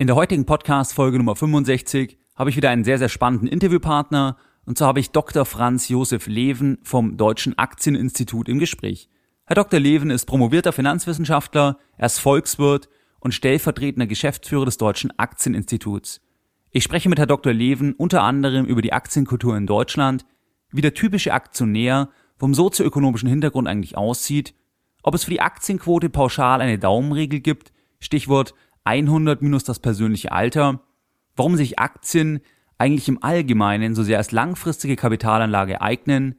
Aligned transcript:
In 0.00 0.06
der 0.06 0.16
heutigen 0.16 0.46
Podcast-Folge 0.46 1.18
Nummer 1.18 1.36
65 1.36 2.16
habe 2.34 2.48
ich 2.48 2.56
wieder 2.56 2.70
einen 2.70 2.84
sehr, 2.84 2.96
sehr 2.96 3.10
spannenden 3.10 3.46
Interviewpartner. 3.46 4.38
Und 4.64 4.78
zwar 4.78 4.88
habe 4.88 5.00
ich 5.00 5.10
Dr. 5.10 5.44
Franz 5.44 5.90
Josef 5.90 6.26
Leven 6.26 6.78
vom 6.82 7.18
Deutschen 7.18 7.58
Aktieninstitut 7.58 8.48
im 8.48 8.58
Gespräch. 8.58 9.10
Herr 9.44 9.56
Dr. 9.56 9.78
Leven 9.78 10.08
ist 10.08 10.24
promovierter 10.24 10.72
Finanzwissenschaftler, 10.72 11.76
er 11.98 12.06
ist 12.06 12.18
Volkswirt 12.18 12.88
und 13.18 13.34
stellvertretender 13.34 14.06
Geschäftsführer 14.06 14.64
des 14.64 14.78
Deutschen 14.78 15.12
Aktieninstituts. 15.18 16.22
Ich 16.70 16.82
spreche 16.82 17.10
mit 17.10 17.18
Herrn 17.18 17.28
Dr. 17.28 17.52
Leven 17.52 17.92
unter 17.92 18.22
anderem 18.22 18.64
über 18.64 18.80
die 18.80 18.94
Aktienkultur 18.94 19.54
in 19.54 19.66
Deutschland, 19.66 20.24
wie 20.72 20.80
der 20.80 20.94
typische 20.94 21.34
Aktionär 21.34 22.08
vom 22.38 22.54
sozioökonomischen 22.54 23.28
Hintergrund 23.28 23.68
eigentlich 23.68 23.98
aussieht, 23.98 24.54
ob 25.02 25.14
es 25.14 25.24
für 25.24 25.30
die 25.30 25.42
Aktienquote 25.42 26.08
pauschal 26.08 26.62
eine 26.62 26.78
Daumenregel 26.78 27.40
gibt, 27.40 27.70
Stichwort 27.98 28.54
100 28.90 29.40
minus 29.40 29.62
das 29.62 29.78
persönliche 29.78 30.32
Alter, 30.32 30.80
warum 31.36 31.56
sich 31.56 31.78
Aktien 31.78 32.40
eigentlich 32.76 33.08
im 33.08 33.22
Allgemeinen 33.22 33.94
so 33.94 34.02
sehr 34.02 34.18
als 34.18 34.32
langfristige 34.32 34.96
Kapitalanlage 34.96 35.80
eignen. 35.80 36.34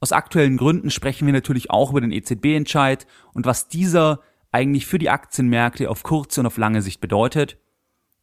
Aus 0.00 0.12
aktuellen 0.12 0.56
Gründen 0.56 0.90
sprechen 0.90 1.26
wir 1.26 1.34
natürlich 1.34 1.70
auch 1.70 1.90
über 1.90 2.00
den 2.00 2.12
EZB-Entscheid 2.12 3.06
und 3.34 3.44
was 3.44 3.68
dieser 3.68 4.20
eigentlich 4.52 4.86
für 4.86 4.98
die 4.98 5.10
Aktienmärkte 5.10 5.90
auf 5.90 6.02
kurze 6.02 6.40
und 6.40 6.46
auf 6.46 6.56
lange 6.56 6.80
Sicht 6.80 7.00
bedeutet. 7.00 7.58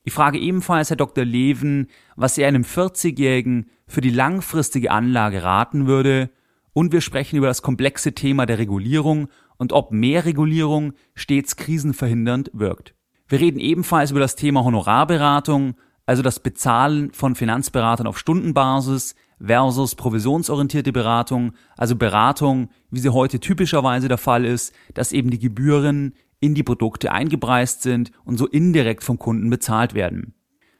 Ich 0.03 0.13
frage 0.13 0.39
ebenfalls 0.39 0.89
Herr 0.89 0.97
Dr. 0.97 1.23
Leven, 1.23 1.88
was 2.16 2.38
er 2.39 2.47
einem 2.47 2.63
40-Jährigen 2.63 3.70
für 3.86 4.02
die 4.02 4.09
langfristige 4.09 4.91
Anlage 4.91 5.44
raten 5.44 5.86
würde. 5.86 6.31
Und 6.73 6.91
wir 6.91 7.02
sprechen 7.02 7.36
über 7.38 7.47
das 7.47 7.61
komplexe 7.61 8.13
Thema 8.13 8.47
der 8.47 8.58
Regulierung 8.58 9.27
und 9.58 9.73
ob 9.73 9.91
mehr 9.91 10.25
Regulierung 10.25 10.94
stets 11.13 11.55
krisenverhindernd 11.55 12.49
wirkt. 12.53 12.95
Wir 13.29 13.39
reden 13.39 13.59
ebenfalls 13.59 14.09
über 14.09 14.19
das 14.19 14.35
Thema 14.35 14.63
Honorarberatung, 14.63 15.75
also 16.07 16.23
das 16.23 16.39
Bezahlen 16.39 17.13
von 17.13 17.35
Finanzberatern 17.35 18.07
auf 18.07 18.17
Stundenbasis 18.17 19.13
versus 19.39 19.94
provisionsorientierte 19.94 20.91
Beratung, 20.91 21.53
also 21.77 21.95
Beratung, 21.95 22.69
wie 22.89 22.99
sie 22.99 23.13
heute 23.13 23.39
typischerweise 23.39 24.08
der 24.08 24.17
Fall 24.17 24.45
ist, 24.45 24.73
dass 24.95 25.11
eben 25.11 25.30
die 25.30 25.38
Gebühren 25.38 26.16
in 26.39 26.55
die 26.55 26.63
Produkte 26.63 27.11
eingepreist 27.11 27.83
sind 27.83 28.11
und 28.25 28.38
so 28.38 28.47
indirekt 28.47 29.03
vom 29.03 29.19
Kunden 29.19 29.52
bezahlt 29.52 29.93
werden. 29.93 30.33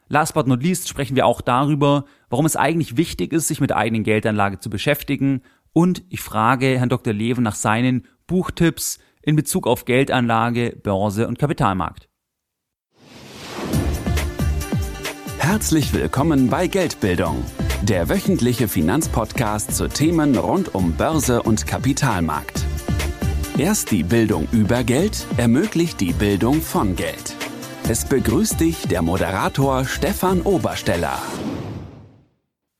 Last 0.08 0.34
but 0.34 0.48
not 0.48 0.60
least 0.60 0.88
sprechen 0.88 1.14
wir 1.14 1.26
auch 1.26 1.42
darüber, 1.42 2.04
warum 2.30 2.46
es 2.46 2.56
eigentlich 2.56 2.96
wichtig 2.96 3.32
ist, 3.32 3.46
sich 3.46 3.60
mit 3.60 3.70
eigenen 3.70 4.02
Geldanlage 4.02 4.58
zu 4.58 4.70
beschäftigen 4.70 5.42
und 5.72 6.02
ich 6.08 6.20
frage 6.20 6.80
Herrn 6.80 6.88
Dr. 6.88 7.12
Leven 7.12 7.44
nach 7.44 7.54
seinen 7.54 8.08
Buchtipps 8.26 8.98
in 9.22 9.36
Bezug 9.36 9.68
auf 9.68 9.84
Geldanlage, 9.84 10.76
Börse 10.82 11.28
und 11.28 11.38
Kapitalmarkt. 11.38 12.09
Herzlich 15.40 15.94
willkommen 15.94 16.50
bei 16.50 16.66
Geldbildung, 16.66 17.42
der 17.80 18.10
wöchentliche 18.10 18.68
Finanzpodcast 18.68 19.74
zu 19.74 19.88
Themen 19.88 20.36
rund 20.36 20.74
um 20.74 20.92
Börse 20.92 21.42
und 21.42 21.66
Kapitalmarkt. 21.66 22.62
Erst 23.56 23.90
die 23.90 24.02
Bildung 24.02 24.46
über 24.52 24.84
Geld 24.84 25.26
ermöglicht 25.38 25.98
die 26.02 26.12
Bildung 26.12 26.60
von 26.60 26.94
Geld. 26.94 27.34
Es 27.88 28.04
begrüßt 28.04 28.60
dich 28.60 28.86
der 28.86 29.00
Moderator 29.00 29.86
Stefan 29.86 30.42
Obersteller. 30.42 31.20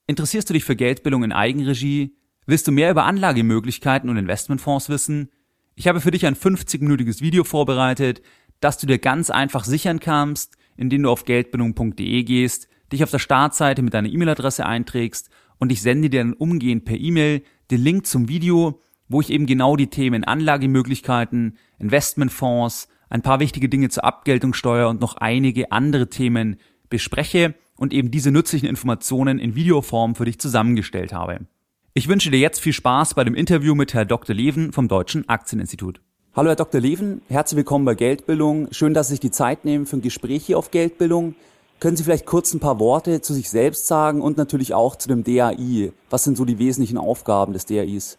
Interessierst 0.05 0.47
du 0.47 0.53
dich 0.53 0.63
für 0.63 0.75
Geldbildung 0.75 1.23
in 1.23 1.31
Eigenregie? 1.31 2.15
Willst 2.45 2.67
du 2.67 2.71
mehr 2.71 2.91
über 2.91 3.05
Anlagemöglichkeiten 3.05 4.07
und 4.07 4.17
Investmentfonds 4.17 4.87
wissen? 4.87 5.31
Ich 5.73 5.87
habe 5.87 5.99
für 5.99 6.11
dich 6.11 6.27
ein 6.27 6.35
50-minütiges 6.35 7.21
Video 7.21 7.43
vorbereitet, 7.43 8.21
das 8.59 8.77
du 8.77 8.85
dir 8.85 8.99
ganz 8.99 9.31
einfach 9.31 9.65
sichern 9.65 9.99
kannst, 9.99 10.57
indem 10.77 11.03
du 11.03 11.09
auf 11.09 11.25
geldbildung.de 11.25 12.23
gehst, 12.23 12.67
dich 12.91 13.03
auf 13.03 13.11
der 13.11 13.19
Startseite 13.19 13.81
mit 13.81 13.93
deiner 13.93 14.09
E-Mail-Adresse 14.09 14.65
einträgst 14.65 15.29
und 15.59 15.71
ich 15.71 15.81
sende 15.81 16.09
dir 16.09 16.19
dann 16.19 16.33
umgehend 16.33 16.85
per 16.85 16.97
E-Mail 16.97 17.43
den 17.69 17.81
Link 17.81 18.05
zum 18.05 18.27
Video, 18.27 18.81
wo 19.07 19.21
ich 19.21 19.29
eben 19.29 19.45
genau 19.45 19.75
die 19.75 19.87
Themen 19.87 20.23
Anlagemöglichkeiten, 20.23 21.57
Investmentfonds, 21.79 22.87
ein 23.09 23.21
paar 23.21 23.39
wichtige 23.39 23.69
Dinge 23.69 23.89
zur 23.89 24.05
Abgeltungssteuer 24.05 24.89
und 24.89 25.01
noch 25.01 25.17
einige 25.17 25.71
andere 25.71 26.09
Themen 26.09 26.57
bespreche 26.89 27.55
und 27.75 27.93
eben 27.93 28.11
diese 28.11 28.31
nützlichen 28.31 28.69
Informationen 28.69 29.39
in 29.39 29.55
Videoform 29.55 30.15
für 30.15 30.25
dich 30.25 30.39
zusammengestellt 30.39 31.13
habe. 31.13 31.47
Ich 31.93 32.07
wünsche 32.07 32.31
dir 32.31 32.39
jetzt 32.39 32.59
viel 32.59 32.73
Spaß 32.73 33.15
bei 33.15 33.23
dem 33.23 33.35
Interview 33.35 33.75
mit 33.75 33.93
Herr 33.93 34.05
Dr. 34.05 34.35
Leven 34.35 34.71
vom 34.71 34.87
Deutschen 34.87 35.27
Aktieninstitut. 35.27 36.01
Hallo 36.33 36.47
Herr 36.47 36.55
Dr. 36.55 36.79
Leven, 36.79 37.21
herzlich 37.27 37.57
willkommen 37.57 37.83
bei 37.83 37.93
Geldbildung. 37.93 38.69
Schön, 38.71 38.93
dass 38.93 39.09
Sie 39.09 39.15
sich 39.15 39.19
die 39.19 39.31
Zeit 39.31 39.65
nehmen 39.65 39.85
für 39.85 39.97
ein 39.97 40.01
Gespräch 40.01 40.45
hier 40.45 40.57
auf 40.57 40.71
Geldbildung. 40.71 41.35
Können 41.81 41.97
Sie 41.97 42.05
vielleicht 42.05 42.25
kurz 42.25 42.53
ein 42.53 42.61
paar 42.61 42.79
Worte 42.79 43.19
zu 43.19 43.33
sich 43.33 43.49
selbst 43.49 43.85
sagen 43.85 44.21
und 44.21 44.37
natürlich 44.37 44.73
auch 44.73 44.95
zu 44.95 45.09
dem 45.09 45.25
DAI? 45.25 45.91
Was 46.09 46.23
sind 46.23 46.37
so 46.37 46.45
die 46.45 46.57
wesentlichen 46.57 46.97
Aufgaben 46.97 47.51
des 47.51 47.65
DAIs? 47.65 48.17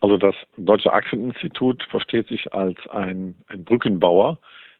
Also 0.00 0.18
das 0.18 0.36
Deutsche 0.56 0.92
Aktieninstitut 0.92 1.82
versteht 1.90 2.28
sich 2.28 2.54
als 2.54 2.78
ein, 2.92 3.34
ein 3.48 3.64
Brückenbauer 3.64 4.38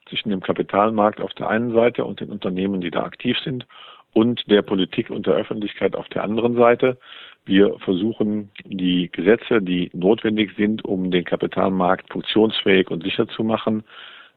zwischen 0.09 0.31
dem 0.31 0.41
Kapitalmarkt 0.41 1.21
auf 1.21 1.33
der 1.33 1.49
einen 1.49 1.73
Seite 1.73 2.05
und 2.05 2.21
den 2.21 2.31
Unternehmen, 2.31 2.81
die 2.81 2.93
da 2.93 3.03
aktiv 3.03 3.37
sind, 3.43 3.67
und 4.13 4.49
der 4.49 4.63
Politik 4.63 5.11
und 5.11 5.27
der 5.27 5.35
Öffentlichkeit 5.35 5.97
auf 5.97 6.09
der 6.11 6.23
anderen 6.23 6.55
Seite. 6.55 6.97
Wir 7.45 7.77
versuchen 7.81 8.51
die 8.65 9.11
Gesetze, 9.11 9.61
die 9.61 9.91
notwendig 9.93 10.53
sind, 10.57 10.85
um 10.85 11.11
den 11.11 11.25
Kapitalmarkt 11.25 12.13
funktionsfähig 12.13 12.91
und 12.91 13.03
sicher 13.03 13.27
zu 13.29 13.43
machen, 13.43 13.83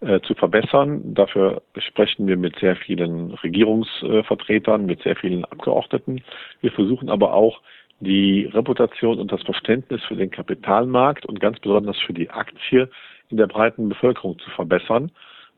äh, 0.01 0.19
zu 0.21 0.33
verbessern. 0.33 1.13
Dafür 1.13 1.61
sprechen 1.77 2.25
wir 2.27 2.35
mit 2.35 2.57
sehr 2.59 2.75
vielen 2.75 3.31
Regierungsvertretern, 3.31 4.85
mit 4.85 5.03
sehr 5.03 5.15
vielen 5.15 5.45
Abgeordneten. 5.45 6.21
Wir 6.61 6.71
versuchen 6.71 7.09
aber 7.09 7.33
auch 7.33 7.61
die 7.99 8.45
Reputation 8.45 9.19
und 9.19 9.31
das 9.31 9.43
Verständnis 9.43 10.03
für 10.03 10.15
den 10.15 10.31
Kapitalmarkt 10.31 11.25
und 11.25 11.39
ganz 11.39 11.59
besonders 11.59 11.99
für 11.99 12.13
die 12.13 12.29
Aktie 12.29 12.89
in 13.29 13.37
der 13.37 13.47
breiten 13.47 13.87
Bevölkerung 13.87 14.37
zu 14.39 14.49
verbessern. 14.51 15.11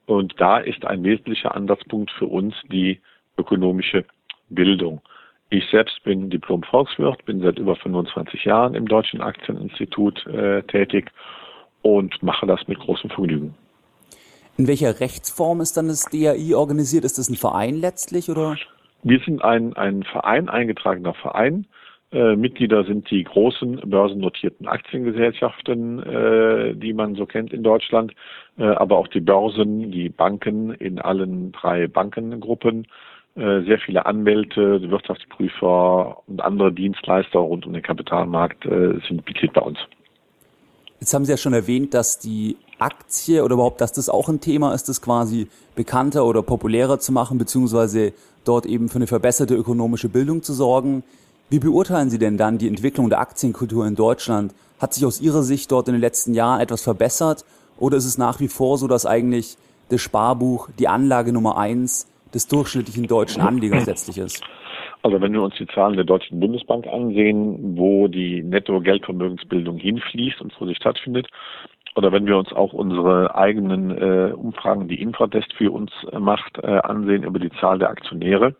Und 0.05 0.35
da 0.37 0.57
ist 0.59 0.85
ein 0.85 1.03
wesentlicher 1.03 1.55
Ansatzpunkt 1.55 2.11
für 2.11 2.27
uns 2.27 2.55
die 2.71 3.01
ökonomische 3.37 4.05
Bildung. 4.49 5.01
Ich 5.49 5.65
selbst 5.71 6.03
bin 6.03 6.29
Diplom-Volkswirt, 6.29 7.23
bin 7.25 7.39
seit 7.41 7.57
über 7.57 7.75
25 7.77 8.43
Jahren 8.43 8.75
im 8.75 8.85
Deutschen 8.85 9.21
Aktieninstitut 9.21 10.25
äh, 10.27 10.61
tätig 10.63 11.09
und 11.81 12.21
mache 12.21 12.45
das 12.45 12.67
mit 12.67 12.79
großem 12.79 13.09
Vergnügen. 13.09 13.55
In 14.57 14.67
welcher 14.67 14.99
Rechtsform 14.99 15.61
ist 15.61 15.77
dann 15.77 15.87
das 15.87 16.05
DAI 16.05 16.55
organisiert? 16.55 17.05
Ist 17.05 17.17
das 17.17 17.29
ein 17.29 17.35
Verein 17.35 17.75
letztlich 17.75 18.29
oder? 18.29 18.57
Wir 19.03 19.19
sind 19.19 19.41
ein, 19.41 19.73
ein 19.77 20.03
Verein, 20.03 20.49
eingetragener 20.49 21.13
Verein. 21.13 21.65
Äh, 22.11 22.35
Mitglieder 22.35 22.83
sind 22.83 23.09
die 23.11 23.23
großen 23.23 23.81
börsennotierten 23.85 24.67
Aktiengesellschaften, 24.67 26.03
äh, 26.03 26.75
die 26.75 26.93
man 26.93 27.15
so 27.15 27.25
kennt 27.25 27.53
in 27.53 27.63
Deutschland, 27.63 28.13
äh, 28.57 28.63
aber 28.63 28.97
auch 28.97 29.07
die 29.07 29.19
Börsen, 29.21 29.91
die 29.91 30.09
Banken 30.09 30.71
in 30.71 30.99
allen 30.99 31.51
drei 31.51 31.87
Bankengruppen 31.87 32.87
sehr 33.37 33.77
viele 33.79 34.05
Anwälte, 34.05 34.81
Wirtschaftsprüfer 34.89 36.23
und 36.27 36.41
andere 36.41 36.73
Dienstleister 36.73 37.39
rund 37.39 37.65
um 37.65 37.73
den 37.73 37.83
Kapitalmarkt 37.83 38.65
äh, 38.65 38.99
sind 39.07 39.25
Mitglied 39.27 39.53
bei 39.53 39.61
uns. 39.61 39.77
Jetzt 40.99 41.13
haben 41.13 41.25
Sie 41.25 41.31
ja 41.31 41.37
schon 41.37 41.53
erwähnt, 41.53 41.93
dass 41.93 42.17
die 42.17 42.57
Aktie 42.79 43.43
oder 43.43 43.53
überhaupt, 43.53 43.81
dass 43.81 43.91
das 43.91 44.09
auch 44.09 44.29
ein 44.29 44.41
Thema 44.41 44.73
ist, 44.73 44.89
das 44.89 45.01
quasi 45.01 45.47
bekannter 45.75 46.25
oder 46.25 46.41
populärer 46.41 46.97
zu 46.97 47.11
machen, 47.11 47.37
beziehungsweise 47.37 48.13
dort 48.43 48.65
eben 48.65 48.89
für 48.89 48.95
eine 48.95 49.05
verbesserte 49.05 49.53
ökonomische 49.53 50.09
Bildung 50.09 50.41
zu 50.41 50.53
sorgen. 50.53 51.03
Wie 51.49 51.59
beurteilen 51.59 52.09
Sie 52.09 52.17
denn 52.17 52.37
dann 52.37 52.57
die 52.57 52.67
Entwicklung 52.67 53.09
der 53.09 53.19
Aktienkultur 53.19 53.85
in 53.85 53.93
Deutschland? 53.93 54.55
Hat 54.79 54.95
sich 54.95 55.05
aus 55.05 55.21
Ihrer 55.21 55.43
Sicht 55.43 55.71
dort 55.71 55.87
in 55.87 55.93
den 55.93 56.01
letzten 56.01 56.33
Jahren 56.33 56.59
etwas 56.59 56.81
verbessert 56.81 57.45
oder 57.77 57.97
ist 57.97 58.05
es 58.05 58.17
nach 58.17 58.39
wie 58.39 58.47
vor 58.47 58.79
so, 58.79 58.87
dass 58.87 59.05
eigentlich 59.05 59.57
das 59.89 60.01
Sparbuch 60.01 60.69
die 60.79 60.87
Anlage 60.87 61.31
Nummer 61.31 61.57
eins 61.57 62.07
des 62.33 62.47
durchschnittlichen 62.47 63.07
deutschen 63.07 63.41
Anlegers 63.41 63.85
letztlich 63.85 64.17
ist? 64.17 64.43
Also 65.03 65.21
wenn 65.21 65.33
wir 65.33 65.41
uns 65.41 65.55
die 65.55 65.67
Zahlen 65.67 65.95
der 65.95 66.05
Deutschen 66.05 66.39
Bundesbank 66.39 66.87
ansehen, 66.87 67.77
wo 67.77 68.07
die 68.07 68.43
Netto-Geldvermögensbildung 68.43 69.77
hinfließt 69.77 70.41
und 70.41 70.53
wo 70.59 70.65
sie 70.65 70.75
stattfindet, 70.75 71.27
oder 71.95 72.11
wenn 72.11 72.27
wir 72.27 72.37
uns 72.37 72.53
auch 72.53 72.73
unsere 72.73 73.35
eigenen 73.35 73.91
äh, 73.91 74.31
Umfragen, 74.31 74.87
die 74.87 75.01
Infratest 75.01 75.51
für 75.53 75.71
uns 75.71 75.91
äh, 76.11 76.19
macht, 76.19 76.59
äh, 76.59 76.67
ansehen 76.67 77.23
über 77.23 77.39
die 77.39 77.51
Zahl 77.59 77.79
der 77.79 77.89
Aktionäre, 77.89 78.55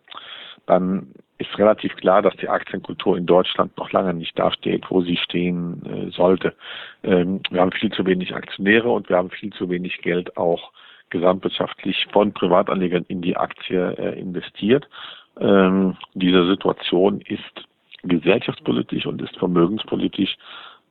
dann 0.66 1.12
ist 1.38 1.56
relativ 1.56 1.94
klar, 1.96 2.20
dass 2.20 2.34
die 2.36 2.48
Aktienkultur 2.48 3.16
in 3.16 3.26
Deutschland 3.26 3.76
noch 3.78 3.92
lange 3.92 4.12
nicht 4.12 4.36
dasteht, 4.38 4.84
wo 4.90 5.02
sie 5.02 5.16
stehen 5.16 5.82
äh, 5.86 6.10
sollte. 6.10 6.54
Ähm, 7.04 7.40
wir 7.50 7.60
haben 7.60 7.72
viel 7.72 7.92
zu 7.92 8.04
wenig 8.06 8.34
Aktionäre 8.34 8.90
und 8.90 9.08
wir 9.08 9.16
haben 9.16 9.30
viel 9.30 9.52
zu 9.52 9.70
wenig 9.70 10.02
Geld 10.02 10.36
auch 10.36 10.72
gesamtwirtschaftlich 11.10 12.06
von 12.12 12.32
Privatanlegern 12.32 13.04
in 13.08 13.22
die 13.22 13.36
Aktie 13.36 13.96
äh, 13.98 14.18
investiert. 14.18 14.88
Ähm, 15.40 15.96
diese 16.14 16.48
Situation 16.48 17.20
ist 17.22 17.42
gesellschaftspolitisch 18.02 19.06
und 19.06 19.20
ist 19.22 19.36
vermögenspolitisch 19.36 20.36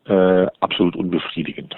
äh, 0.06 0.48
absolut 0.60 0.96
unbefriedigend. 0.96 1.76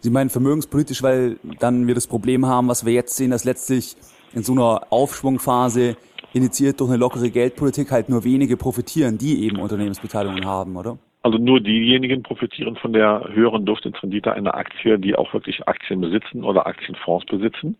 Sie 0.00 0.10
meinen 0.10 0.30
vermögenspolitisch, 0.30 1.02
weil 1.02 1.38
dann 1.58 1.86
wir 1.86 1.94
das 1.94 2.06
Problem 2.06 2.46
haben, 2.46 2.68
was 2.68 2.86
wir 2.86 2.92
jetzt 2.92 3.16
sehen, 3.16 3.30
dass 3.32 3.44
letztlich 3.44 3.96
in 4.32 4.42
so 4.42 4.52
einer 4.52 4.82
Aufschwungphase 4.90 5.96
initiiert 6.32 6.80
durch 6.80 6.90
eine 6.90 6.98
lockere 6.98 7.30
Geldpolitik 7.30 7.90
halt 7.90 8.08
nur 8.08 8.24
wenige 8.24 8.56
profitieren, 8.56 9.18
die 9.18 9.44
eben 9.44 9.58
Unternehmensbeteiligungen 9.58 10.46
haben, 10.46 10.76
oder? 10.76 10.98
Also 11.22 11.38
nur 11.38 11.60
diejenigen 11.60 12.22
profitieren 12.22 12.76
von 12.76 12.92
der 12.92 13.28
höheren 13.32 13.66
Durchschnittsrendite 13.66 14.32
einer 14.32 14.54
Aktie, 14.54 14.98
die 14.98 15.16
auch 15.16 15.32
wirklich 15.34 15.66
Aktien 15.66 16.00
besitzen 16.00 16.44
oder 16.44 16.66
Aktienfonds 16.66 17.26
besitzen. 17.26 17.76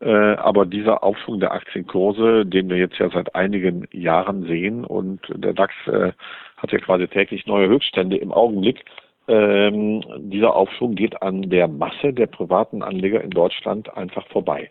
Äh, 0.00 0.10
aber 0.10 0.66
dieser 0.66 1.02
Aufschwung 1.02 1.40
der 1.40 1.52
Aktienkurse, 1.52 2.44
den 2.44 2.68
wir 2.68 2.76
jetzt 2.76 2.98
ja 2.98 3.08
seit 3.10 3.34
einigen 3.34 3.88
Jahren 3.92 4.44
sehen 4.44 4.84
und 4.84 5.20
der 5.34 5.54
DAX 5.54 5.74
äh, 5.86 6.12
hat 6.58 6.72
ja 6.72 6.78
quasi 6.78 7.08
täglich 7.08 7.46
neue 7.46 7.68
Höchststände 7.68 8.16
im 8.16 8.30
Augenblick, 8.30 8.84
ähm, 9.28 10.02
dieser 10.18 10.54
Aufschwung 10.54 10.94
geht 10.94 11.20
an 11.22 11.48
der 11.50 11.66
Masse 11.66 12.12
der 12.12 12.26
privaten 12.26 12.82
Anleger 12.82 13.22
in 13.22 13.30
Deutschland 13.30 13.94
einfach 13.96 14.26
vorbei. 14.28 14.70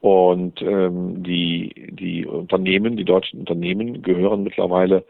Und 0.00 0.60
ähm, 0.62 1.22
die, 1.22 1.88
die 1.92 2.26
Unternehmen, 2.26 2.96
die 2.96 3.04
deutschen 3.04 3.40
Unternehmen 3.40 4.02
gehören 4.02 4.42
mittlerweile 4.42 5.04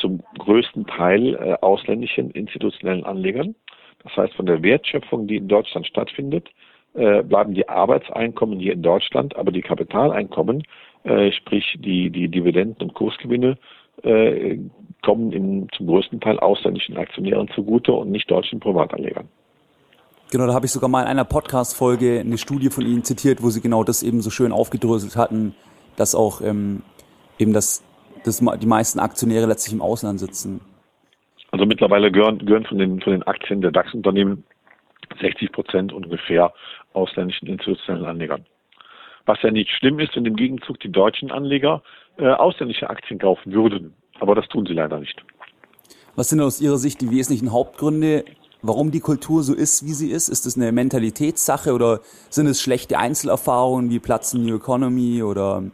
zum 0.00 0.22
größten 0.38 0.86
Teil 0.86 1.34
äh, 1.34 1.56
ausländischen 1.60 2.30
institutionellen 2.30 3.04
Anlegern. 3.04 3.54
Das 4.02 4.16
heißt, 4.16 4.34
von 4.34 4.46
der 4.46 4.62
Wertschöpfung, 4.62 5.26
die 5.26 5.36
in 5.36 5.48
Deutschland 5.48 5.86
stattfindet, 5.86 6.48
äh, 6.94 7.22
bleiben 7.22 7.54
die 7.54 7.68
Arbeitseinkommen 7.68 8.58
hier 8.58 8.72
in 8.72 8.82
Deutschland, 8.82 9.36
aber 9.36 9.52
die 9.52 9.62
Kapitaleinkommen, 9.62 10.62
äh, 11.04 11.30
sprich 11.32 11.76
die, 11.78 12.10
die 12.10 12.28
Dividenden 12.28 12.88
und 12.88 12.94
Kursgewinne, 12.94 13.58
äh, 14.02 14.58
kommen 15.02 15.32
im, 15.32 15.68
zum 15.76 15.86
größten 15.86 16.20
Teil 16.20 16.38
ausländischen 16.38 16.96
Aktionären 16.96 17.48
zugute 17.54 17.92
und 17.92 18.10
nicht 18.10 18.30
deutschen 18.30 18.60
Privatanlegern. 18.60 19.28
Genau, 20.30 20.46
da 20.46 20.54
habe 20.54 20.66
ich 20.66 20.72
sogar 20.72 20.88
mal 20.88 21.02
in 21.02 21.08
einer 21.08 21.24
Podcast-Folge 21.24 22.20
eine 22.20 22.38
Studie 22.38 22.70
von 22.70 22.86
Ihnen 22.86 23.02
zitiert, 23.02 23.42
wo 23.42 23.50
Sie 23.50 23.60
genau 23.60 23.82
das 23.82 24.02
eben 24.02 24.20
so 24.20 24.30
schön 24.30 24.52
aufgedröselt 24.52 25.16
hatten, 25.16 25.54
dass 25.96 26.14
auch 26.14 26.40
ähm, 26.40 26.82
eben 27.38 27.52
das, 27.52 27.82
das, 28.24 28.38
die 28.38 28.66
meisten 28.66 28.98
Aktionäre 28.98 29.46
letztlich 29.46 29.74
im 29.74 29.82
Ausland 29.82 30.20
sitzen. 30.20 30.60
Also 31.50 31.66
mittlerweile 31.66 32.12
gehören, 32.12 32.38
gehören 32.38 32.64
von, 32.64 32.78
den, 32.78 33.00
von 33.00 33.12
den 33.12 33.22
Aktien 33.24 33.60
der 33.60 33.72
DAX-Unternehmen 33.72 34.44
60 35.20 35.52
Prozent 35.52 35.92
ungefähr 35.92 36.52
ausländischen 36.92 37.48
institutionellen 37.48 38.06
Anlegern. 38.06 38.46
Was 39.26 39.42
ja 39.42 39.50
nicht 39.50 39.70
schlimm 39.70 39.98
ist, 39.98 40.16
wenn 40.16 40.24
im 40.24 40.36
Gegenzug 40.36 40.78
die 40.80 40.90
deutschen 40.90 41.30
Anleger 41.30 41.82
äh, 42.18 42.28
ausländische 42.28 42.88
Aktien 42.88 43.18
kaufen 43.18 43.52
würden. 43.52 43.94
Aber 44.18 44.34
das 44.34 44.46
tun 44.48 44.66
sie 44.66 44.74
leider 44.74 44.98
nicht. 44.98 45.22
Was 46.16 46.28
sind 46.28 46.40
aus 46.40 46.60
Ihrer 46.60 46.78
Sicht 46.78 47.00
die 47.00 47.10
wesentlichen 47.10 47.52
Hauptgründe, 47.52 48.24
warum 48.62 48.90
die 48.90 49.00
Kultur 49.00 49.42
so 49.42 49.54
ist, 49.54 49.84
wie 49.84 49.92
sie 49.92 50.10
ist? 50.10 50.28
Ist 50.28 50.46
es 50.46 50.56
eine 50.56 50.72
Mentalitätssache 50.72 51.72
oder 51.72 52.00
sind 52.28 52.46
es 52.46 52.60
schlechte 52.60 52.98
Einzelerfahrungen 52.98 53.90
wie 53.90 54.00
Platz 54.00 54.34
in 54.34 54.44
New 54.44 54.56
Economy 54.56 55.22
oder? 55.22 55.64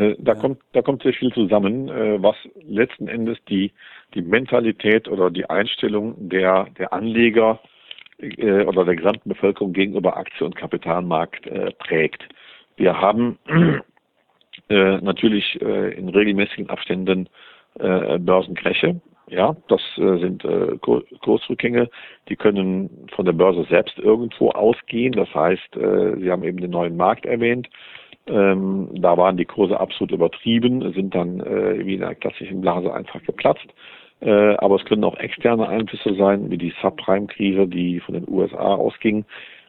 Äh, 0.00 0.16
da, 0.18 0.32
ja. 0.32 0.40
kommt, 0.40 0.58
da 0.72 0.82
kommt 0.82 1.02
sehr 1.02 1.12
viel 1.12 1.32
zusammen, 1.32 1.88
äh, 1.88 2.22
was 2.22 2.36
letzten 2.66 3.06
Endes 3.06 3.38
die, 3.48 3.72
die 4.14 4.22
Mentalität 4.22 5.08
oder 5.08 5.30
die 5.30 5.48
Einstellung 5.48 6.14
der, 6.28 6.68
der 6.78 6.92
Anleger 6.92 7.60
äh, 8.18 8.64
oder 8.64 8.84
der 8.86 8.96
gesamten 8.96 9.28
Bevölkerung 9.28 9.72
gegenüber 9.74 10.16
Aktie- 10.16 10.46
und 10.46 10.56
Kapitalmarkt 10.56 11.46
äh, 11.46 11.72
prägt. 11.72 12.26
Wir 12.76 12.98
haben 12.98 13.38
äh, 14.70 14.96
natürlich 15.02 15.60
in 15.60 16.08
regelmäßigen 16.08 16.70
Abständen 16.70 17.28
Börsenkräche. 17.74 19.00
Ja, 19.28 19.54
das 19.68 19.80
sind 19.94 20.42
Kursrückgänge, 21.20 21.88
die 22.28 22.34
können 22.34 23.06
von 23.14 23.24
der 23.24 23.32
Börse 23.32 23.64
selbst 23.70 23.96
irgendwo 23.98 24.50
ausgehen. 24.50 25.12
Das 25.12 25.32
heißt, 25.32 25.74
Sie 25.74 26.30
haben 26.30 26.42
eben 26.42 26.58
den 26.58 26.72
neuen 26.72 26.96
Markt 26.96 27.26
erwähnt. 27.26 27.68
Ähm, 28.26 28.88
da 28.94 29.16
waren 29.16 29.36
die 29.36 29.44
Kurse 29.44 29.78
absolut 29.78 30.12
übertrieben, 30.12 30.92
sind 30.92 31.14
dann 31.14 31.40
äh, 31.40 31.84
wie 31.84 31.94
in 31.94 32.04
einer 32.04 32.14
klassischen 32.14 32.60
Blase 32.60 32.92
einfach 32.92 33.22
geplatzt. 33.22 33.66
Äh, 34.20 34.56
aber 34.56 34.76
es 34.76 34.84
können 34.84 35.04
auch 35.04 35.16
externe 35.18 35.68
Einflüsse 35.68 36.14
sein, 36.14 36.50
wie 36.50 36.58
die 36.58 36.74
Subprime-Krise, 36.82 37.66
die 37.66 38.00
von 38.00 38.14
den 38.14 38.28
USA 38.28 38.74
ausging, 38.74 39.24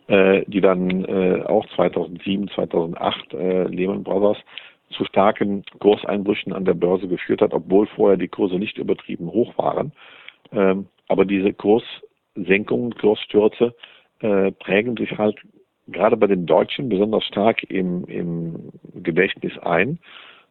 äh, 0.08 0.44
die 0.48 0.62
dann 0.62 1.06
äh, 1.06 1.44
auch 1.46 1.66
2007, 1.76 2.50
2008 2.50 3.34
äh, 3.34 3.64
Lehman 3.64 4.04
Brothers 4.04 4.38
zu 4.90 5.06
starken 5.06 5.64
Kurseinbrüchen 5.80 6.52
an 6.52 6.66
der 6.66 6.74
Börse 6.74 7.08
geführt 7.08 7.42
hat, 7.42 7.54
obwohl 7.54 7.88
vorher 7.88 8.18
die 8.18 8.28
Kurse 8.28 8.56
nicht 8.56 8.78
übertrieben 8.78 9.32
hoch 9.32 9.58
waren. 9.58 9.94
Ähm, 10.52 10.88
aber 11.08 11.24
diese 11.24 11.54
Kurssenkungen, 11.54 12.94
Kursstürze 12.96 13.74
äh, 14.20 14.52
prägen 14.52 14.98
sich 14.98 15.18
halt 15.18 15.38
gerade 15.88 16.18
bei 16.18 16.28
den 16.28 16.46
Deutschen 16.46 16.90
besonders 16.90 17.24
stark 17.26 17.64
im, 17.64 18.06
im 18.06 18.72
Gedächtnis 18.96 19.58
ein. 19.60 20.00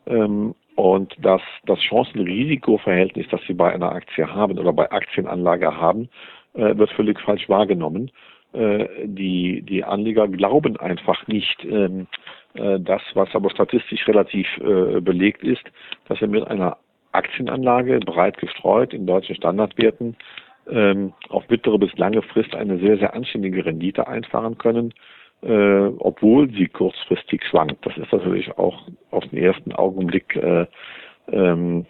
Ähm, 0.07 0.55
und 0.77 1.15
das, 1.21 1.43
das 1.67 1.79
Chancen-Risiko-Verhältnis, 1.81 3.27
das 3.31 3.41
Sie 3.47 3.55
bei 3.55 3.73
einer 3.73 3.93
Aktie 3.93 4.27
haben 4.27 4.59
oder 4.59 4.73
bei 4.73 4.91
Aktienanlage 4.91 5.77
haben, 5.77 6.09
äh, 6.55 6.77
wird 6.77 6.91
völlig 6.93 7.21
falsch 7.21 7.49
wahrgenommen. 7.49 8.11
Äh, 8.53 8.87
die, 9.05 9.63
die 9.63 9.85
Anleger 9.85 10.27
glauben 10.27 10.77
einfach 10.79 11.27
nicht, 11.27 11.65
ähm, 11.65 12.07
äh, 12.55 12.81
das, 12.81 13.03
was 13.15 13.35
aber 13.35 13.51
statistisch 13.51 14.09
relativ 14.09 14.47
äh, 14.59 15.01
belegt 15.01 15.45
ist, 15.45 15.63
dass 16.09 16.21
wir 16.21 16.29
mit 16.29 16.47
einer 16.47 16.79
Aktienanlage 17.13 18.01
breit 18.01 18.39
gestreut 18.39 18.95
in 18.95 19.07
deutschen 19.07 19.37
Standardwerten 19.37 20.17
ähm, 20.69 21.13
auf 21.29 21.49
mittlere 21.49 21.79
bis 21.79 21.97
lange 21.97 22.23
Frist 22.23 22.55
eine 22.55 22.79
sehr, 22.79 22.99
sehr 22.99 23.15
anständige 23.15 23.65
Rendite 23.65 24.07
einfahren 24.07 24.59
können, 24.59 24.95
äh, 25.43 25.87
obwohl 25.99 26.51
sie 26.51 26.67
kurzfristig 26.67 27.43
schwankt. 27.45 27.85
Das 27.87 27.97
ist 27.97 28.13
natürlich 28.13 28.57
auch 28.59 28.89
auf 29.11 29.25
den 29.29 29.39
ersten 29.39 29.73
Augenblick 29.73 30.37
äh, 30.37 30.67
ähm, 31.33 31.87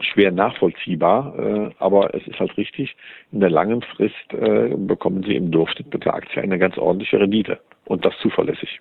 schwer 0.00 0.32
nachvollziehbar, 0.32 1.38
äh, 1.38 1.70
aber 1.78 2.14
es 2.14 2.26
ist 2.26 2.38
halt 2.40 2.56
richtig, 2.56 2.96
in 3.30 3.40
der 3.40 3.50
langen 3.50 3.82
Frist 3.82 4.14
äh, 4.32 4.74
bekommen 4.76 5.22
Sie 5.22 5.36
im 5.36 5.50
Durchschnitt 5.50 5.92
mit 5.92 6.04
der 6.04 6.14
Aktie 6.14 6.42
eine 6.42 6.58
ganz 6.58 6.76
ordentliche 6.78 7.20
Rendite 7.20 7.60
und 7.84 8.04
das 8.04 8.14
zuverlässig. 8.20 8.80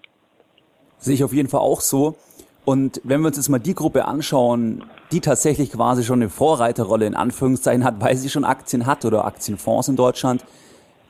Sehe 0.97 1.15
ich 1.15 1.23
auf 1.23 1.33
jeden 1.33 1.49
Fall 1.49 1.61
auch 1.61 1.81
so. 1.81 2.15
Und 2.63 3.01
wenn 3.03 3.21
wir 3.21 3.27
uns 3.27 3.37
jetzt 3.37 3.49
mal 3.49 3.59
die 3.59 3.73
Gruppe 3.73 4.05
anschauen, 4.05 4.83
die 5.11 5.19
tatsächlich 5.19 5.71
quasi 5.71 6.03
schon 6.03 6.21
eine 6.21 6.29
Vorreiterrolle 6.29 7.07
in 7.07 7.15
Anführungszeichen 7.15 7.83
hat, 7.83 7.99
weil 7.99 8.15
sie 8.15 8.29
schon 8.29 8.43
Aktien 8.43 8.85
hat 8.85 9.03
oder 9.03 9.25
Aktienfonds 9.25 9.89
in 9.89 9.95
Deutschland, 9.95 10.45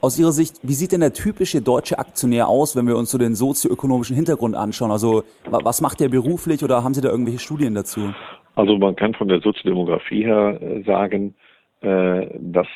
aus 0.02 0.20
Ihrer 0.20 0.32
Sicht, 0.32 0.56
wie 0.64 0.74
sieht 0.74 0.92
denn 0.92 1.02
der 1.02 1.14
typische 1.14 1.62
deutsche 1.62 2.00
Aktionär 2.00 2.48
aus, 2.48 2.76
wenn 2.76 2.88
wir 2.88 2.98
uns 2.98 3.12
so 3.12 3.18
den 3.18 3.36
sozioökonomischen 3.36 4.16
Hintergrund 4.16 4.56
anschauen? 4.56 4.92
Also 4.92 5.24
was 5.46 5.80
macht 5.82 6.00
der 6.00 6.10
beruflich 6.10 6.64
oder 6.64 6.84
haben 6.84 6.94
Sie 6.94 7.02
da 7.02 7.10
irgendwelche 7.10 7.40
Studien 7.40 7.76
dazu? 7.76 8.14
Also 8.56 8.78
man 8.78 8.96
kann 8.96 9.14
von 9.14 9.28
der 9.28 9.42
Soziodemografie 9.42 10.26
her 10.26 10.60
äh, 10.62 10.82
sagen, 10.84 11.36
äh, 11.82 12.28
dass 12.40 12.68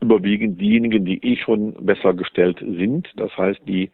überwiegend 0.00 0.60
diejenigen, 0.60 1.04
die 1.04 1.22
eh 1.22 1.36
schon 1.36 1.74
besser 1.84 2.14
gestellt 2.14 2.58
sind, 2.58 3.08
das 3.16 3.36
heißt, 3.36 3.60
die 3.66 3.90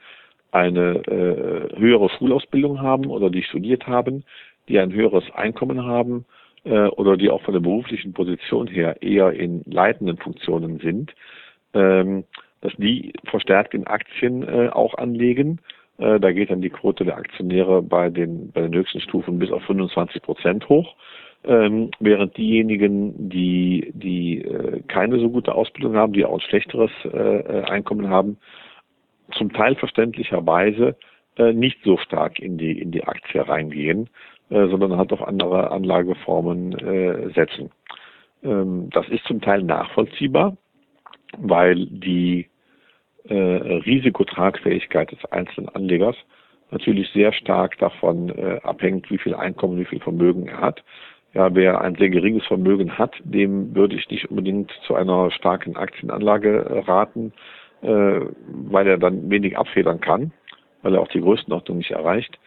eine 0.52 1.04
äh, 1.06 1.78
höhere 1.78 2.08
Schulausbildung 2.10 2.80
haben 2.80 3.06
oder 3.06 3.28
die 3.28 3.42
studiert 3.42 3.86
haben, 3.88 4.24
die 4.68 4.78
ein 4.78 4.92
höheres 4.92 5.24
Einkommen 5.34 5.84
haben 5.84 6.24
oder 6.96 7.16
die 7.16 7.30
auch 7.30 7.42
von 7.42 7.54
der 7.54 7.60
beruflichen 7.60 8.12
Position 8.12 8.66
her 8.66 9.00
eher 9.00 9.30
in 9.30 9.62
leitenden 9.66 10.16
Funktionen 10.16 10.80
sind, 10.80 11.14
dass 11.76 12.72
die 12.78 13.12
verstärkt 13.24 13.74
in 13.74 13.86
Aktien 13.86 14.70
auch 14.70 14.94
anlegen 14.94 15.60
äh, 15.98 16.20
da 16.20 16.32
geht 16.32 16.50
dann 16.50 16.60
die 16.60 16.70
Quote 16.70 17.04
der 17.04 17.16
Aktionäre 17.16 17.82
bei 17.82 18.10
den, 18.10 18.50
bei 18.52 18.62
den 18.62 18.74
höchsten 18.74 19.00
Stufen 19.00 19.38
bis 19.38 19.50
auf 19.50 19.62
25 19.64 20.22
Prozent 20.22 20.68
hoch. 20.68 20.94
Ähm, 21.44 21.90
während 22.00 22.36
diejenigen, 22.36 23.28
die, 23.28 23.92
die 23.94 24.42
äh, 24.42 24.82
keine 24.88 25.18
so 25.18 25.30
gute 25.30 25.54
Ausbildung 25.54 25.96
haben, 25.96 26.12
die 26.12 26.24
auch 26.24 26.34
ein 26.34 26.40
schlechteres 26.40 26.90
äh, 27.04 27.62
Einkommen 27.62 28.08
haben, 28.08 28.38
zum 29.32 29.52
Teil 29.52 29.76
verständlicherweise 29.76 30.96
äh, 31.36 31.52
nicht 31.52 31.78
so 31.84 31.98
stark 31.98 32.40
in 32.40 32.58
die, 32.58 32.80
in 32.80 32.90
die 32.90 33.04
Aktie 33.04 33.46
reingehen, 33.46 34.08
äh, 34.50 34.66
sondern 34.68 34.96
halt 34.96 35.12
auf 35.12 35.22
andere 35.22 35.70
Anlageformen 35.70 36.72
äh, 36.78 37.30
setzen. 37.32 37.70
Ähm, 38.42 38.90
das 38.90 39.08
ist 39.08 39.24
zum 39.24 39.40
Teil 39.40 39.62
nachvollziehbar, 39.62 40.56
weil 41.38 41.86
die 41.86 42.48
äh, 43.28 43.34
Risikotragfähigkeit 43.34 45.12
des 45.12 45.24
einzelnen 45.26 45.68
Anlegers 45.70 46.16
natürlich 46.70 47.08
sehr 47.10 47.32
stark 47.32 47.78
davon 47.78 48.30
äh, 48.30 48.60
abhängt, 48.62 49.10
wie 49.10 49.18
viel 49.18 49.34
Einkommen, 49.34 49.78
wie 49.78 49.84
viel 49.84 50.00
Vermögen 50.00 50.48
er 50.48 50.60
hat. 50.60 50.84
Ja, 51.34 51.54
wer 51.54 51.80
ein 51.80 51.96
sehr 51.96 52.08
geringes 52.08 52.46
Vermögen 52.46 52.96
hat, 52.98 53.14
dem 53.22 53.74
würde 53.74 53.94
ich 53.96 54.08
nicht 54.08 54.30
unbedingt 54.30 54.72
zu 54.86 54.94
einer 54.94 55.30
starken 55.30 55.76
Aktienanlage 55.76 56.64
äh, 56.64 56.78
raten, 56.90 57.32
äh, 57.82 58.20
weil 58.46 58.86
er 58.86 58.98
dann 58.98 59.28
wenig 59.30 59.58
abfedern 59.58 60.00
kann, 60.00 60.32
weil 60.82 60.94
er 60.94 61.02
auch 61.02 61.08
die 61.08 61.20
Größenordnung 61.20 61.78
nicht 61.78 61.90
erreicht. 61.90 62.38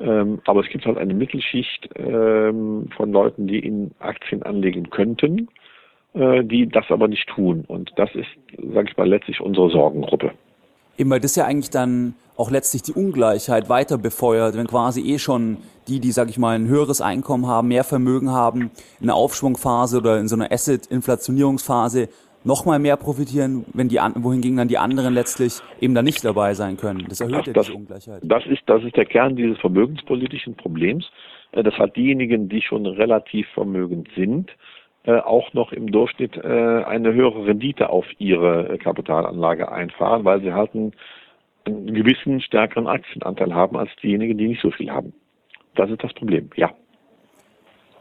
Ähm, 0.00 0.40
aber 0.46 0.60
es 0.60 0.68
gibt 0.68 0.86
halt 0.86 0.96
eine 0.96 1.14
Mittelschicht 1.14 1.90
ähm, 1.96 2.88
von 2.96 3.12
Leuten, 3.12 3.48
die 3.48 3.58
in 3.58 3.90
Aktien 3.98 4.42
anlegen 4.44 4.90
könnten 4.90 5.48
die 6.14 6.68
das 6.68 6.86
aber 6.88 7.06
nicht 7.06 7.28
tun. 7.28 7.64
Und 7.68 7.92
das 7.96 8.10
ist, 8.14 8.26
sage 8.72 8.88
ich 8.90 8.96
mal, 8.96 9.08
letztlich 9.08 9.40
unsere 9.40 9.70
Sorgengruppe. 9.70 10.32
Eben 10.96 11.10
weil 11.10 11.20
das 11.20 11.36
ja 11.36 11.44
eigentlich 11.44 11.70
dann 11.70 12.14
auch 12.36 12.50
letztlich 12.50 12.82
die 12.82 12.92
Ungleichheit 12.92 13.68
weiter 13.68 13.98
befeuert, 13.98 14.56
wenn 14.56 14.66
quasi 14.66 15.00
eh 15.02 15.18
schon 15.18 15.58
die, 15.88 16.00
die, 16.00 16.12
sag 16.12 16.30
ich 16.30 16.38
mal, 16.38 16.54
ein 16.54 16.68
höheres 16.68 17.00
Einkommen 17.00 17.46
haben, 17.46 17.68
mehr 17.68 17.84
Vermögen 17.84 18.30
haben, 18.30 18.70
in 19.00 19.06
einer 19.08 19.14
Aufschwungphase 19.14 19.98
oder 19.98 20.18
in 20.18 20.28
so 20.28 20.36
einer 20.36 20.52
Asset-Inflationierungsphase 20.52 22.08
nochmal 22.44 22.78
mehr 22.78 22.96
profitieren, 22.96 23.64
wenn 23.74 23.88
die 23.88 23.96
wohingegen 23.96 24.56
dann 24.56 24.68
die 24.68 24.78
anderen 24.78 25.14
letztlich 25.14 25.54
eben 25.80 25.94
da 25.94 26.02
nicht 26.02 26.24
dabei 26.24 26.54
sein 26.54 26.76
können. 26.76 27.04
Das 27.08 27.20
erhöht 27.20 27.48
ja 27.48 27.52
diese 27.52 27.74
Ungleichheit. 27.74 28.22
Das 28.22 28.46
ist, 28.46 28.62
das 28.66 28.84
ist 28.84 28.96
der 28.96 29.06
Kern 29.06 29.34
dieses 29.34 29.58
vermögenspolitischen 29.58 30.54
Problems. 30.54 31.10
Äh, 31.52 31.64
das 31.64 31.74
hat 31.74 31.96
diejenigen, 31.96 32.48
die 32.48 32.62
schon 32.62 32.86
relativ 32.86 33.48
vermögend 33.48 34.08
sind, 34.16 34.50
äh, 34.50 34.54
auch 35.14 35.52
noch 35.54 35.72
im 35.72 35.90
Durchschnitt 35.90 36.36
äh, 36.36 36.84
eine 36.84 37.12
höhere 37.12 37.46
Rendite 37.46 37.90
auf 37.90 38.06
ihre 38.18 38.78
Kapitalanlage 38.78 39.70
einfahren, 39.70 40.24
weil 40.24 40.40
sie 40.40 40.52
halt 40.52 40.74
einen, 40.74 40.92
einen 41.66 41.94
gewissen 41.94 42.40
stärkeren 42.40 42.86
Aktienanteil 42.86 43.54
haben 43.54 43.76
als 43.76 43.90
diejenigen, 44.02 44.38
die 44.38 44.48
nicht 44.48 44.62
so 44.62 44.70
viel 44.70 44.90
haben. 44.90 45.12
Das 45.74 45.90
ist 45.90 46.02
das 46.02 46.12
Problem, 46.12 46.50
ja. 46.56 46.70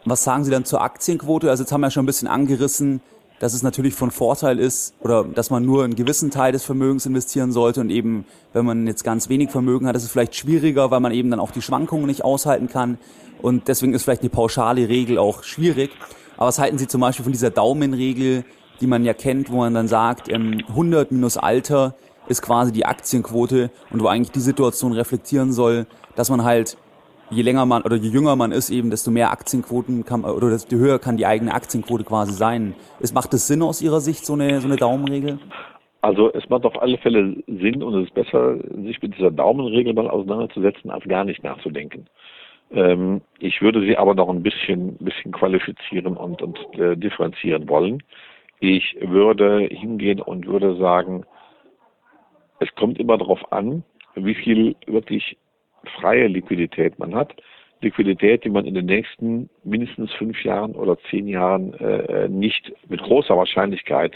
Was 0.05 0.23
sagen 0.23 0.43
Sie 0.43 0.51
dann 0.51 0.65
zur 0.65 0.81
Aktienquote? 0.81 1.49
Also 1.49 1.63
jetzt 1.63 1.71
haben 1.71 1.81
wir 1.81 1.91
schon 1.91 2.03
ein 2.03 2.07
bisschen 2.07 2.29
angerissen, 2.29 3.01
dass 3.39 3.53
es 3.53 3.61
natürlich 3.61 3.93
von 3.93 4.09
Vorteil 4.09 4.59
ist 4.59 4.95
oder 5.01 5.23
dass 5.23 5.49
man 5.49 5.65
nur 5.65 5.83
einen 5.83 5.95
gewissen 5.95 6.31
Teil 6.31 6.51
des 6.51 6.63
Vermögens 6.63 7.05
investieren 7.05 7.51
sollte 7.51 7.81
und 7.81 7.89
eben, 7.89 8.25
wenn 8.53 8.65
man 8.65 8.87
jetzt 8.87 9.03
ganz 9.03 9.29
wenig 9.29 9.51
Vermögen 9.51 9.85
hat, 9.87 9.95
ist 9.95 10.03
es 10.03 10.11
vielleicht 10.11 10.35
schwieriger, 10.35 10.91
weil 10.91 11.01
man 11.01 11.11
eben 11.11 11.29
dann 11.29 11.39
auch 11.39 11.51
die 11.51 11.61
Schwankungen 11.61 12.07
nicht 12.07 12.23
aushalten 12.23 12.67
kann 12.67 12.97
und 13.41 13.67
deswegen 13.67 13.93
ist 13.93 14.03
vielleicht 14.03 14.21
eine 14.21 14.29
pauschale 14.29 14.89
Regel 14.89 15.17
auch 15.17 15.43
schwierig. 15.43 15.91
Aber 16.37 16.47
was 16.47 16.59
halten 16.59 16.77
Sie 16.77 16.87
zum 16.87 17.01
Beispiel 17.01 17.23
von 17.23 17.33
dieser 17.33 17.49
Daumenregel, 17.49 18.45
die 18.79 18.87
man 18.87 19.03
ja 19.03 19.13
kennt, 19.13 19.51
wo 19.51 19.57
man 19.57 19.73
dann 19.73 19.87
sagt, 19.87 20.31
100 20.31 21.11
ähm, 21.11 21.17
minus 21.17 21.37
Alter 21.37 21.95
ist 22.27 22.41
quasi 22.41 22.71
die 22.71 22.85
Aktienquote 22.85 23.71
und 23.91 24.01
wo 24.01 24.07
eigentlich 24.07 24.31
die 24.31 24.39
Situation 24.39 24.93
reflektieren 24.93 25.51
soll, 25.51 25.87
dass 26.15 26.29
man 26.29 26.43
halt 26.43 26.77
je 27.29 27.41
länger 27.41 27.65
man 27.65 27.81
oder 27.83 27.95
je 27.95 28.09
jünger 28.09 28.35
man 28.35 28.51
ist, 28.51 28.69
eben 28.69 28.89
desto 28.89 29.11
mehr 29.11 29.31
Aktienquoten 29.31 30.05
kann 30.05 30.23
oder 30.23 30.49
desto 30.49 30.77
höher 30.77 30.99
kann 30.99 31.17
die 31.17 31.25
eigene 31.25 31.53
Aktienquote 31.53 32.03
quasi 32.03 32.33
sein. 32.33 32.75
Ist, 32.99 33.13
macht 33.13 33.33
es 33.33 33.47
Sinn 33.47 33.61
aus 33.61 33.81
Ihrer 33.81 33.99
Sicht, 33.99 34.25
so 34.25 34.33
eine, 34.33 34.61
so 34.61 34.67
eine 34.67 34.77
Daumenregel? 34.77 35.39
Also 36.01 36.31
es 36.31 36.47
macht 36.49 36.63
auf 36.65 36.79
alle 36.81 36.97
Fälle 36.99 37.35
Sinn 37.47 37.83
und 37.83 37.95
es 37.95 38.05
ist 38.05 38.13
besser, 38.13 38.57
sich 38.83 39.01
mit 39.01 39.17
dieser 39.17 39.31
Daumenregel 39.31 39.93
mal 39.93 40.09
auseinanderzusetzen, 40.09 40.89
als 40.89 41.03
gar 41.05 41.25
nicht 41.25 41.43
nachzudenken. 41.43 42.05
Ähm, 42.71 43.21
ich 43.39 43.61
würde 43.61 43.81
sie 43.81 43.97
aber 43.97 44.15
noch 44.15 44.29
ein 44.29 44.43
bisschen, 44.43 44.97
bisschen 44.97 45.31
qualifizieren 45.31 46.17
und, 46.17 46.41
und 46.41 46.59
äh, 46.79 46.95
differenzieren 46.95 47.69
wollen. 47.69 48.03
Ich 48.59 48.97
würde 48.99 49.67
hingehen 49.71 50.19
und 50.19 50.47
würde 50.47 50.75
sagen, 50.77 51.25
es 52.59 52.73
kommt 52.75 52.99
immer 52.99 53.17
darauf 53.17 53.51
an, 53.51 53.83
wie 54.15 54.33
viel 54.33 54.75
wirklich 54.87 55.37
freie 55.99 56.27
Liquidität 56.27 56.97
man 56.97 57.13
hat. 57.13 57.35
Liquidität, 57.81 58.43
die 58.43 58.49
man 58.49 58.65
in 58.65 58.73
den 58.73 58.87
nächsten 58.87 59.49
mindestens 59.63 60.11
fünf 60.13 60.43
Jahren 60.43 60.73
oder 60.73 60.97
zehn 61.11 61.27
Jahren 61.27 61.73
äh, 61.75 62.27
nicht 62.27 62.73
mit 62.89 63.01
großer 63.01 63.37
Wahrscheinlichkeit, 63.37 64.13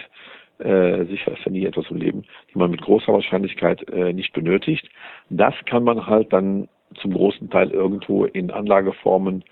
äh, 0.58 1.06
sicher 1.06 1.32
ist 1.34 1.46
ja 1.46 1.52
nie 1.52 1.66
etwas 1.66 1.90
im 1.90 1.98
Leben, 1.98 2.24
die 2.52 2.58
man 2.58 2.72
mit 2.72 2.82
großer 2.82 3.14
Wahrscheinlichkeit 3.14 3.88
äh, 3.90 4.14
nicht 4.14 4.34
benötigt. 4.34 4.90
Das 5.30 5.54
kann 5.66 5.84
man 5.84 6.08
halt 6.08 6.34
dann 6.34 6.68
zum 6.96 7.14
großen 7.14 7.50
Teil 7.50 7.72
irgendwo 7.72 8.26
in 8.26 8.52
Anlageformen 8.52 9.44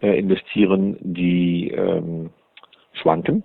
äh, 0.00 0.18
investieren, 0.18 0.96
die 1.00 1.70
ähm, 1.70 2.30
schwanken. 2.92 3.42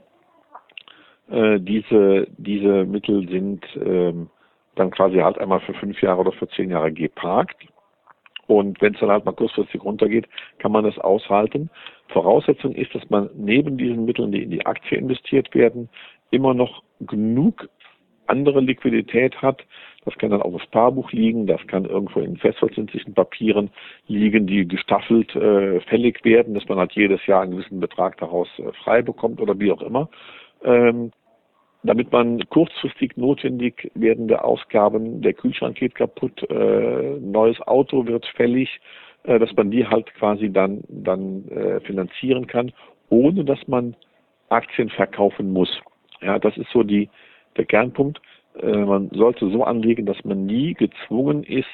Äh, 1.29 1.59
diese, 1.59 2.27
diese 2.37 2.85
Mittel 2.85 3.27
sind 3.29 3.65
ähm, 3.75 4.29
dann 4.75 4.91
quasi 4.91 5.17
halt 5.17 5.37
einmal 5.39 5.59
für 5.61 5.73
fünf 5.73 6.01
Jahre 6.01 6.21
oder 6.21 6.31
für 6.31 6.47
zehn 6.49 6.69
Jahre 6.69 6.91
geparkt 6.91 7.65
und 8.49 8.81
wenn 8.81 8.95
es 8.95 8.99
dann 8.99 9.11
halt 9.11 9.25
mal 9.25 9.33
kurzfristig 9.33 9.83
runtergeht, 9.83 10.27
kann 10.57 10.71
man 10.71 10.83
das 10.83 10.97
aushalten. 10.97 11.69
Voraussetzung 12.07 12.73
ist, 12.73 12.95
dass 12.95 13.07
man 13.11 13.29
neben 13.35 13.77
diesen 13.77 14.05
Mitteln, 14.05 14.31
die 14.31 14.41
in 14.41 14.49
die 14.49 14.65
Aktie 14.65 14.97
investiert 14.97 15.53
werden, 15.53 15.87
immer 16.31 16.55
noch 16.55 16.81
genug 16.99 17.69
andere 18.25 18.59
Liquidität 18.61 19.39
hat. 19.39 19.63
Das 20.09 20.17
kann 20.17 20.31
dann 20.31 20.41
auf 20.41 20.53
das 20.53 20.67
Paarbuch 20.71 21.11
liegen, 21.11 21.45
das 21.45 21.61
kann 21.67 21.85
irgendwo 21.85 22.19
in 22.19 22.35
festverzinslichen 22.35 23.13
Papieren 23.13 23.69
liegen, 24.07 24.47
die 24.47 24.67
gestaffelt 24.67 25.35
äh, 25.35 25.79
fällig 25.81 26.25
werden, 26.25 26.55
dass 26.55 26.67
man 26.67 26.79
halt 26.79 26.93
jedes 26.93 27.23
Jahr 27.27 27.43
einen 27.43 27.51
gewissen 27.51 27.79
Betrag 27.79 28.17
daraus 28.17 28.47
äh, 28.57 28.71
frei 28.83 29.03
bekommt 29.03 29.39
oder 29.39 29.59
wie 29.59 29.71
auch 29.71 29.83
immer. 29.83 30.09
Ähm, 30.63 31.11
damit 31.83 32.11
man 32.11 32.43
kurzfristig 32.49 33.17
notwendig 33.17 33.91
werdende 33.93 34.43
Ausgaben, 34.43 35.21
der 35.21 35.33
Kühlschrank 35.33 35.77
geht 35.77 35.93
kaputt, 35.93 36.41
äh, 36.49 37.19
neues 37.19 37.61
Auto 37.61 38.07
wird 38.07 38.25
fällig, 38.35 38.81
äh, 39.25 39.37
dass 39.37 39.55
man 39.55 39.69
die 39.69 39.85
halt 39.85 40.11
quasi 40.15 40.51
dann, 40.51 40.83
dann 40.87 41.47
äh, 41.49 41.81
finanzieren 41.81 42.47
kann, 42.47 42.71
ohne 43.09 43.45
dass 43.45 43.59
man 43.67 43.95
Aktien 44.49 44.89
verkaufen 44.89 45.53
muss. 45.53 45.69
Ja, 46.21 46.39
das 46.39 46.57
ist 46.57 46.71
so 46.71 46.81
die, 46.81 47.09
der 47.57 47.65
Kernpunkt. 47.65 48.19
Äh, 48.61 48.85
man 48.85 49.09
sollte 49.11 49.49
so 49.49 49.63
anlegen, 49.63 50.05
dass 50.05 50.23
man 50.23 50.45
nie 50.45 50.73
gezwungen 50.73 51.43
ist, 51.43 51.67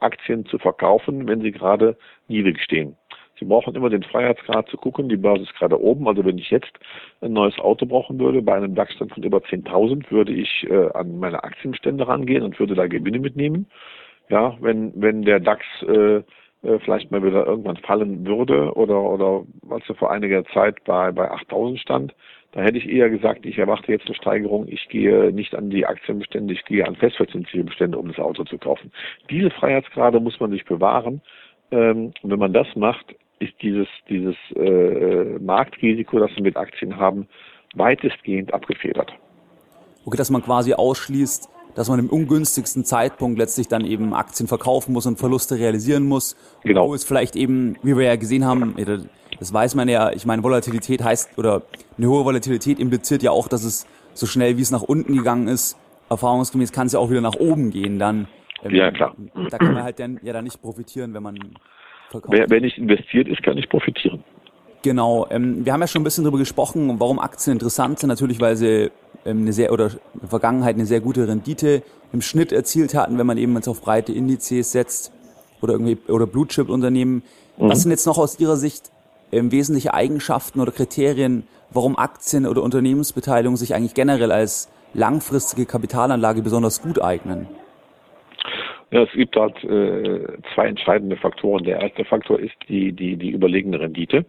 Aktien 0.00 0.44
zu 0.46 0.58
verkaufen, 0.58 1.26
wenn 1.26 1.40
sie 1.40 1.52
gerade 1.52 1.96
niedrig 2.28 2.60
stehen. 2.62 2.96
Sie 3.38 3.44
brauchen 3.44 3.74
immer 3.74 3.90
den 3.90 4.02
Freiheitsgrad 4.02 4.68
zu 4.68 4.76
gucken, 4.78 5.08
die 5.08 5.16
Börse 5.16 5.42
ist 5.42 5.54
gerade 5.54 5.80
oben. 5.80 6.08
Also 6.08 6.24
wenn 6.24 6.38
ich 6.38 6.50
jetzt 6.50 6.72
ein 7.20 7.32
neues 7.32 7.58
Auto 7.58 7.84
brauchen 7.84 8.18
würde, 8.18 8.40
bei 8.40 8.54
einem 8.54 8.74
DAX-Stand 8.74 9.12
von 9.12 9.22
über 9.22 9.38
10.000, 9.38 10.10
würde 10.10 10.32
ich 10.32 10.66
äh, 10.70 10.88
an 10.94 11.18
meine 11.18 11.44
Aktienstände 11.44 12.08
rangehen 12.08 12.42
und 12.42 12.58
würde 12.58 12.74
da 12.74 12.86
Gewinne 12.86 13.18
mitnehmen. 13.18 13.66
Ja, 14.28 14.56
wenn, 14.60 14.92
wenn 14.94 15.22
der 15.22 15.40
DAX 15.40 15.64
äh, 15.82 16.22
äh, 16.66 16.78
vielleicht 16.80 17.10
mal 17.10 17.22
wieder 17.22 17.46
irgendwann 17.46 17.76
fallen 17.76 18.26
würde 18.26 18.72
oder, 18.74 19.02
oder 19.02 19.44
als 19.70 19.84
er 19.88 19.94
vor 19.94 20.10
einiger 20.10 20.44
Zeit 20.46 20.82
bei, 20.84 21.12
bei 21.12 21.30
8.000 21.30 21.78
stand, 21.78 22.14
da 22.52 22.62
hätte 22.62 22.78
ich 22.78 22.88
eher 22.88 23.10
gesagt, 23.10 23.44
ich 23.44 23.58
erwarte 23.58 23.92
jetzt 23.92 24.06
eine 24.06 24.14
Steigerung, 24.14 24.66
ich 24.68 24.88
gehe 24.88 25.30
nicht 25.32 25.54
an 25.54 25.68
die 25.68 25.84
Aktienbestände, 25.84 26.54
ich 26.54 26.64
gehe 26.64 26.86
an 26.86 26.96
festverzinsliche 26.96 27.64
Bestände, 27.64 27.98
um 27.98 28.08
das 28.08 28.18
Auto 28.18 28.44
zu 28.44 28.56
kaufen. 28.56 28.92
Diese 29.30 29.50
Freiheitsgrade 29.50 30.20
muss 30.20 30.40
man 30.40 30.50
sich 30.50 30.64
bewahren. 30.64 31.20
Ähm, 31.70 32.12
wenn 32.22 32.38
man 32.38 32.52
das 32.52 32.66
macht, 32.74 33.14
ist 33.40 33.52
dieses, 33.60 33.88
dieses 34.08 34.36
äh, 34.54 35.38
Marktrisiko, 35.38 36.18
das 36.18 36.34
wir 36.36 36.44
mit 36.44 36.56
Aktien 36.56 36.96
haben, 36.96 37.28
weitestgehend 37.74 38.54
abgefedert. 38.54 39.12
Okay, 40.06 40.16
dass 40.16 40.30
man 40.30 40.42
quasi 40.42 40.72
ausschließt, 40.72 41.50
dass 41.76 41.88
man 41.88 42.00
im 42.00 42.08
ungünstigsten 42.08 42.84
Zeitpunkt 42.84 43.38
letztlich 43.38 43.68
dann 43.68 43.84
eben 43.84 44.14
Aktien 44.14 44.48
verkaufen 44.48 44.92
muss 44.92 45.06
und 45.06 45.18
Verluste 45.18 45.58
realisieren 45.58 46.08
muss. 46.08 46.34
Genau. 46.62 46.88
Wo 46.88 46.94
es 46.94 47.04
vielleicht 47.04 47.36
eben, 47.36 47.76
wie 47.82 47.96
wir 47.96 48.04
ja 48.06 48.16
gesehen 48.16 48.46
haben, 48.46 48.74
das 49.38 49.52
weiß 49.52 49.74
man 49.74 49.88
ja, 49.88 50.10
ich 50.10 50.24
meine, 50.24 50.42
Volatilität 50.42 51.04
heißt, 51.04 51.38
oder 51.38 51.62
eine 51.98 52.08
hohe 52.08 52.24
Volatilität 52.24 52.80
impliziert 52.80 53.22
ja 53.22 53.30
auch, 53.30 53.46
dass 53.46 53.62
es 53.62 53.86
so 54.14 54.26
schnell 54.26 54.56
wie 54.56 54.62
es 54.62 54.70
nach 54.70 54.82
unten 54.82 55.14
gegangen 55.14 55.48
ist, 55.48 55.78
erfahrungsgemäß 56.08 56.72
kann 56.72 56.86
es 56.86 56.94
ja 56.94 56.98
auch 56.98 57.10
wieder 57.10 57.20
nach 57.20 57.34
oben 57.34 57.70
gehen 57.70 57.98
dann. 57.98 58.26
Ähm, 58.62 58.74
ja, 58.74 58.90
klar. 58.90 59.14
Da 59.50 59.58
kann 59.58 59.74
man 59.74 59.82
halt 59.82 59.98
dann 59.98 60.18
ja 60.22 60.32
dann 60.32 60.44
nicht 60.44 60.62
profitieren, 60.62 61.12
wenn 61.12 61.22
man 61.22 61.36
verkauft. 62.10 62.32
Wer, 62.32 62.48
wer 62.48 62.60
nicht 62.62 62.78
investiert 62.78 63.28
ist, 63.28 63.42
kann 63.42 63.56
nicht 63.56 63.68
profitieren. 63.68 64.24
Genau. 64.82 65.26
Ähm, 65.30 65.64
wir 65.64 65.72
haben 65.72 65.80
ja 65.80 65.86
schon 65.86 66.02
ein 66.02 66.04
bisschen 66.04 66.24
darüber 66.24 66.38
gesprochen, 66.38 67.00
warum 67.00 67.18
Aktien 67.18 67.54
interessant 67.54 67.98
sind. 67.98 68.08
Natürlich, 68.08 68.40
weil 68.40 68.56
sie 68.56 68.90
ähm, 69.24 69.42
eine 69.42 69.52
sehr 69.52 69.72
oder 69.72 69.86
in 69.86 70.20
der 70.20 70.28
Vergangenheit 70.28 70.76
eine 70.76 70.86
sehr 70.86 71.00
gute 71.00 71.26
Rendite 71.26 71.82
im 72.12 72.22
Schnitt 72.22 72.52
erzielt 72.52 72.94
hatten, 72.94 73.18
wenn 73.18 73.26
man 73.26 73.38
eben 73.38 73.54
jetzt 73.56 73.68
auf 73.68 73.80
breite 73.80 74.12
Indizes 74.12 74.72
setzt 74.72 75.12
oder 75.60 75.72
irgendwie 75.72 75.98
oder 76.08 76.26
Blue 76.26 76.46
Chip 76.46 76.68
Unternehmen. 76.68 77.22
Mhm. 77.56 77.70
Was 77.70 77.82
sind 77.82 77.90
jetzt 77.90 78.06
noch 78.06 78.18
aus 78.18 78.38
Ihrer 78.38 78.56
Sicht 78.56 78.92
ähm, 79.32 79.50
wesentliche 79.50 79.94
Eigenschaften 79.94 80.60
oder 80.60 80.72
Kriterien, 80.72 81.46
warum 81.70 81.98
Aktien 81.98 82.46
oder 82.46 82.62
Unternehmensbeteiligung 82.62 83.56
sich 83.56 83.74
eigentlich 83.74 83.94
generell 83.94 84.30
als 84.30 84.70
langfristige 84.94 85.66
Kapitalanlage 85.66 86.42
besonders 86.42 86.80
gut 86.80 87.02
eignen? 87.02 87.48
Ja, 88.92 89.02
es 89.02 89.10
gibt 89.12 89.34
halt 89.36 89.62
äh, 89.64 90.38
zwei 90.54 90.68
entscheidende 90.68 91.16
Faktoren. 91.16 91.64
Der 91.64 91.80
erste 91.80 92.04
Faktor 92.04 92.38
ist 92.38 92.54
die, 92.68 92.92
die, 92.92 93.16
die 93.16 93.30
überlegene 93.30 93.80
Rendite. 93.80 94.24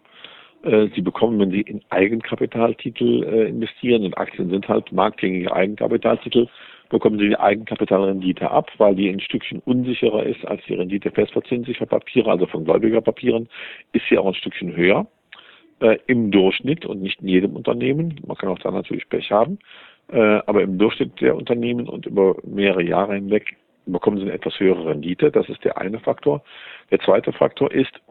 Äh, 0.68 0.90
Sie 0.94 1.02
bekommen, 1.02 1.40
wenn 1.40 1.52
Sie 1.52 1.62
in 1.62 1.82
Eigenkapitaltitel 1.90 3.24
äh, 3.24 3.50
investieren, 3.50 4.04
und 4.04 4.18
Aktien 4.18 4.50
sind 4.50 4.68
halt 4.68 4.92
marktgängige 4.92 5.54
Eigenkapitaltitel, 5.54 6.48
bekommen 6.90 7.20
Sie 7.20 7.30
die 7.30 7.40
Eigenkapitalrendite 7.40 8.52
ab, 8.52 8.70
weil 8.78 8.96
die 8.96 9.10
ein 9.10 9.20
Stückchen 9.22 9.62
unsicherer 9.66 10.24
ist 10.24 10.46
als 10.46 10.62
die 10.68 10.74
Rendite 10.74 11.12
festverzinslicher 11.12 11.86
Papiere, 11.86 12.30
also 12.30 12.48
von 12.48 12.66
Gläubigerpapieren, 12.66 13.48
ist 13.94 14.06
sie 14.10 14.18
auch 14.18 14.28
ein 14.28 14.34
Stückchen 14.34 14.76
höher 14.76 15.08
äh, 15.80 15.98
im 16.08 16.32
Durchschnitt 16.32 16.86
und 16.86 17.02
nicht 17.02 17.22
in 17.22 17.30
jedem 17.30 17.56
Unternehmen. 17.56 18.20
Man 18.26 18.38
kann 18.38 18.50
auch 18.50 18.60
da 18.60 18.72
natürlich 18.72 19.08
Pech 19.10 19.32
haben, 19.32 19.60
äh, 20.12 20.42
aber 20.46 20.62
im 20.64 20.78
Durchschnitt 20.78 21.22
der 21.22 21.36
Unternehmen 21.36 21.88
und 21.88 22.06
über 22.06 22.36
mehrere 22.44 22.84
Jahre 22.84 23.16
hinweg 23.16 23.56
bekommen 23.86 24.18
sie 24.18 24.24
eine 24.24 24.34
etwas 24.34 24.60
höhere 24.60 24.90
Rendite. 24.90 25.32
Das 25.32 25.48
ist 25.48 25.64
der 25.64 25.78
eine 25.78 26.00
Faktor. 26.00 26.44
Der 26.92 27.00
zweite 27.00 27.32
Faktor 27.32 27.72
ist, 27.72 28.02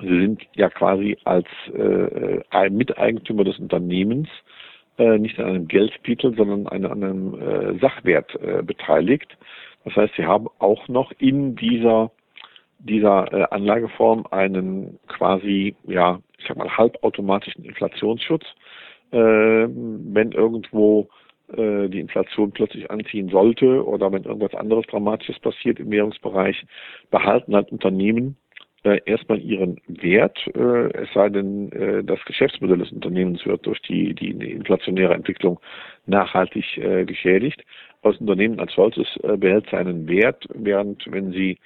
sie 0.00 0.08
sind 0.08 0.42
ja 0.54 0.68
quasi 0.70 1.16
als 1.24 1.46
äh, 1.74 2.40
ein 2.50 2.76
Miteigentümer 2.76 3.44
des 3.44 3.58
Unternehmens 3.58 4.28
äh, 4.98 5.18
nicht 5.18 5.38
an 5.38 5.46
einem 5.46 5.68
Geldtitel, 5.68 6.34
sondern 6.36 6.66
an 6.66 6.86
einem 6.86 7.34
äh, 7.40 7.78
Sachwert 7.78 8.34
äh, 8.36 8.62
beteiligt. 8.62 9.36
Das 9.84 9.96
heißt, 9.96 10.14
Sie 10.16 10.26
haben 10.26 10.48
auch 10.58 10.88
noch 10.88 11.12
in 11.18 11.56
dieser 11.56 12.10
dieser 12.80 13.32
äh, 13.32 13.46
Anlageform 13.50 14.24
einen 14.30 14.98
quasi, 15.08 15.74
ja, 15.84 16.20
ich 16.38 16.46
sag 16.46 16.56
mal, 16.56 16.76
halbautomatischen 16.76 17.64
Inflationsschutz. 17.64 18.44
Äh, 19.10 19.18
wenn 19.18 20.32
irgendwo 20.32 21.08
äh, 21.56 21.88
die 21.88 22.00
Inflation 22.00 22.52
plötzlich 22.52 22.90
anziehen 22.90 23.30
sollte 23.30 23.84
oder 23.84 24.12
wenn 24.12 24.24
irgendwas 24.24 24.54
anderes 24.54 24.86
Dramatisches 24.86 25.40
passiert 25.40 25.80
im 25.80 25.90
Währungsbereich, 25.90 26.64
behalten 27.10 27.54
halt 27.54 27.72
Unternehmen 27.72 28.36
äh, 28.84 29.00
erstmal 29.06 29.40
ihren 29.40 29.80
Wert, 29.86 30.38
äh, 30.54 30.92
es 31.02 31.12
sei 31.12 31.28
denn, 31.28 31.72
äh, 31.72 32.04
das 32.04 32.24
Geschäftsmodell 32.24 32.78
des 32.78 32.92
Unternehmens 32.92 33.44
wird 33.44 33.66
durch 33.66 33.80
die, 33.82 34.14
die 34.14 34.30
inflationäre 34.30 35.14
Entwicklung 35.14 35.58
nachhaltig 36.06 36.78
äh, 36.78 37.04
geschädigt. 37.04 37.64
Das 38.02 38.16
Unternehmen 38.18 38.60
als 38.60 38.72
solches 38.74 39.06
äh, 39.22 39.36
behält 39.36 39.68
seinen 39.70 40.08
Wert, 40.08 40.46
während 40.54 41.04
wenn 41.10 41.32
Sie 41.32 41.58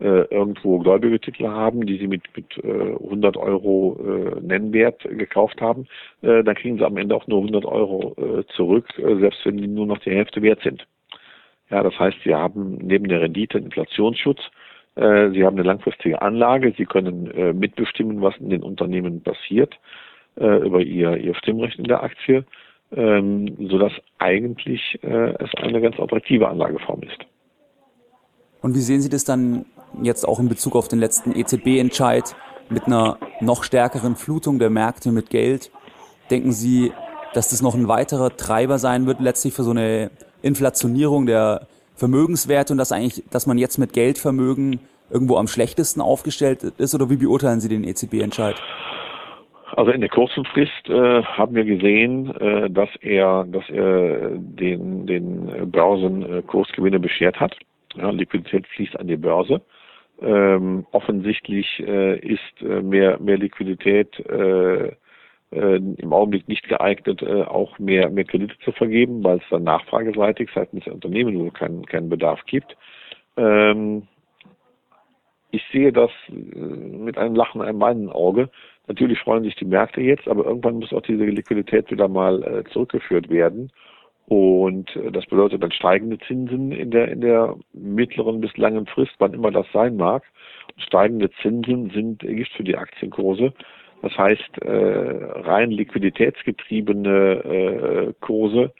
äh, 0.00 0.24
irgendwo 0.30 0.78
gläubige 0.78 1.20
Titel 1.20 1.46
haben, 1.46 1.86
die 1.86 1.98
sie 1.98 2.08
mit, 2.08 2.22
mit 2.36 2.56
äh, 2.64 2.94
100 2.94 3.36
Euro 3.36 3.96
äh, 4.02 4.40
Nennwert 4.40 5.02
gekauft 5.02 5.60
haben, 5.60 5.86
äh, 6.22 6.42
dann 6.42 6.56
kriegen 6.56 6.78
sie 6.78 6.84
am 6.84 6.96
Ende 6.96 7.14
auch 7.14 7.26
nur 7.26 7.38
100 7.38 7.64
Euro 7.64 8.14
äh, 8.18 8.44
zurück, 8.56 8.86
äh, 8.98 9.16
selbst 9.20 9.44
wenn 9.44 9.56
die 9.56 9.68
nur 9.68 9.86
noch 9.86 9.98
die 9.98 10.10
Hälfte 10.10 10.42
wert 10.42 10.60
sind. 10.62 10.86
Ja, 11.70 11.82
das 11.82 11.98
heißt, 11.98 12.18
sie 12.24 12.34
haben 12.34 12.78
neben 12.82 13.08
der 13.08 13.20
Rendite 13.20 13.58
einen 13.58 13.66
Inflationsschutz, 13.66 14.40
sie 14.96 15.44
haben 15.44 15.56
eine 15.56 15.62
langfristige 15.62 16.22
Anlage, 16.22 16.72
sie 16.76 16.84
können 16.84 17.30
äh, 17.32 17.52
mitbestimmen, 17.52 18.22
was 18.22 18.36
in 18.36 18.50
den 18.50 18.62
Unternehmen 18.62 19.22
passiert 19.22 19.74
äh, 20.36 20.64
über 20.64 20.80
ihr, 20.80 21.16
ihr 21.16 21.34
Stimmrecht 21.34 21.78
in 21.78 21.84
der 21.84 22.02
Aktie, 22.02 22.44
ähm, 22.94 23.56
sodass 23.68 23.92
eigentlich 24.18 24.98
äh, 25.02 25.34
es 25.42 25.50
eine 25.56 25.80
ganz 25.80 25.98
attraktive 25.98 26.48
Anlageform 26.48 27.02
ist. 27.02 27.18
Und 28.62 28.74
wie 28.74 28.80
sehen 28.80 29.00
Sie 29.00 29.08
das 29.08 29.24
dann 29.24 29.66
jetzt 30.02 30.26
auch 30.26 30.40
in 30.40 30.48
Bezug 30.48 30.74
auf 30.74 30.88
den 30.88 30.98
letzten 30.98 31.36
EZB-Entscheid 31.36 32.34
mit 32.70 32.86
einer 32.86 33.18
noch 33.40 33.62
stärkeren 33.62 34.16
Flutung 34.16 34.58
der 34.58 34.70
Märkte 34.70 35.12
mit 35.12 35.28
Geld? 35.28 35.70
Denken 36.30 36.52
Sie, 36.52 36.92
dass 37.34 37.48
das 37.48 37.62
noch 37.62 37.74
ein 37.74 37.88
weiterer 37.88 38.34
Treiber 38.36 38.78
sein 38.78 39.06
wird, 39.06 39.20
letztlich 39.20 39.54
für 39.54 39.64
so 39.64 39.72
eine 39.72 40.10
Inflationierung 40.40 41.26
der 41.26 41.66
Vermögenswerte 41.94 42.72
und 42.72 42.78
dass 42.78 42.92
eigentlich, 42.92 43.22
dass 43.30 43.46
man 43.46 43.58
jetzt 43.58 43.78
mit 43.78 43.92
Geldvermögen 43.92 44.80
irgendwo 45.10 45.36
am 45.36 45.46
schlechtesten 45.46 46.00
aufgestellt 46.00 46.62
ist? 46.62 46.94
Oder 46.94 47.10
wie 47.10 47.16
beurteilen 47.16 47.60
Sie 47.60 47.68
den 47.68 47.84
EZB-Entscheid? 47.84 48.56
Also 49.76 49.90
in 49.90 50.00
der 50.00 50.10
kurzen 50.10 50.44
Frist 50.44 50.88
äh, 50.88 51.22
haben 51.22 51.54
wir 51.54 51.64
gesehen, 51.64 52.34
äh, 52.36 52.70
dass 52.70 52.90
er, 53.00 53.44
dass 53.44 53.68
er 53.70 54.30
den, 54.36 55.06
den 55.06 55.70
Börsen 55.70 56.22
äh, 56.22 56.42
Kursgewinne 56.42 57.00
beschert 57.00 57.40
hat. 57.40 57.56
Ja, 57.96 58.10
Liquidität 58.10 58.66
fließt 58.68 58.98
an 58.98 59.08
die 59.08 59.16
Börse. 59.16 59.60
Ähm, 60.22 60.86
offensichtlich 60.92 61.66
äh, 61.80 62.18
ist 62.20 62.62
äh, 62.62 62.82
mehr, 62.82 63.18
mehr 63.18 63.36
Liquidität 63.36 64.16
äh, 65.54 65.76
äh, 65.76 65.76
im 65.76 66.12
Augenblick 66.12 66.48
nicht 66.48 66.68
geeignet, 66.68 67.22
äh, 67.22 67.42
auch 67.42 67.78
mehr, 67.78 68.10
mehr 68.10 68.24
Kredite 68.24 68.58
zu 68.64 68.72
vergeben, 68.72 69.22
weil 69.24 69.38
es 69.38 69.48
dann 69.50 69.64
nachfrageseitig 69.64 70.50
seitens 70.54 70.84
der 70.84 70.94
Unternehmen 70.94 71.38
wohl 71.38 71.50
keinen, 71.50 71.84
keinen 71.86 72.08
Bedarf 72.08 72.44
gibt. 72.46 72.76
Ähm, 73.36 74.06
ich 75.50 75.62
sehe 75.72 75.92
das 75.92 76.10
äh, 76.28 76.32
mit 76.32 77.18
einem 77.18 77.34
Lachen, 77.34 77.62
einem 77.62 77.80
weinen 77.80 78.10
Auge. 78.10 78.50
Natürlich 78.86 79.18
freuen 79.20 79.44
sich 79.44 79.54
die 79.56 79.64
Märkte 79.64 80.00
jetzt, 80.00 80.28
aber 80.28 80.44
irgendwann 80.44 80.78
muss 80.78 80.92
auch 80.92 81.02
diese 81.02 81.24
Liquidität 81.24 81.90
wieder 81.90 82.08
mal 82.08 82.42
äh, 82.42 82.64
zurückgeführt 82.70 83.30
werden. 83.30 83.70
Und 84.26 84.94
äh, 84.96 85.10
das 85.10 85.26
bedeutet 85.26 85.62
dann 85.62 85.72
steigende 85.72 86.18
Zinsen 86.26 86.72
in 86.72 86.90
der, 86.90 87.08
in 87.08 87.20
der 87.20 87.56
mittleren 87.72 88.40
bis 88.40 88.56
langen 88.56 88.86
Frist, 88.86 89.12
wann 89.18 89.34
immer 89.34 89.50
das 89.50 89.66
sein 89.72 89.96
mag. 89.96 90.24
steigende 90.76 91.30
Zinsen 91.42 91.90
sind 91.90 92.20
Gift 92.20 92.52
für 92.52 92.64
die 92.64 92.76
Aktienkurse. 92.76 93.52
Das 94.04 94.18
heißt, 94.18 94.58
äh, 94.60 94.70
rein 94.70 95.70
liquiditätsgetriebene 95.70 97.08
äh, 97.10 98.12
Kurse 98.20 98.74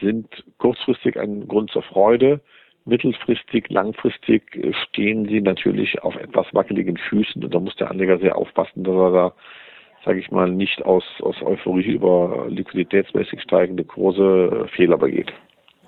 sind 0.00 0.26
kurzfristig 0.58 1.16
ein 1.16 1.46
Grund 1.46 1.70
zur 1.70 1.84
Freude. 1.84 2.40
Mittelfristig, 2.84 3.70
langfristig 3.70 4.42
stehen 4.82 5.28
sie 5.28 5.40
natürlich 5.40 6.02
auf 6.02 6.16
etwas 6.16 6.46
wackeligen 6.52 6.96
Füßen 6.96 7.44
und 7.44 7.54
da 7.54 7.60
muss 7.60 7.76
der 7.76 7.88
Anleger 7.88 8.18
sehr 8.18 8.36
aufpassen, 8.36 8.82
dass 8.82 8.94
er 8.94 9.12
da 9.12 9.34
sage 10.04 10.18
ich 10.18 10.30
mal, 10.32 10.50
nicht 10.50 10.84
aus, 10.84 11.04
aus 11.20 11.36
Euphorie 11.40 11.92
über 11.92 12.46
liquiditätsmäßig 12.48 13.40
steigende 13.42 13.84
Kurse 13.84 14.66
äh, 14.66 14.76
Fehler 14.76 14.98
begeht. 14.98 15.32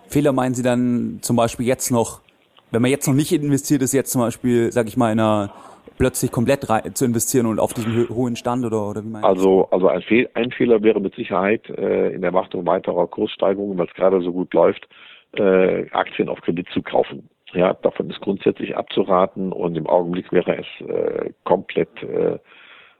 Fehler 0.06 0.32
meinen 0.32 0.54
Sie 0.54 0.62
dann 0.62 1.18
zum 1.22 1.36
Beispiel 1.36 1.66
jetzt 1.66 1.90
noch, 1.90 2.22
wenn 2.70 2.82
man 2.82 2.90
jetzt 2.90 3.08
noch 3.08 3.14
nicht 3.14 3.32
investiert 3.32 3.82
ist, 3.82 3.92
jetzt 3.92 4.12
zum 4.12 4.22
Beispiel, 4.22 4.70
sage 4.70 4.88
ich 4.88 4.96
mal, 4.96 5.12
in 5.12 5.18
einer 5.18 5.52
plötzlich 5.98 6.30
komplett 6.30 6.68
rein, 6.68 6.94
zu 6.94 7.04
investieren 7.04 7.46
und 7.46 7.58
auf 7.58 7.72
diesen 7.72 8.08
hohen 8.08 8.36
Stand 8.36 8.64
oder, 8.64 8.88
oder 8.88 9.02
wie 9.02 9.08
meinen 9.08 9.24
Also, 9.24 9.68
also 9.70 9.88
ein, 9.88 10.02
Fehl, 10.02 10.28
ein 10.34 10.50
Fehler 10.50 10.82
wäre 10.82 11.00
mit 11.00 11.14
Sicherheit 11.14 11.68
äh, 11.70 12.10
in 12.10 12.22
Erwartung 12.22 12.66
weiterer 12.66 13.06
Kurssteigerungen, 13.06 13.78
weil 13.78 13.86
es 13.86 13.94
gerade 13.94 14.20
so 14.20 14.32
gut 14.32 14.52
läuft, 14.54 14.88
äh, 15.32 15.88
Aktien 15.90 16.28
auf 16.28 16.40
Kredit 16.40 16.68
zu 16.72 16.82
kaufen. 16.82 17.28
Ja, 17.52 17.74
davon 17.74 18.10
ist 18.10 18.20
grundsätzlich 18.20 18.76
abzuraten 18.76 19.52
und 19.52 19.76
im 19.76 19.86
Augenblick 19.86 20.32
wäre 20.32 20.58
es 20.58 20.88
äh, 20.88 21.30
komplett 21.44 22.02
äh, 22.02 22.38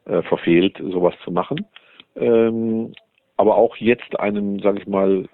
äh, 0.07 0.23
verfehlt, 0.23 0.79
sowas 0.79 1.15
zu 1.25 1.31
machen. 1.31 1.67
Ähm, 2.15 2.93
aber 3.37 3.57
auch 3.57 3.77
jetzt 3.77 4.19
einen, 4.19 4.61
sage 4.61 4.79
ich 4.81 4.87
mal, 4.87 5.29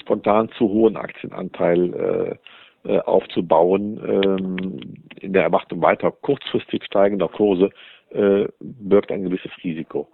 spontan 0.00 0.48
zu 0.56 0.68
hohen 0.68 0.96
Aktienanteil 0.96 1.94
äh, 1.94 2.36
äh, 2.84 2.98
aufzubauen, 3.00 4.00
ähm, 4.06 4.80
in 5.20 5.32
der 5.32 5.42
Erwartung 5.42 5.82
weiter 5.82 6.10
kurzfristig 6.10 6.84
steigender 6.84 7.28
Kurse, 7.28 7.70
äh, 8.10 8.46
birgt 8.60 9.12
ein 9.12 9.24
gewisses 9.24 9.50
Risiko. 9.62 10.08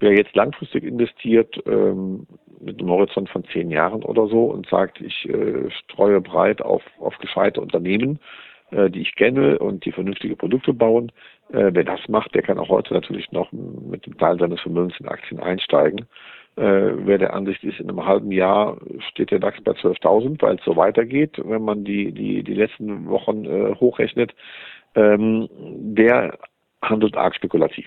Wer 0.00 0.12
jetzt 0.12 0.34
langfristig 0.34 0.84
investiert, 0.84 1.62
ähm, 1.66 2.26
mit 2.60 2.78
einem 2.78 2.90
Horizont 2.90 3.28
von 3.30 3.44
zehn 3.44 3.70
Jahren 3.70 4.02
oder 4.02 4.26
so 4.28 4.44
und 4.46 4.66
sagt, 4.66 5.00
ich 5.00 5.28
äh, 5.28 5.70
streue 5.70 6.20
breit 6.20 6.62
auf, 6.62 6.82
auf 6.98 7.16
gescheite 7.18 7.60
Unternehmen, 7.60 8.18
äh, 8.70 8.90
die 8.90 9.00
ich 9.00 9.14
kenne 9.16 9.58
und 9.58 9.84
die 9.84 9.92
vernünftige 9.92 10.36
Produkte 10.36 10.72
bauen. 10.72 11.10
Äh, 11.52 11.70
wer 11.72 11.84
das 11.84 12.00
macht, 12.08 12.34
der 12.34 12.42
kann 12.42 12.58
auch 12.58 12.68
heute 12.68 12.94
natürlich 12.94 13.32
noch 13.32 13.50
mit 13.52 14.06
dem 14.06 14.16
Teil 14.18 14.38
seines 14.38 14.60
Vermögens 14.60 14.98
in 15.00 15.08
Aktien 15.08 15.40
einsteigen. 15.40 16.06
Äh, 16.60 17.06
wer 17.06 17.16
der 17.16 17.32
Ansicht 17.32 17.64
ist, 17.64 17.80
in 17.80 17.88
einem 17.88 18.04
halben 18.04 18.30
Jahr 18.30 18.76
steht 19.10 19.30
der 19.30 19.38
DAX 19.38 19.62
bei 19.64 19.72
12.000, 19.72 20.42
weil 20.42 20.56
es 20.56 20.64
so 20.64 20.76
weitergeht, 20.76 21.40
wenn 21.42 21.62
man 21.62 21.84
die, 21.84 22.12
die, 22.12 22.42
die 22.42 22.52
letzten 22.52 23.08
Wochen 23.08 23.46
äh, 23.46 23.74
hochrechnet, 23.76 24.34
ähm, 24.94 25.48
der 25.58 26.38
handelt 26.82 27.16
arg 27.16 27.34
spekulativ. 27.34 27.86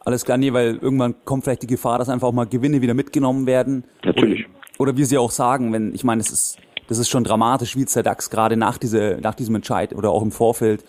Alles 0.00 0.26
klar, 0.26 0.36
nee, 0.36 0.52
weil 0.52 0.76
irgendwann 0.76 1.14
kommt 1.24 1.44
vielleicht 1.44 1.62
die 1.62 1.66
Gefahr, 1.66 1.96
dass 1.96 2.10
einfach 2.10 2.28
auch 2.28 2.32
mal 2.34 2.44
Gewinne 2.44 2.82
wieder 2.82 2.92
mitgenommen 2.92 3.46
werden. 3.46 3.84
Natürlich. 4.04 4.44
Oder, 4.78 4.90
oder 4.90 4.98
wie 4.98 5.04
Sie 5.04 5.16
auch 5.16 5.30
sagen, 5.30 5.72
wenn, 5.72 5.94
ich 5.94 6.04
meine, 6.04 6.20
es 6.20 6.30
ist 6.30 6.58
das 6.88 6.98
ist 6.98 7.08
schon 7.08 7.24
dramatisch, 7.24 7.74
wie 7.76 7.80
jetzt 7.80 7.96
der 7.96 8.02
DAX 8.02 8.28
gerade 8.28 8.58
nach, 8.58 8.76
diese, 8.76 9.18
nach 9.22 9.34
diesem 9.34 9.54
Entscheid 9.54 9.94
oder 9.94 10.10
auch 10.10 10.22
im 10.22 10.30
Vorfeld, 10.30 10.84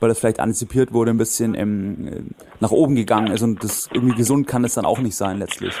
weil 0.00 0.08
das 0.08 0.20
vielleicht 0.20 0.40
antizipiert 0.40 0.92
wurde, 0.92 1.10
ein 1.10 1.18
bisschen 1.18 1.54
ähm, 1.54 2.34
nach 2.60 2.70
oben 2.70 2.94
gegangen 2.94 3.32
ist 3.32 3.42
und 3.42 3.62
das 3.62 3.88
irgendwie 3.92 4.16
gesund 4.16 4.46
kann 4.46 4.64
es 4.64 4.74
dann 4.74 4.84
auch 4.84 5.00
nicht 5.00 5.16
sein 5.16 5.38
letztlich. 5.38 5.74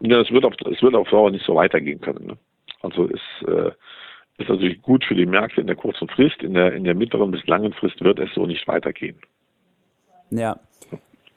Ja, 0.00 0.20
es 0.20 0.30
wird 0.30 0.44
auf, 0.44 0.54
es 0.70 0.82
wird 0.82 0.94
auf 0.94 1.08
Dauer 1.08 1.30
nicht 1.30 1.46
so 1.46 1.54
weitergehen 1.54 2.00
können. 2.00 2.26
Ne? 2.26 2.36
Also 2.82 3.08
es 3.08 3.48
äh, 3.48 3.70
ist 4.38 4.48
natürlich 4.48 4.82
gut 4.82 5.04
für 5.04 5.14
die 5.14 5.26
Märkte 5.26 5.60
in 5.60 5.66
der 5.66 5.76
kurzen 5.76 6.08
Frist, 6.08 6.42
in 6.42 6.54
der, 6.54 6.72
in 6.74 6.84
der 6.84 6.94
mittleren 6.94 7.30
bis 7.30 7.46
langen 7.46 7.72
Frist 7.72 8.00
wird 8.00 8.18
es 8.18 8.30
so 8.34 8.46
nicht 8.46 8.66
weitergehen. 8.66 9.16
Ja. 10.30 10.58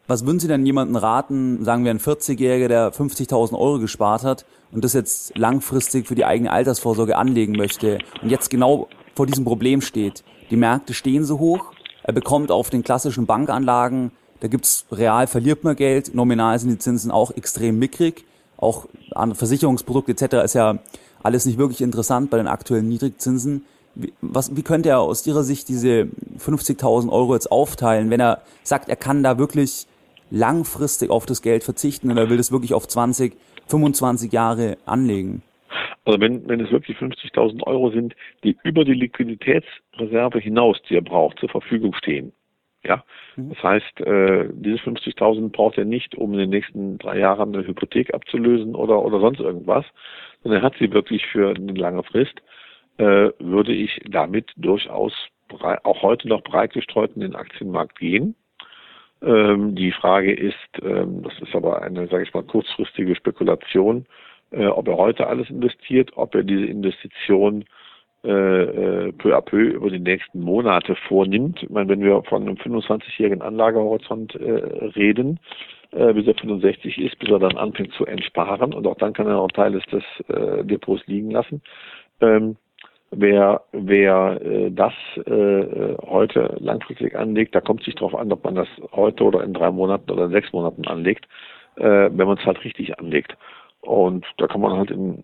Was 0.07 0.25
würden 0.25 0.39
Sie 0.39 0.47
denn 0.47 0.65
jemanden 0.65 0.95
raten, 0.95 1.63
sagen 1.63 1.83
wir 1.83 1.91
ein 1.91 1.99
40-Jähriger, 1.99 2.67
der 2.67 2.91
50.000 2.91 3.57
Euro 3.57 3.79
gespart 3.79 4.23
hat 4.23 4.45
und 4.71 4.83
das 4.83 4.93
jetzt 4.93 5.35
langfristig 5.37 6.07
für 6.07 6.15
die 6.15 6.25
eigene 6.25 6.51
Altersvorsorge 6.51 7.17
anlegen 7.17 7.53
möchte 7.53 7.99
und 8.21 8.29
jetzt 8.29 8.49
genau 8.49 8.87
vor 9.15 9.25
diesem 9.25 9.45
Problem 9.45 9.81
steht? 9.81 10.23
Die 10.51 10.57
Märkte 10.57 10.93
stehen 10.93 11.23
so 11.23 11.39
hoch, 11.39 11.73
er 12.05 12.13
bekommt 12.13 12.51
auf 12.51 12.69
den 12.69 12.83
klassischen 12.83 13.25
Bankanlagen, 13.25 14.11
da 14.39 14.47
gibt's 14.47 14.85
real 14.91 15.25
verliert 15.25 15.63
man 15.63 15.75
Geld, 15.75 16.13
nominal 16.13 16.59
sind 16.59 16.69
die 16.69 16.77
Zinsen 16.77 17.09
auch 17.09 17.31
extrem 17.31 17.79
mickrig, 17.79 18.25
auch 18.57 18.85
an 19.11 19.33
Versicherungsprodukte 19.33 20.11
etc. 20.11 20.45
ist 20.45 20.53
ja 20.53 20.77
alles 21.23 21.47
nicht 21.47 21.57
wirklich 21.57 21.81
interessant 21.81 22.29
bei 22.29 22.37
den 22.37 22.47
aktuellen 22.47 22.87
Niedrigzinsen. 22.87 23.65
Wie, 23.95 24.13
was, 24.21 24.55
wie 24.55 24.61
könnte 24.61 24.89
er 24.89 24.99
aus 24.99 25.25
Ihrer 25.25 25.43
Sicht 25.43 25.67
diese 25.67 26.07
50.000 26.39 27.09
Euro 27.09 27.33
jetzt 27.33 27.51
aufteilen, 27.51 28.11
wenn 28.11 28.19
er 28.19 28.41
sagt, 28.63 28.87
er 28.87 28.97
kann 28.97 29.23
da 29.23 29.39
wirklich 29.39 29.87
langfristig 30.29 31.09
auf 31.09 31.25
das 31.25 31.41
Geld 31.41 31.63
verzichten 31.63 32.11
oder 32.11 32.29
will 32.29 32.37
das 32.37 32.51
wirklich 32.51 32.75
auf 32.75 32.87
20, 32.87 33.35
25 33.67 34.31
Jahre 34.31 34.77
anlegen? 34.85 35.41
Also 36.05 36.19
wenn, 36.19 36.47
wenn 36.47 36.59
es 36.59 36.71
wirklich 36.71 36.97
50.000 36.97 37.63
Euro 37.63 37.89
sind, 37.89 38.15
die 38.43 38.55
über 38.63 38.85
die 38.85 38.93
Liquiditätsreserve 38.93 40.39
hinaus, 40.39 40.81
die 40.83 40.95
er 40.95 41.01
braucht, 41.01 41.39
zur 41.39 41.49
Verfügung 41.49 41.93
stehen. 41.95 42.31
Ja, 42.83 43.03
mhm. 43.35 43.49
das 43.49 43.63
heißt, 43.63 44.01
äh, 44.01 44.49
diese 44.53 44.77
50.000 44.77 45.51
braucht 45.51 45.77
er 45.77 45.85
nicht, 45.85 46.15
um 46.15 46.33
in 46.33 46.39
den 46.39 46.51
nächsten 46.51 46.99
drei 46.99 47.17
Jahren 47.17 47.55
eine 47.55 47.65
Hypothek 47.65 48.13
abzulösen 48.13 48.75
oder, 48.75 49.03
oder 49.03 49.19
sonst 49.19 49.39
irgendwas, 49.39 49.85
sondern 50.43 50.61
er 50.61 50.65
hat 50.65 50.75
sie 50.77 50.93
wirklich 50.93 51.25
für 51.25 51.55
eine 51.55 51.73
lange 51.73 52.03
Frist. 52.03 52.41
äh, 52.97 53.31
würde 53.39 53.73
ich 53.73 54.01
damit 54.09 54.51
durchaus 54.55 55.13
auch 55.83 56.01
heute 56.01 56.27
noch 56.27 56.43
breit 56.43 56.73
gestreut 56.73 57.11
in 57.15 57.21
den 57.21 57.35
Aktienmarkt 57.35 57.99
gehen. 57.99 58.35
Ähm, 59.21 59.75
die 59.75 59.91
Frage 59.91 60.33
ist, 60.33 60.55
ähm, 60.81 61.23
das 61.23 61.33
ist 61.39 61.55
aber 61.55 61.81
eine, 61.81 62.07
sage 62.07 62.23
ich 62.23 62.33
mal, 62.33 62.43
kurzfristige 62.43 63.15
Spekulation, 63.15 64.05
äh, 64.55 64.67
ob 64.67 64.87
er 64.87 64.97
heute 64.97 65.27
alles 65.27 65.49
investiert, 65.49 66.11
ob 66.15 66.35
er 66.35 66.43
diese 66.43 66.65
Investition 66.65 67.65
äh, 68.23 68.29
äh, 68.29 69.11
peu 69.11 69.35
à 69.35 69.41
peu 69.41 69.61
über 69.61 69.89
die 69.91 69.99
nächsten 69.99 70.39
Monate 70.41 70.95
vornimmt. 71.07 71.61
Ich 71.61 71.69
meine, 71.69 71.89
wenn 71.89 72.01
wir 72.01 72.23
von 72.23 72.41
einem 72.41 72.55
25-jährigen 72.55 73.43
Anlagehorizont 73.43 74.33
äh, 74.35 74.51
reden, 74.95 75.39
äh, 75.91 76.11
bis 76.13 76.25
er 76.25 76.33
65 76.33 76.97
ist, 76.97 77.19
bis 77.19 77.29
er 77.29 77.37
dann 77.37 77.55
anfängt 77.55 77.93
zu 77.93 78.05
entsparen 78.05 78.73
und 78.73 78.87
auch 78.87 78.97
dann 78.97 79.13
kann 79.13 79.27
er 79.27 79.33
noch 79.33 79.51
Teile 79.51 79.79
des 79.91 80.03
äh, 80.27 80.63
Depots 80.63 81.05
liegen 81.05 81.29
lassen. 81.29 81.61
Ähm, 82.19 82.55
wer 83.11 83.61
wer 83.71 84.41
äh, 84.41 84.71
das 84.71 84.93
äh, 85.27 85.95
heute 86.07 86.57
langfristig 86.59 87.15
anlegt, 87.15 87.53
da 87.53 87.61
kommt 87.61 87.81
es 87.81 87.85
sich 87.85 87.95
darauf 87.95 88.15
an, 88.15 88.31
ob 88.31 88.43
man 88.43 88.55
das 88.55 88.67
heute 88.91 89.23
oder 89.23 89.43
in 89.43 89.53
drei 89.53 89.69
Monaten 89.69 90.09
oder 90.09 90.25
in 90.25 90.31
sechs 90.31 90.51
Monaten 90.51 90.85
anlegt, 90.87 91.27
äh, 91.75 92.09
wenn 92.11 92.27
man 92.27 92.37
es 92.37 92.45
halt 92.45 92.63
richtig 92.63 92.97
anlegt. 92.99 93.37
Und 93.85 94.25
da 94.37 94.47
kann 94.47 94.61
man 94.61 94.77
halt 94.77 94.91
in 94.91 95.23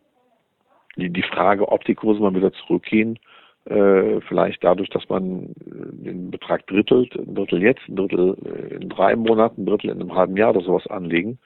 die, 0.95 1.09
die 1.09 1.23
Frage, 1.23 1.67
ob 1.69 1.83
die 1.85 1.95
Kurse 1.95 2.21
mal 2.21 2.35
wieder 2.35 2.53
zurückgehen, 2.53 3.17
äh, 3.65 4.19
vielleicht 4.21 4.63
dadurch, 4.63 4.89
dass 4.89 5.07
man 5.09 5.53
den 5.55 6.31
Betrag 6.31 6.65
drittelt, 6.67 7.15
ein 7.15 7.35
Drittel 7.35 7.61
jetzt, 7.61 7.87
ein 7.87 7.95
Drittel 7.95 8.35
in 8.79 8.89
drei 8.89 9.15
Monaten, 9.15 9.61
ein 9.61 9.65
Drittel 9.67 9.91
in 9.91 10.01
einem 10.01 10.15
halben 10.15 10.35
Jahr 10.35 10.49
oder 10.51 10.61
sowas 10.61 10.87
anlegen, 10.87 11.37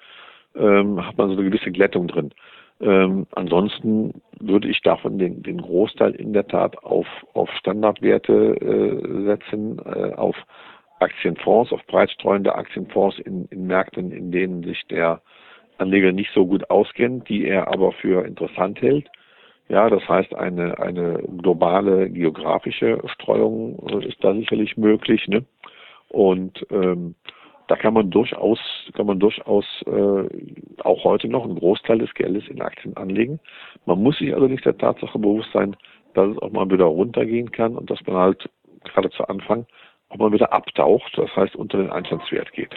ähm, 0.55 1.05
hat 1.05 1.17
man 1.17 1.29
so 1.29 1.35
eine 1.35 1.49
gewisse 1.49 1.71
Glättung 1.71 2.07
drin. 2.07 2.31
Ähm, 2.81 3.25
ansonsten 3.31 4.21
würde 4.39 4.67
ich 4.67 4.81
davon 4.81 5.17
den, 5.17 5.43
den 5.43 5.61
Großteil 5.61 6.13
in 6.15 6.33
der 6.33 6.47
Tat 6.47 6.77
auf, 6.83 7.07
auf 7.33 7.49
Standardwerte 7.51 8.33
äh, 8.33 9.23
setzen, 9.25 9.79
äh, 9.85 10.13
auf 10.13 10.35
Aktienfonds, 10.99 11.71
auf 11.71 11.85
breitstreuende 11.87 12.55
Aktienfonds 12.55 13.19
in, 13.19 13.45
in 13.45 13.67
Märkten, 13.67 14.11
in 14.11 14.31
denen 14.31 14.63
sich 14.63 14.85
der 14.87 15.21
Anleger 15.77 16.11
nicht 16.11 16.31
so 16.33 16.45
gut 16.45 16.69
auskennt, 16.69 17.29
die 17.29 17.45
er 17.45 17.67
aber 17.67 17.91
für 17.91 18.25
interessant 18.25 18.81
hält. 18.81 19.09
Ja, 19.67 19.89
das 19.89 20.07
heißt, 20.07 20.35
eine, 20.35 20.77
eine 20.79 21.23
globale 21.37 22.09
geografische 22.09 23.01
Streuung 23.07 23.79
ist 24.03 24.23
da 24.23 24.33
sicherlich 24.33 24.77
möglich. 24.77 25.27
Ne? 25.27 25.43
Und 26.09 26.65
ähm, 26.69 27.15
da 27.67 27.75
kann 27.75 27.95
man 27.95 28.11
durchaus, 28.11 28.59
kann 28.93 29.07
man 29.07 29.19
durchaus 29.19 29.65
äh, 29.87 30.83
auch 30.83 31.03
heute 31.03 31.27
noch 31.27 31.43
einen 31.43 31.57
Großteil 31.57 31.97
des 31.97 32.13
Geldes 32.13 32.47
in 32.47 32.61
Aktien 32.61 32.95
anlegen. 32.95 33.39
Man 33.85 34.03
muss 34.03 34.19
sich 34.19 34.33
allerdings 34.35 34.61
der 34.61 34.77
Tatsache 34.77 35.17
bewusst 35.17 35.49
sein, 35.51 35.75
dass 36.13 36.29
es 36.29 36.37
auch 36.37 36.51
mal 36.51 36.69
wieder 36.69 36.85
runtergehen 36.85 37.51
kann 37.51 37.75
und 37.75 37.89
dass 37.89 37.99
man 38.05 38.17
halt 38.17 38.49
gerade 38.83 39.09
zu 39.09 39.27
Anfang 39.27 39.65
auch 40.09 40.17
mal 40.17 40.31
wieder 40.31 40.53
abtaucht, 40.53 41.11
das 41.17 41.35
heißt 41.35 41.55
unter 41.55 41.79
den 41.79 41.89
Einstandswert 41.89 42.51
geht. 42.53 42.75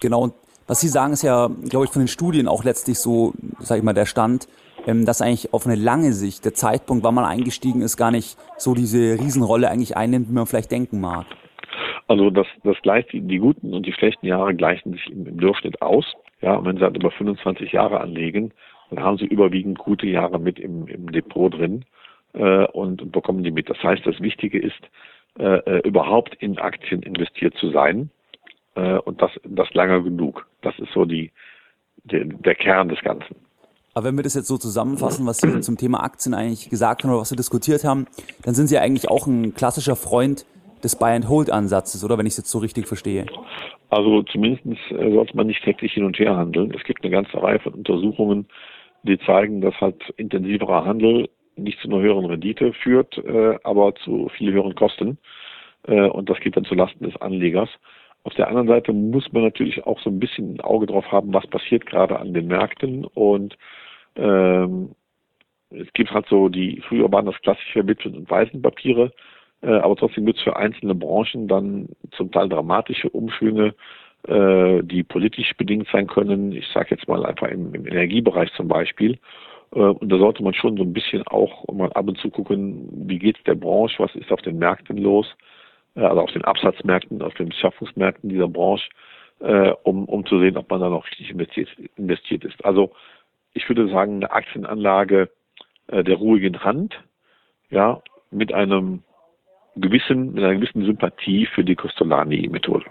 Genau, 0.00 0.22
und 0.22 0.34
was 0.66 0.80
Sie 0.80 0.88
sagen, 0.88 1.12
ist 1.12 1.22
ja, 1.22 1.48
glaube 1.68 1.86
ich, 1.86 1.92
von 1.92 2.02
den 2.02 2.08
Studien 2.08 2.48
auch 2.48 2.64
letztlich 2.64 2.98
so, 2.98 3.32
sage 3.60 3.78
ich 3.78 3.84
mal, 3.84 3.92
der 3.92 4.06
Stand, 4.06 4.48
ähm, 4.86 5.04
dass 5.04 5.22
eigentlich 5.22 5.52
auf 5.52 5.66
eine 5.66 5.76
lange 5.76 6.12
Sicht 6.12 6.44
der 6.44 6.54
Zeitpunkt, 6.54 7.04
wann 7.04 7.14
man 7.14 7.24
eingestiegen 7.24 7.82
ist, 7.82 7.96
gar 7.96 8.10
nicht 8.10 8.36
so 8.56 8.74
diese 8.74 9.18
Riesenrolle 9.18 9.70
eigentlich 9.70 9.96
einnimmt, 9.96 10.28
wie 10.28 10.34
man 10.34 10.46
vielleicht 10.46 10.70
denken 10.70 11.00
mag. 11.00 11.26
Also 12.08 12.30
das, 12.30 12.46
das 12.62 12.76
gleicht 12.82 13.12
die, 13.12 13.38
guten 13.38 13.74
und 13.74 13.84
die 13.84 13.92
schlechten 13.92 14.26
Jahre 14.26 14.54
gleichen 14.54 14.92
sich 14.92 15.10
im, 15.10 15.26
im 15.26 15.38
Durchschnitt 15.38 15.82
aus. 15.82 16.04
Ja, 16.40 16.54
und 16.54 16.66
wenn 16.66 16.76
Sie 16.76 16.82
halt 16.82 16.96
über 16.96 17.10
25 17.10 17.72
Jahre 17.72 18.00
anlegen, 18.00 18.52
dann 18.90 19.02
haben 19.02 19.18
Sie 19.18 19.24
überwiegend 19.24 19.78
gute 19.78 20.06
Jahre 20.06 20.38
mit 20.38 20.60
im, 20.60 20.86
im 20.86 21.10
Depot 21.10 21.52
drin 21.52 21.84
äh, 22.34 22.66
und, 22.66 23.02
und 23.02 23.10
bekommen 23.10 23.42
die 23.42 23.50
mit. 23.50 23.68
Das 23.68 23.82
heißt, 23.82 24.06
das 24.06 24.20
Wichtige 24.20 24.60
ist, 24.60 24.80
äh, 25.38 25.58
äh 25.58 25.88
überhaupt 25.88 26.34
in 26.36 26.58
Aktien 26.58 27.02
investiert 27.02 27.54
zu 27.56 27.70
sein 27.70 28.10
äh, 28.76 28.98
und 28.98 29.20
das, 29.20 29.30
das 29.44 29.72
lange 29.74 30.02
genug. 30.02 30.46
Das 30.62 30.78
ist 30.78 30.92
so 30.92 31.04
die, 31.04 31.32
der, 32.04 32.24
der 32.24 32.54
Kern 32.54 32.88
des 32.88 33.00
Ganzen. 33.00 33.36
Aber 33.94 34.06
wenn 34.06 34.16
wir 34.16 34.22
das 34.22 34.34
jetzt 34.34 34.48
so 34.48 34.58
zusammenfassen, 34.58 35.26
was 35.26 35.38
Sie 35.38 35.60
zum 35.60 35.78
Thema 35.78 36.02
Aktien 36.02 36.34
eigentlich 36.34 36.68
gesagt 36.68 37.02
haben 37.02 37.10
oder 37.10 37.20
was 37.20 37.32
wir 37.32 37.36
diskutiert 37.36 37.82
haben, 37.82 38.06
dann 38.44 38.54
sind 38.54 38.66
Sie 38.66 38.78
eigentlich 38.78 39.08
auch 39.08 39.26
ein 39.26 39.54
klassischer 39.54 39.96
Freund 39.96 40.44
des 40.84 40.96
Buy-and-Hold-Ansatzes, 40.96 42.04
oder 42.04 42.18
wenn 42.18 42.26
ich 42.26 42.32
es 42.32 42.38
jetzt 42.38 42.50
so 42.50 42.58
richtig 42.58 42.86
verstehe? 42.86 43.24
Also 43.88 44.22
zumindest 44.24 44.66
äh, 44.90 45.12
sollte 45.12 45.36
man 45.36 45.46
nicht 45.46 45.64
täglich 45.64 45.92
hin 45.94 46.04
und 46.04 46.18
her 46.18 46.36
handeln. 46.36 46.74
Es 46.76 46.84
gibt 46.84 47.02
eine 47.02 47.10
ganze 47.10 47.42
Reihe 47.42 47.58
von 47.58 47.72
Untersuchungen, 47.72 48.46
die 49.02 49.18
zeigen, 49.20 49.62
dass 49.62 49.74
halt 49.80 50.02
intensiverer 50.18 50.84
Handel 50.84 51.30
nicht 51.56 51.80
zu 51.80 51.88
einer 51.88 52.00
höheren 52.00 52.26
Rendite 52.26 52.74
führt, 52.74 53.16
äh, 53.16 53.58
aber 53.64 53.94
zu 53.94 54.28
viel 54.36 54.52
höheren 54.52 54.74
Kosten. 54.74 55.16
Äh, 55.86 56.08
und 56.08 56.28
das 56.28 56.38
geht 56.40 56.56
dann 56.56 56.64
zulasten 56.64 57.08
des 57.08 57.18
Anlegers. 57.20 57.70
Auf 58.26 58.34
der 58.34 58.48
anderen 58.48 58.66
Seite 58.66 58.92
muss 58.92 59.32
man 59.32 59.44
natürlich 59.44 59.86
auch 59.86 60.00
so 60.00 60.10
ein 60.10 60.18
bisschen 60.18 60.54
ein 60.54 60.60
Auge 60.60 60.86
drauf 60.86 61.12
haben, 61.12 61.32
was 61.32 61.46
passiert 61.46 61.86
gerade 61.86 62.18
an 62.18 62.34
den 62.34 62.48
Märkten. 62.48 63.04
Und 63.04 63.56
ähm, 64.16 64.96
es 65.70 65.86
gibt 65.92 66.10
halt 66.10 66.26
so 66.26 66.48
die, 66.48 66.82
früher 66.88 67.10
waren 67.12 67.26
das 67.26 67.40
klassische 67.42 67.86
Witwen- 67.86 68.16
und 68.16 68.28
Waisenpapiere, 68.28 69.12
äh, 69.62 69.68
aber 69.68 69.94
trotzdem 69.94 70.26
gibt 70.26 70.38
es 70.38 70.44
für 70.44 70.56
einzelne 70.56 70.96
Branchen 70.96 71.46
dann 71.46 71.90
zum 72.16 72.32
Teil 72.32 72.48
dramatische 72.48 73.08
Umschwünge, 73.10 73.76
äh, 74.26 74.82
die 74.82 75.04
politisch 75.04 75.56
bedingt 75.56 75.86
sein 75.92 76.08
können. 76.08 76.50
Ich 76.50 76.66
sage 76.74 76.96
jetzt 76.96 77.06
mal 77.06 77.24
einfach 77.24 77.46
im, 77.46 77.72
im 77.76 77.86
Energiebereich 77.86 78.52
zum 78.54 78.66
Beispiel. 78.66 79.20
Äh, 79.72 79.78
und 79.78 80.08
da 80.08 80.18
sollte 80.18 80.42
man 80.42 80.52
schon 80.52 80.76
so 80.76 80.82
ein 80.82 80.92
bisschen 80.92 81.24
auch 81.28 81.64
mal 81.72 81.92
ab 81.92 82.08
und 82.08 82.18
zu 82.18 82.30
gucken, 82.30 82.88
wie 83.06 83.20
geht 83.20 83.38
es 83.38 83.44
der 83.44 83.54
Branche, 83.54 84.02
was 84.02 84.16
ist 84.16 84.32
auf 84.32 84.42
den 84.42 84.58
Märkten 84.58 84.96
los, 84.96 85.32
also 86.04 86.20
auf 86.20 86.32
den 86.32 86.44
Absatzmärkten, 86.44 87.22
auf 87.22 87.34
den 87.34 87.48
Beschaffungsmärkten 87.48 88.28
dieser 88.28 88.48
Branche, 88.48 88.88
äh, 89.40 89.72
um, 89.82 90.04
um 90.06 90.26
zu 90.26 90.38
sehen, 90.40 90.56
ob 90.56 90.70
man 90.70 90.80
da 90.80 90.88
noch 90.88 91.06
richtig 91.06 91.30
investiert, 91.30 91.68
investiert 91.96 92.44
ist. 92.44 92.64
Also 92.64 92.92
ich 93.54 93.68
würde 93.68 93.88
sagen, 93.88 94.16
eine 94.16 94.30
Aktienanlage 94.30 95.30
äh, 95.88 96.04
der 96.04 96.16
ruhigen 96.16 96.62
Hand, 96.62 96.94
ja, 97.70 98.02
mit 98.30 98.52
einem 98.52 99.02
gewissen, 99.76 100.32
mit 100.32 100.44
einer 100.44 100.54
gewissen 100.54 100.84
Sympathie 100.84 101.46
für 101.46 101.64
die 101.64 101.74
Costolani-Methode. 101.74 102.86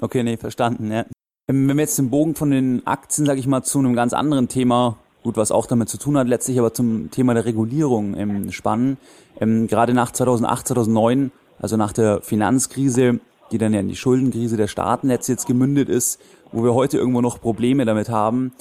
Okay, 0.00 0.22
nee, 0.22 0.36
verstanden, 0.36 0.92
ja. 0.92 1.04
Ähm, 1.48 1.68
wenn 1.68 1.76
wir 1.76 1.82
jetzt 1.82 1.98
den 1.98 2.10
Bogen 2.10 2.34
von 2.34 2.50
den 2.50 2.86
Aktien, 2.86 3.26
sage 3.26 3.38
ich 3.38 3.46
mal, 3.46 3.62
zu 3.62 3.78
einem 3.78 3.94
ganz 3.94 4.12
anderen 4.12 4.48
Thema, 4.48 4.98
gut, 5.22 5.36
was 5.36 5.52
auch 5.52 5.66
damit 5.66 5.88
zu 5.88 5.98
tun 5.98 6.18
hat, 6.18 6.28
letztlich 6.28 6.58
aber 6.58 6.72
zum 6.72 7.10
Thema 7.10 7.34
der 7.34 7.46
Regulierung 7.46 8.16
ähm, 8.16 8.52
spannen. 8.52 8.98
Ähm, 9.40 9.66
gerade 9.66 9.94
nach 9.94 10.10
2008, 10.10 10.68
2009, 10.68 11.32
also 11.60 11.76
nach 11.76 11.92
der 11.92 12.22
Finanzkrise, 12.22 13.20
die 13.52 13.58
dann 13.58 13.72
ja 13.72 13.80
in 13.80 13.88
die 13.88 13.96
Schuldenkrise 13.96 14.56
der 14.56 14.68
Staaten 14.68 15.10
jetzt, 15.10 15.28
jetzt 15.28 15.46
gemündet 15.46 15.88
ist, 15.88 16.20
wo 16.52 16.62
wir 16.62 16.74
heute 16.74 16.98
irgendwo 16.98 17.20
noch 17.20 17.40
Probleme 17.40 17.84
damit 17.84 18.08
haben, 18.08 18.52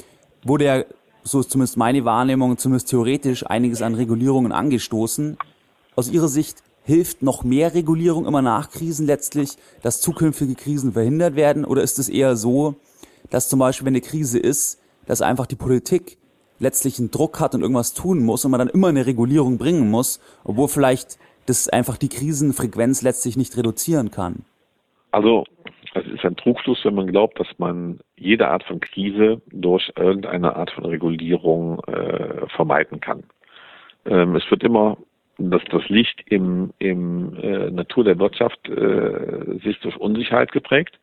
wurde 0.43 0.65
ja, 0.65 0.84
so 1.23 1.39
ist 1.39 1.51
zumindest 1.51 1.77
meine 1.77 2.05
Wahrnehmung, 2.05 2.58
zumindest 2.58 2.89
theoretisch 2.89 3.45
einiges 3.45 3.81
an 3.81 3.95
Regulierungen 3.95 4.51
angestoßen. 4.51 5.38
Aus 5.95 6.10
Ihrer 6.10 6.27
Sicht, 6.27 6.62
Hilft 6.86 7.23
noch 7.23 7.43
mehr 7.43 7.73
Regulierung 7.73 8.27
immer 8.27 8.43
nach 8.43 8.69
Krisen 8.69 9.08
letztlich, 9.08 9.58
dass 9.81 10.01
zukünftige 10.01 10.53
Krisen 10.53 10.93
verhindert 10.93 11.36
werden? 11.36 11.65
Oder 11.65 11.81
ist 11.81 11.97
es 11.97 12.10
eher 12.10 12.36
so, 12.36 12.75
dass 13.31 13.49
zum 13.49 13.58
Beispiel, 13.58 13.88
wenn 13.88 13.93
eine 13.93 14.01
Krise 14.01 14.38
ist, 14.38 14.77
dass 15.08 15.23
einfach 15.23 15.47
die 15.47 15.55
Politik 15.55 16.19
letztlich 16.60 16.99
einen 16.99 17.10
Druck 17.10 17.39
hat 17.39 17.55
und 17.55 17.62
irgendwas 17.62 17.95
tun 17.95 18.23
muss 18.23 18.45
und 18.45 18.51
man 18.51 18.60
dann 18.60 18.69
immer 18.69 18.89
eine 18.89 19.08
Regulierung 19.08 19.58
bringen 19.58 19.89
muss, 19.89 20.19
obwohl 20.43 20.67
vielleicht 20.67 21.17
das 21.45 21.69
einfach 21.69 21.97
die 21.97 22.10
Krisenfrequenz 22.10 23.01
letztlich 23.01 23.38
nicht 23.38 23.55
reduzieren 23.58 24.12
kann? 24.12 24.45
Also 25.12 25.45
es 25.93 26.05
ist 26.08 26.25
ein 26.25 26.36
Trugschluss, 26.36 26.84
wenn 26.84 26.95
man 26.95 27.08
glaubt, 27.08 27.39
dass 27.39 27.47
man 27.58 27.99
jede 28.17 28.47
Art 28.49 28.63
von 28.63 28.79
Krise 28.79 29.41
durch 29.51 29.91
irgendeine 29.95 30.55
Art 30.55 30.71
von 30.71 30.86
Regulierung 30.86 31.79
äh, 31.86 32.47
vermeiden 32.49 32.99
kann. 32.99 33.23
Ähm, 34.05 34.36
es 34.36 34.49
wird 34.51 34.63
immer 34.63 34.97
dass 35.38 35.62
das 35.69 35.88
Licht 35.89 36.23
im, 36.27 36.71
im 36.79 37.36
äh, 37.41 37.69
Natur 37.71 38.03
der 38.03 38.19
Wirtschaft 38.19 38.69
äh, 38.69 39.60
sich 39.63 39.79
durch 39.81 39.97
Unsicherheit 39.97 40.51
geprägt. 40.51 40.97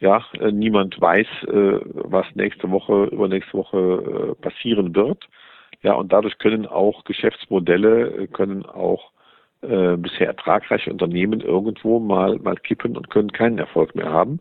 Ja, 0.00 0.24
äh, 0.40 0.50
niemand 0.52 1.00
weiß, 1.00 1.26
äh, 1.44 1.80
was 1.94 2.26
nächste 2.34 2.70
Woche, 2.70 3.04
übernächste 3.04 3.54
Woche 3.54 3.78
äh, 3.78 4.42
passieren 4.42 4.94
wird. 4.94 5.28
Ja, 5.82 5.94
und 5.94 6.12
dadurch 6.12 6.38
können 6.38 6.66
auch 6.66 7.04
Geschäftsmodelle, 7.04 8.08
äh, 8.08 8.26
können 8.26 8.66
auch 8.66 9.10
äh, 9.62 9.96
bisher 9.96 10.26
ertragreiche 10.26 10.90
Unternehmen 10.90 11.40
irgendwo 11.40 11.98
mal, 12.00 12.38
mal 12.38 12.56
kippen 12.56 12.96
und 12.96 13.10
können 13.10 13.32
keinen 13.32 13.58
Erfolg 13.58 13.94
mehr 13.94 14.10
haben. 14.10 14.40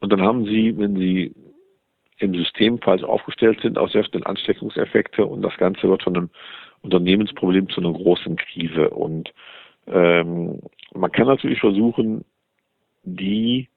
Und 0.00 0.12
dann 0.12 0.22
haben 0.22 0.44
sie, 0.44 0.76
wenn 0.78 0.96
sie 0.96 1.34
im 2.18 2.34
System 2.34 2.78
falsch 2.78 3.04
aufgestellt 3.04 3.60
sind, 3.62 3.78
auch 3.78 3.90
sehr 3.90 4.04
viele 4.04 4.26
Ansteckungseffekte 4.26 5.24
und 5.24 5.42
das 5.42 5.56
Ganze 5.56 5.88
wird 5.88 6.02
von 6.02 6.16
einem 6.16 6.30
Unternehmensproblem 6.82 7.68
zu 7.68 7.80
einer 7.80 7.92
großen 7.92 8.36
Krise. 8.36 8.90
Und 8.90 9.32
ähm, 9.86 10.60
man 10.94 11.12
kann 11.12 11.26
natürlich 11.26 11.60
versuchen, 11.60 12.24
die 13.04 13.68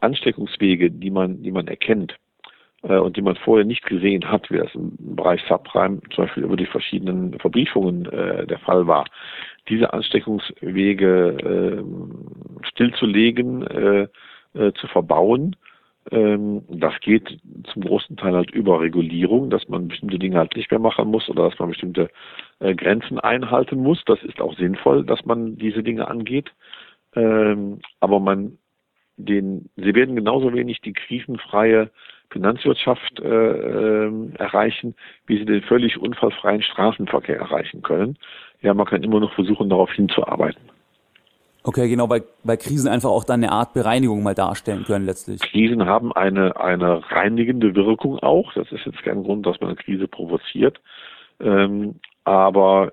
Ansteckungswege, 0.00 0.90
die 0.90 1.10
man, 1.10 1.42
die 1.42 1.52
man 1.52 1.66
erkennt, 1.66 2.16
und 2.88 3.16
die 3.16 3.22
man 3.22 3.36
vorher 3.36 3.64
nicht 3.64 3.84
gesehen 3.84 4.30
hat, 4.30 4.50
wie 4.50 4.58
das 4.58 4.74
im 4.74 4.92
Bereich 4.98 5.42
Subprime 5.48 6.00
zum 6.14 6.24
Beispiel 6.24 6.44
über 6.44 6.56
die 6.56 6.66
verschiedenen 6.66 7.38
Verbriefungen 7.38 8.06
äh, 8.06 8.46
der 8.46 8.58
Fall 8.58 8.86
war, 8.86 9.06
diese 9.68 9.92
Ansteckungswege 9.92 11.82
äh, 11.82 12.66
stillzulegen, 12.66 13.66
äh, 13.66 14.08
äh, 14.54 14.72
zu 14.74 14.86
verbauen. 14.88 15.56
Ähm, 16.10 16.62
das 16.68 16.92
geht 17.00 17.40
zum 17.72 17.82
großen 17.82 18.16
Teil 18.16 18.34
halt 18.34 18.50
über 18.50 18.80
Regulierung, 18.80 19.50
dass 19.50 19.68
man 19.68 19.88
bestimmte 19.88 20.18
Dinge 20.18 20.36
halt 20.36 20.54
nicht 20.54 20.70
mehr 20.70 20.80
machen 20.80 21.08
muss 21.08 21.28
oder 21.28 21.48
dass 21.48 21.58
man 21.58 21.70
bestimmte 21.70 22.10
äh, 22.60 22.74
Grenzen 22.74 23.18
einhalten 23.18 23.78
muss. 23.78 24.02
Das 24.04 24.22
ist 24.22 24.40
auch 24.40 24.54
sinnvoll, 24.56 25.04
dass 25.04 25.24
man 25.24 25.56
diese 25.56 25.82
Dinge 25.82 26.06
angeht. 26.08 26.52
Ähm, 27.16 27.80
aber 28.00 28.20
man 28.20 28.58
den, 29.16 29.70
sie 29.76 29.94
werden 29.94 30.16
genauso 30.16 30.52
wenig 30.52 30.80
die 30.80 30.92
krisenfreie 30.92 31.90
Finanzwirtschaft 32.34 33.20
äh, 33.20 33.26
äh, 33.26 34.12
erreichen, 34.38 34.94
wie 35.26 35.38
sie 35.38 35.44
den 35.46 35.62
völlig 35.62 35.98
unfallfreien 35.98 36.62
Straßenverkehr 36.62 37.38
erreichen 37.38 37.82
können. 37.82 38.18
Ja, 38.60 38.74
man 38.74 38.86
kann 38.86 39.02
immer 39.02 39.20
noch 39.20 39.32
versuchen, 39.34 39.70
darauf 39.70 39.90
hinzuarbeiten. 39.92 40.60
Okay, 41.62 41.88
genau, 41.88 42.10
weil, 42.10 42.24
weil 42.42 42.58
Krisen 42.58 42.90
einfach 42.90 43.08
auch 43.08 43.24
dann 43.24 43.42
eine 43.42 43.52
Art 43.52 43.72
Bereinigung 43.72 44.22
mal 44.22 44.34
darstellen 44.34 44.84
können 44.84 45.06
letztlich. 45.06 45.40
Krisen 45.40 45.86
haben 45.86 46.12
eine, 46.12 46.60
eine 46.60 47.00
reinigende 47.10 47.74
Wirkung 47.74 48.18
auch. 48.18 48.52
Das 48.52 48.70
ist 48.70 48.84
jetzt 48.84 49.02
kein 49.02 49.22
Grund, 49.22 49.46
dass 49.46 49.58
man 49.60 49.70
eine 49.70 49.76
Krise 49.76 50.06
provoziert. 50.06 50.78
Ähm, 51.40 52.00
aber 52.24 52.92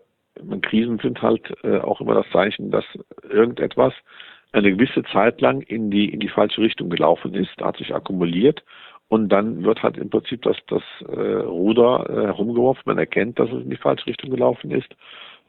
Krisen 0.62 1.00
sind 1.00 1.22
halt 1.22 1.52
äh, 1.64 1.80
auch 1.80 2.00
immer 2.00 2.14
das 2.14 2.30
Zeichen, 2.32 2.72
dass 2.72 2.86
irgendetwas 3.30 3.94
eine 4.54 4.72
gewisse 4.72 5.04
Zeit 5.04 5.42
lang 5.42 5.62
in 5.62 5.92
die, 5.92 6.10
in 6.10 6.20
die 6.20 6.30
falsche 6.30 6.62
Richtung 6.62 6.90
gelaufen 6.90 7.34
ist, 7.34 7.62
hat 7.62 7.78
sich 7.78 7.94
akkumuliert 7.94 8.64
und 9.12 9.28
dann 9.28 9.66
wird 9.66 9.84
halt 9.84 9.98
im 9.98 10.10
Prinzip 10.10 10.42
das, 10.44 10.56
das 10.68 10.82
äh, 11.10 11.42
Ruder 11.44 12.06
äh, 12.10 12.28
herumgeworfen. 12.28 12.84
Man 12.86 12.98
erkennt, 12.98 13.38
dass 13.40 13.50
es 13.50 13.62
in 13.62 13.70
die 13.70 13.76
falsche 13.76 14.08
Richtung 14.08 14.30
gelaufen 14.30 14.72
ist 14.72 14.88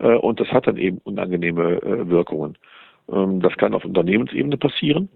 äh, 0.00 0.16
und 0.16 0.40
das 0.40 0.48
hat 0.48 0.66
dann 0.66 0.76
eben 0.78 0.98
unangenehme 1.04 1.80
äh, 1.80 2.08
Wirkungen. 2.08 2.58
Ähm, 3.08 3.40
das 3.40 3.56
kann 3.58 3.72
auf 3.74 3.84
Unternehmensebene 3.84 4.56
passieren, 4.56 5.08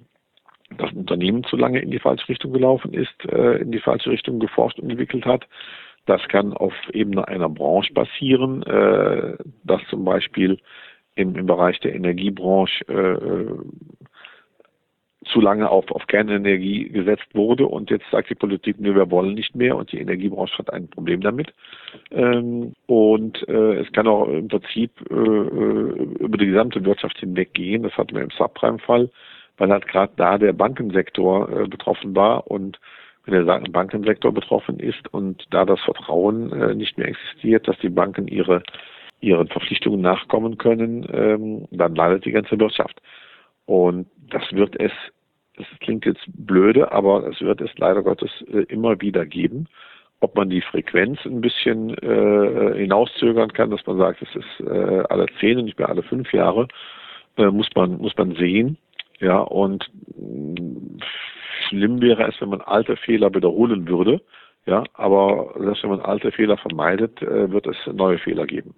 dass 0.78 0.92
ein 0.92 0.98
Unternehmen 0.98 1.42
zu 1.42 1.56
lange 1.56 1.80
in 1.80 1.90
die 1.90 1.98
falsche 1.98 2.28
Richtung 2.28 2.52
gelaufen 2.52 2.94
ist, 2.94 3.24
äh, 3.24 3.56
in 3.56 3.72
die 3.72 3.80
falsche 3.80 4.10
Richtung 4.10 4.38
geforscht 4.38 4.78
und 4.78 4.90
entwickelt 4.90 5.26
hat. 5.26 5.44
Das 6.04 6.22
kann 6.28 6.52
auf 6.52 6.72
Ebene 6.92 7.26
einer 7.26 7.48
Branche 7.48 7.92
passieren, 7.94 8.62
äh, 8.62 9.36
dass 9.64 9.82
zum 9.90 10.04
Beispiel 10.04 10.58
im, 11.16 11.34
im 11.34 11.46
Bereich 11.46 11.80
der 11.80 11.96
Energiebranche 11.96 12.84
äh, 12.86 14.06
zu 15.32 15.40
lange 15.40 15.68
auf, 15.68 15.90
auf 15.90 16.06
Kernenergie 16.06 16.88
gesetzt 16.88 17.26
wurde 17.34 17.66
und 17.66 17.90
jetzt 17.90 18.08
sagt 18.10 18.30
die 18.30 18.34
Politik, 18.34 18.76
nee, 18.78 18.94
wir 18.94 19.10
wollen 19.10 19.34
nicht 19.34 19.54
mehr 19.54 19.76
und 19.76 19.92
die 19.92 20.00
Energiebranche 20.00 20.58
hat 20.58 20.72
ein 20.72 20.88
Problem 20.88 21.20
damit. 21.20 21.52
Ähm, 22.10 22.74
und 22.86 23.48
äh, 23.48 23.80
es 23.80 23.92
kann 23.92 24.06
auch 24.06 24.28
im 24.28 24.48
Prinzip 24.48 24.90
äh, 25.10 25.14
äh 25.14 26.06
über 26.20 26.38
die 26.38 26.46
gesamte 26.46 26.84
Wirtschaft 26.84 27.18
hinweggehen. 27.18 27.82
Das 27.82 27.96
hatten 27.96 28.14
wir 28.14 28.22
im 28.22 28.30
Subprime-Fall, 28.30 29.10
weil 29.58 29.70
halt 29.70 29.88
gerade 29.88 30.12
da 30.16 30.38
der 30.38 30.52
Bankensektor 30.52 31.48
äh, 31.50 31.68
betroffen 31.68 32.14
war 32.14 32.50
und 32.50 32.78
wenn 33.24 33.44
der 33.44 33.60
Bankensektor 33.70 34.32
betroffen 34.32 34.78
ist 34.78 35.12
und 35.12 35.44
da 35.50 35.64
das 35.64 35.80
Vertrauen 35.80 36.52
äh, 36.52 36.74
nicht 36.74 36.96
mehr 36.96 37.08
existiert, 37.08 37.66
dass 37.66 37.76
die 37.80 37.88
Banken 37.88 38.28
ihre 38.28 38.62
ihren 39.20 39.48
Verpflichtungen 39.48 40.00
nachkommen 40.00 40.58
können, 40.58 41.06
ähm, 41.12 41.66
dann 41.70 41.94
leidet 41.94 42.26
die 42.26 42.32
ganze 42.32 42.58
Wirtschaft. 42.60 43.00
Und 43.64 44.06
das 44.30 44.42
wird 44.52 44.78
es, 44.80 44.92
das 45.56 45.66
klingt 45.80 46.04
jetzt 46.04 46.24
blöde, 46.26 46.92
aber 46.92 47.26
es 47.28 47.40
wird 47.40 47.60
es 47.60 47.70
leider 47.78 48.02
Gottes 48.02 48.30
äh, 48.52 48.62
immer 48.68 49.00
wieder 49.00 49.26
geben. 49.26 49.66
Ob 50.20 50.34
man 50.34 50.48
die 50.48 50.62
Frequenz 50.62 51.18
ein 51.26 51.40
bisschen 51.40 51.90
äh, 51.98 52.78
hinauszögern 52.78 53.52
kann, 53.52 53.70
dass 53.70 53.86
man 53.86 53.98
sagt, 53.98 54.22
es 54.22 54.34
ist 54.34 54.66
äh, 54.66 55.02
alle 55.08 55.26
zehn 55.40 55.58
und 55.58 55.66
nicht 55.66 55.78
mehr 55.78 55.88
alle 55.88 56.02
fünf 56.02 56.32
Jahre, 56.32 56.68
äh, 57.36 57.46
muss 57.46 57.68
man 57.74 57.98
muss 57.98 58.16
man 58.16 58.34
sehen. 58.34 58.78
Ja, 59.20 59.38
und 59.38 59.86
mh, 60.16 60.60
mm, 60.60 60.98
schlimm 61.68 62.00
wäre 62.00 62.28
es, 62.28 62.40
wenn 62.40 62.50
man 62.50 62.60
alte 62.60 62.96
Fehler 62.96 63.34
wiederholen 63.34 63.88
würde. 63.88 64.20
Ja, 64.66 64.84
aber 64.94 65.54
selbst 65.58 65.82
wenn 65.84 65.90
man 65.90 66.00
alte 66.00 66.32
Fehler 66.32 66.56
vermeidet, 66.56 67.22
äh, 67.22 67.50
wird 67.50 67.66
es 67.66 67.76
neue 67.92 68.18
Fehler 68.18 68.46
geben. 68.46 68.74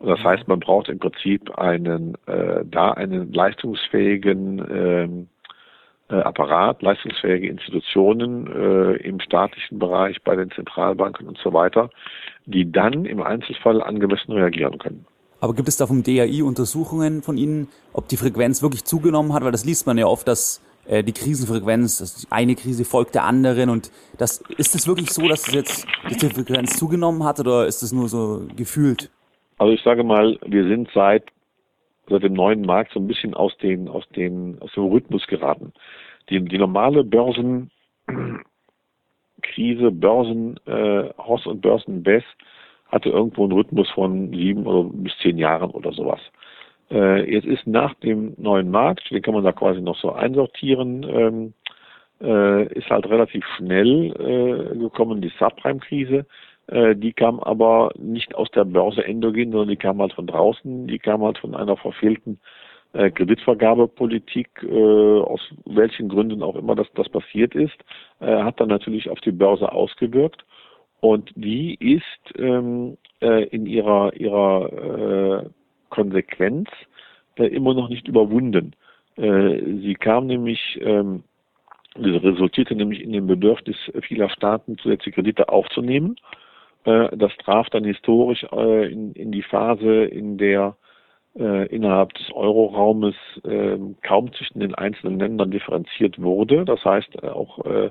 Das 0.00 0.22
heißt, 0.22 0.46
man 0.46 0.60
braucht 0.60 0.88
im 0.88 0.98
Prinzip 0.98 1.58
einen, 1.58 2.16
äh, 2.26 2.64
da 2.64 2.92
einen 2.92 3.32
leistungsfähigen 3.32 4.58
ähm, 4.70 5.22
äh, 5.22 5.35
Apparat, 6.14 6.82
leistungsfähige 6.82 7.48
Institutionen 7.48 8.46
äh, 8.46 8.96
im 8.96 9.20
staatlichen 9.20 9.78
Bereich, 9.78 10.22
bei 10.22 10.36
den 10.36 10.50
Zentralbanken 10.50 11.26
und 11.26 11.38
so 11.38 11.52
weiter, 11.52 11.90
die 12.44 12.70
dann 12.70 13.04
im 13.04 13.22
Einzelfall 13.22 13.82
angemessen 13.82 14.32
reagieren 14.32 14.78
können. 14.78 15.06
Aber 15.40 15.54
gibt 15.54 15.68
es 15.68 15.76
da 15.76 15.86
vom 15.86 16.02
DAI 16.02 16.42
Untersuchungen 16.42 17.22
von 17.22 17.36
Ihnen, 17.36 17.68
ob 17.92 18.08
die 18.08 18.16
Frequenz 18.16 18.62
wirklich 18.62 18.84
zugenommen 18.84 19.32
hat? 19.32 19.44
Weil 19.44 19.52
das 19.52 19.64
liest 19.64 19.86
man 19.86 19.98
ja 19.98 20.06
oft, 20.06 20.26
dass 20.26 20.62
äh, 20.86 21.02
die 21.02 21.12
Krisenfrequenz, 21.12 21.98
dass 21.98 22.26
eine 22.30 22.54
Krise 22.54 22.84
folgt 22.84 23.14
der 23.14 23.24
anderen 23.24 23.70
und 23.70 23.90
das 24.18 24.42
ist 24.56 24.74
es 24.74 24.86
wirklich 24.86 25.10
so, 25.10 25.26
dass 25.28 25.48
es 25.48 25.54
jetzt 25.54 25.86
dass 26.04 26.16
die 26.18 26.30
Frequenz 26.30 26.78
zugenommen 26.78 27.24
hat 27.24 27.40
oder 27.40 27.66
ist 27.66 27.82
es 27.82 27.92
nur 27.92 28.08
so 28.08 28.46
gefühlt? 28.56 29.10
Also 29.58 29.72
ich 29.72 29.82
sage 29.82 30.04
mal, 30.04 30.38
wir 30.46 30.64
sind 30.68 30.88
seit, 30.94 31.24
seit 32.08 32.22
dem 32.22 32.34
neuen 32.34 32.62
Markt 32.62 32.92
so 32.92 33.00
ein 33.00 33.06
bisschen 33.06 33.34
aus, 33.34 33.56
den, 33.58 33.88
aus, 33.88 34.08
den, 34.10 34.58
aus 34.60 34.72
dem 34.72 34.84
Rhythmus 34.84 35.26
geraten. 35.26 35.72
Die, 36.30 36.40
die 36.44 36.58
normale 36.58 37.04
Börsenkrise, 37.04 37.70
Börsen, 39.90 40.58
äh, 40.66 41.10
Hoss 41.18 41.46
und 41.46 41.60
Börsenbess 41.60 42.24
hatte 42.88 43.10
irgendwo 43.10 43.44
einen 43.44 43.52
Rhythmus 43.52 43.90
von 43.90 44.30
sieben 44.30 44.66
oder 44.66 44.88
bis 44.92 45.16
zehn 45.18 45.38
Jahren 45.38 45.70
oder 45.70 45.92
sowas. 45.92 46.20
Äh, 46.90 47.32
jetzt 47.32 47.46
ist 47.46 47.66
nach 47.66 47.94
dem 47.94 48.34
neuen 48.36 48.70
Markt, 48.70 49.10
den 49.10 49.22
kann 49.22 49.34
man 49.34 49.44
da 49.44 49.52
quasi 49.52 49.80
noch 49.80 49.96
so 49.98 50.12
einsortieren, 50.12 51.04
ähm, 51.08 51.54
äh, 52.20 52.72
ist 52.74 52.88
halt 52.88 53.08
relativ 53.08 53.44
schnell 53.56 54.12
äh, 54.12 54.78
gekommen 54.78 55.20
die 55.20 55.32
Subprime-Krise. 55.38 56.26
Äh, 56.68 56.96
die 56.96 57.12
kam 57.12 57.40
aber 57.40 57.92
nicht 57.96 58.34
aus 58.34 58.50
der 58.50 58.64
Börse 58.64 59.04
endogen, 59.04 59.52
sondern 59.52 59.68
die 59.68 59.76
kam 59.76 60.00
halt 60.00 60.12
von 60.12 60.26
draußen, 60.26 60.86
die 60.86 60.98
kam 60.98 61.22
halt 61.22 61.38
von 61.38 61.54
einer 61.54 61.76
verfehlten 61.76 62.40
äh, 62.92 63.10
Kreditvergabepolitik, 63.10 64.48
äh, 64.62 65.20
aus 65.20 65.40
welchen 65.64 66.08
Gründen 66.08 66.42
auch 66.42 66.56
immer 66.56 66.74
das, 66.74 66.88
das 66.94 67.08
passiert 67.08 67.54
ist, 67.54 67.76
hat 68.18 68.58
dann 68.60 68.68
natürlich 68.68 69.10
auf 69.10 69.20
die 69.20 69.32
Börse 69.32 69.70
ausgewirkt. 69.70 70.44
Und 71.00 71.30
die 71.36 71.74
ist 71.74 72.38
ähm, 72.38 72.96
äh, 73.20 73.44
in 73.48 73.66
ihrer, 73.66 74.14
ihrer 74.14 75.44
Konsequenz 75.90 76.70
immer 77.36 77.74
noch 77.74 77.90
nicht 77.90 78.08
überwunden. 78.08 78.74
Sie 79.16 79.96
kam 79.98 80.26
nämlich, 80.26 80.78
ähm, 80.80 81.22
resultierte 81.96 82.74
nämlich 82.74 83.02
in 83.02 83.12
dem 83.12 83.26
Bedürfnis 83.26 83.76
vieler 84.00 84.30
Staaten, 84.30 84.78
zusätzliche 84.78 85.14
Kredite 85.16 85.50
aufzunehmen 85.50 86.16
das 86.86 87.36
traf 87.38 87.68
dann 87.70 87.84
historisch 87.84 88.44
äh, 88.52 88.92
in, 88.92 89.12
in 89.12 89.32
die 89.32 89.42
Phase, 89.42 90.04
in 90.04 90.38
der 90.38 90.76
äh, 91.38 91.66
innerhalb 91.66 92.14
des 92.14 92.32
Euroraumes 92.32 93.14
äh, 93.44 93.76
kaum 94.02 94.32
zwischen 94.32 94.60
den 94.60 94.74
einzelnen 94.74 95.18
Ländern 95.18 95.50
differenziert 95.50 96.20
wurde. 96.20 96.64
Das 96.64 96.84
heißt, 96.84 97.22
äh, 97.22 97.28
auch 97.28 97.64
äh, 97.64 97.90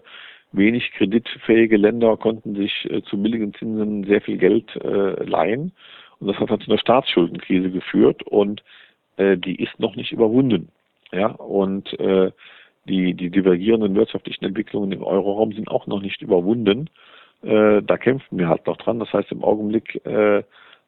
wenig 0.51 0.91
kreditfähige 0.91 1.77
Länder 1.77 2.17
konnten 2.17 2.55
sich 2.55 2.89
äh, 2.89 3.01
zu 3.03 3.21
billigen 3.21 3.53
Zinsen 3.53 4.03
sehr 4.05 4.21
viel 4.21 4.37
Geld 4.37 4.75
äh, 4.77 5.23
leihen. 5.23 5.73
Und 6.19 6.27
das 6.27 6.37
hat 6.37 6.49
dann 6.49 6.61
zu 6.61 6.71
einer 6.71 6.79
Staatsschuldenkrise 6.79 7.69
geführt 7.69 8.23
und 8.23 8.63
äh, 9.17 9.37
die 9.37 9.61
ist 9.61 9.79
noch 9.79 9.95
nicht 9.95 10.11
überwunden. 10.11 10.69
Ja, 11.11 11.27
und 11.27 11.97
äh, 11.99 12.31
die, 12.85 13.13
die 13.13 13.29
divergierenden 13.29 13.95
wirtschaftlichen 13.95 14.45
Entwicklungen 14.45 14.91
im 14.91 15.03
Euroraum 15.03 15.51
sind 15.53 15.69
auch 15.69 15.87
noch 15.87 16.01
nicht 16.01 16.21
überwunden. 16.21 16.89
Äh, 17.45 17.83
da 17.83 17.97
kämpfen 17.97 18.39
wir 18.39 18.49
halt 18.49 18.65
noch 18.65 18.77
dran. 18.77 18.99
Das 18.99 19.13
heißt, 19.13 19.31
im 19.31 19.43
Augenblick 19.43 20.03
äh, 20.05 20.43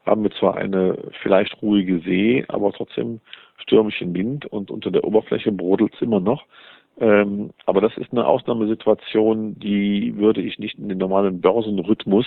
haben 0.05 0.23
wir 0.23 0.31
zwar 0.31 0.55
eine 0.55 0.97
vielleicht 1.21 1.61
ruhige 1.61 1.99
See, 1.99 2.43
aber 2.47 2.71
trotzdem 2.71 3.19
stürmischen 3.57 4.13
Wind 4.15 4.45
und 4.45 4.71
unter 4.71 4.89
der 4.89 5.03
Oberfläche 5.03 5.51
brodelt 5.51 5.93
es 5.93 6.01
immer 6.01 6.19
noch. 6.19 6.45
Ähm, 6.99 7.51
aber 7.65 7.81
das 7.81 7.95
ist 7.97 8.11
eine 8.11 8.25
Ausnahmesituation, 8.25 9.59
die 9.59 10.17
würde 10.17 10.41
ich 10.41 10.57
nicht 10.57 10.79
in 10.79 10.89
den 10.89 10.97
normalen 10.97 11.41
Börsenrhythmus 11.41 12.25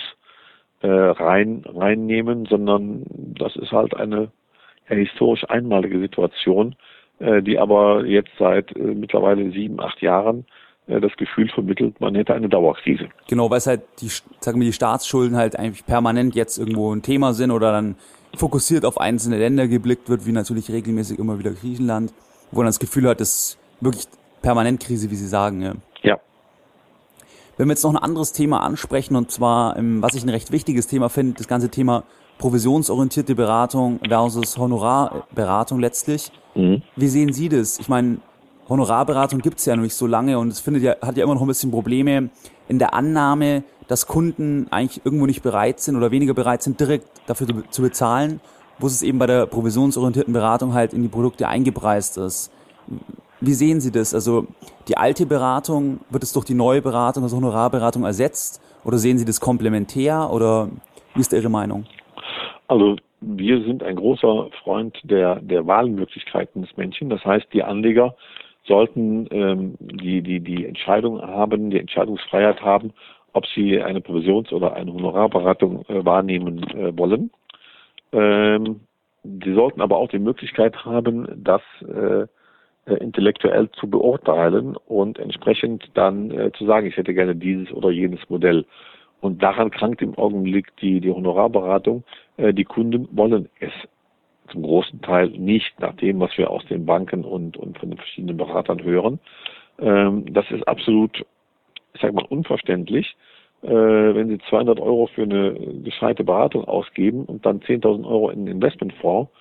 äh, 0.81 0.87
rein 0.87 1.63
reinnehmen, 1.65 2.45
sondern 2.45 3.03
das 3.37 3.55
ist 3.57 3.73
halt 3.73 3.95
eine 3.95 4.31
ja, 4.89 4.95
historisch 4.95 5.43
einmalige 5.49 5.99
Situation, 5.99 6.75
äh, 7.19 7.41
die 7.41 7.59
aber 7.59 8.05
jetzt 8.05 8.31
seit 8.39 8.73
äh, 8.77 8.79
mittlerweile 8.79 9.51
sieben, 9.51 9.81
acht 9.81 10.01
Jahren 10.01 10.45
das 10.87 11.11
Gefühl 11.17 11.49
vermittelt, 11.49 11.99
man 12.01 12.15
hätte 12.15 12.33
eine 12.33 12.49
Dauerkrise. 12.49 13.09
Genau, 13.27 13.49
weil 13.49 13.59
es 13.59 13.67
halt 13.67 13.81
die, 13.99 14.09
sagen 14.39 14.59
wir, 14.59 14.65
die 14.65 14.73
Staatsschulden 14.73 15.37
halt 15.37 15.55
eigentlich 15.57 15.85
permanent 15.85 16.35
jetzt 16.35 16.57
irgendwo 16.57 16.93
ein 16.93 17.01
Thema 17.01 17.33
sind 17.33 17.51
oder 17.51 17.71
dann 17.71 17.95
fokussiert 18.35 18.85
auf 18.85 18.99
einzelne 18.99 19.37
Länder 19.37 19.67
geblickt 19.67 20.09
wird, 20.09 20.25
wie 20.25 20.31
natürlich 20.31 20.71
regelmäßig 20.71 21.19
immer 21.19 21.39
wieder 21.39 21.51
Griechenland, 21.51 22.13
wo 22.51 22.57
man 22.57 22.65
das 22.65 22.79
Gefühl 22.79 23.07
hat, 23.07 23.19
das 23.21 23.33
ist 23.33 23.59
wirklich 23.79 24.05
permanent 24.41 24.81
Krise, 24.81 25.11
wie 25.11 25.15
Sie 25.15 25.27
sagen. 25.27 25.61
Ja. 25.61 25.73
ja. 26.01 26.19
Wenn 27.57 27.67
wir 27.67 27.73
jetzt 27.73 27.83
noch 27.83 27.91
ein 27.91 27.97
anderes 27.97 28.33
Thema 28.33 28.61
ansprechen, 28.61 29.15
und 29.15 29.31
zwar, 29.31 29.77
ähm, 29.77 30.01
was 30.01 30.15
ich 30.15 30.23
ein 30.23 30.29
recht 30.29 30.51
wichtiges 30.51 30.87
Thema 30.87 31.09
finde, 31.09 31.35
das 31.37 31.47
ganze 31.47 31.69
Thema 31.69 32.03
provisionsorientierte 32.37 33.35
Beratung 33.35 33.99
versus 34.07 34.57
Honorarberatung 34.57 35.79
letztlich. 35.79 36.31
Mhm. 36.55 36.81
Wie 36.95 37.07
sehen 37.07 37.33
Sie 37.33 37.49
das? 37.49 37.79
Ich 37.79 37.87
meine, 37.87 38.17
Honorarberatung 38.71 39.39
gibt 39.41 39.59
es 39.59 39.65
ja 39.65 39.75
noch 39.75 39.83
nicht 39.83 39.95
so 39.95 40.07
lange 40.07 40.39
und 40.39 40.47
es 40.47 40.61
findet 40.61 40.83
ja, 40.83 40.95
hat 41.01 41.17
ja 41.17 41.25
immer 41.25 41.33
noch 41.33 41.41
ein 41.41 41.47
bisschen 41.47 41.71
Probleme 41.71 42.29
in 42.69 42.79
der 42.79 42.93
Annahme, 42.93 43.63
dass 43.87 44.07
Kunden 44.07 44.67
eigentlich 44.71 45.05
irgendwo 45.05 45.25
nicht 45.25 45.43
bereit 45.43 45.81
sind 45.81 45.97
oder 45.97 46.09
weniger 46.09 46.33
bereit 46.33 46.63
sind, 46.63 46.79
direkt 46.79 47.05
dafür 47.27 47.47
zu 47.69 47.81
bezahlen, 47.81 48.39
wo 48.79 48.87
es 48.87 49.03
eben 49.03 49.19
bei 49.19 49.27
der 49.27 49.45
provisionsorientierten 49.45 50.33
Beratung 50.33 50.73
halt 50.73 50.93
in 50.93 51.01
die 51.01 51.09
Produkte 51.09 51.49
eingepreist 51.49 52.17
ist. 52.17 52.49
Wie 53.41 53.53
sehen 53.53 53.81
Sie 53.81 53.91
das? 53.91 54.13
Also 54.13 54.47
die 54.87 54.95
alte 54.95 55.25
Beratung, 55.25 55.99
wird 56.09 56.23
es 56.23 56.31
durch 56.31 56.45
die 56.45 56.53
neue 56.53 56.81
Beratung, 56.81 57.23
also 57.23 57.35
Honorarberatung 57.35 58.05
ersetzt? 58.05 58.61
Oder 58.85 58.97
sehen 58.97 59.17
Sie 59.17 59.25
das 59.25 59.41
komplementär? 59.41 60.29
Oder 60.31 60.69
wie 61.13 61.19
ist 61.19 61.33
Ihre 61.33 61.49
Meinung? 61.49 61.85
Also 62.67 62.95
wir 63.19 63.61
sind 63.63 63.83
ein 63.83 63.97
großer 63.97 64.47
Freund 64.63 64.97
der, 65.03 65.41
der 65.41 65.67
Wahlmöglichkeiten 65.67 66.61
des 66.61 66.77
Menschen. 66.77 67.09
Das 67.09 67.23
heißt, 67.25 67.47
die 67.51 67.63
Anleger 67.63 68.15
sollten 68.63 69.27
ähm, 69.31 69.75
die, 69.79 70.21
die, 70.21 70.39
die 70.39 70.65
Entscheidung 70.65 71.21
haben, 71.21 71.71
die 71.71 71.79
Entscheidungsfreiheit 71.79 72.61
haben, 72.61 72.93
ob 73.33 73.45
sie 73.47 73.81
eine 73.81 74.01
Provisions- 74.01 74.51
oder 74.51 74.73
eine 74.73 74.93
Honorarberatung 74.93 75.85
äh, 75.87 76.05
wahrnehmen 76.05 76.63
äh, 76.71 76.97
wollen. 76.97 77.31
Ähm, 78.11 78.81
sie 79.23 79.53
sollten 79.53 79.81
aber 79.81 79.97
auch 79.97 80.09
die 80.09 80.19
Möglichkeit 80.19 80.85
haben, 80.85 81.27
das 81.43 81.61
äh, 81.81 82.27
äh, 82.85 82.95
intellektuell 82.95 83.69
zu 83.71 83.89
beurteilen 83.89 84.75
und 84.75 85.19
entsprechend 85.19 85.89
dann 85.93 86.31
äh, 86.31 86.51
zu 86.53 86.65
sagen, 86.65 86.87
ich 86.87 86.97
hätte 86.97 87.13
gerne 87.13 87.35
dieses 87.35 87.71
oder 87.71 87.91
jenes 87.91 88.19
Modell. 88.29 88.65
Und 89.21 89.43
daran 89.43 89.69
krankt 89.69 90.01
im 90.01 90.17
Augenblick 90.17 90.75
die, 90.77 90.99
die 90.99 91.11
Honorarberatung. 91.11 92.03
Äh, 92.37 92.53
die 92.53 92.63
Kunden 92.63 93.07
wollen 93.11 93.49
es 93.59 93.71
zum 94.51 94.63
großen 94.63 95.01
Teil 95.01 95.29
nicht 95.29 95.79
nach 95.79 95.95
dem, 95.95 96.19
was 96.19 96.37
wir 96.37 96.49
aus 96.49 96.65
den 96.65 96.85
Banken 96.85 97.23
und, 97.23 97.57
und 97.57 97.77
von 97.77 97.89
den 97.89 97.97
verschiedenen 97.97 98.37
Beratern 98.37 98.83
hören. 98.83 99.19
Ähm, 99.79 100.31
das 100.33 100.49
ist 100.51 100.67
absolut, 100.67 101.25
ich 101.93 102.01
sage 102.01 102.13
mal, 102.13 102.25
unverständlich, 102.29 103.15
äh, 103.63 103.67
wenn 103.69 104.29
Sie 104.29 104.39
200 104.49 104.79
Euro 104.79 105.07
für 105.07 105.23
eine 105.23 105.53
gescheite 105.83 106.23
Beratung 106.23 106.65
ausgeben 106.65 107.25
und 107.25 107.45
dann 107.45 107.59
10.000 107.59 108.05
Euro 108.05 108.29
in 108.29 108.39
einen 108.39 108.47
Investmentfonds 108.47 109.31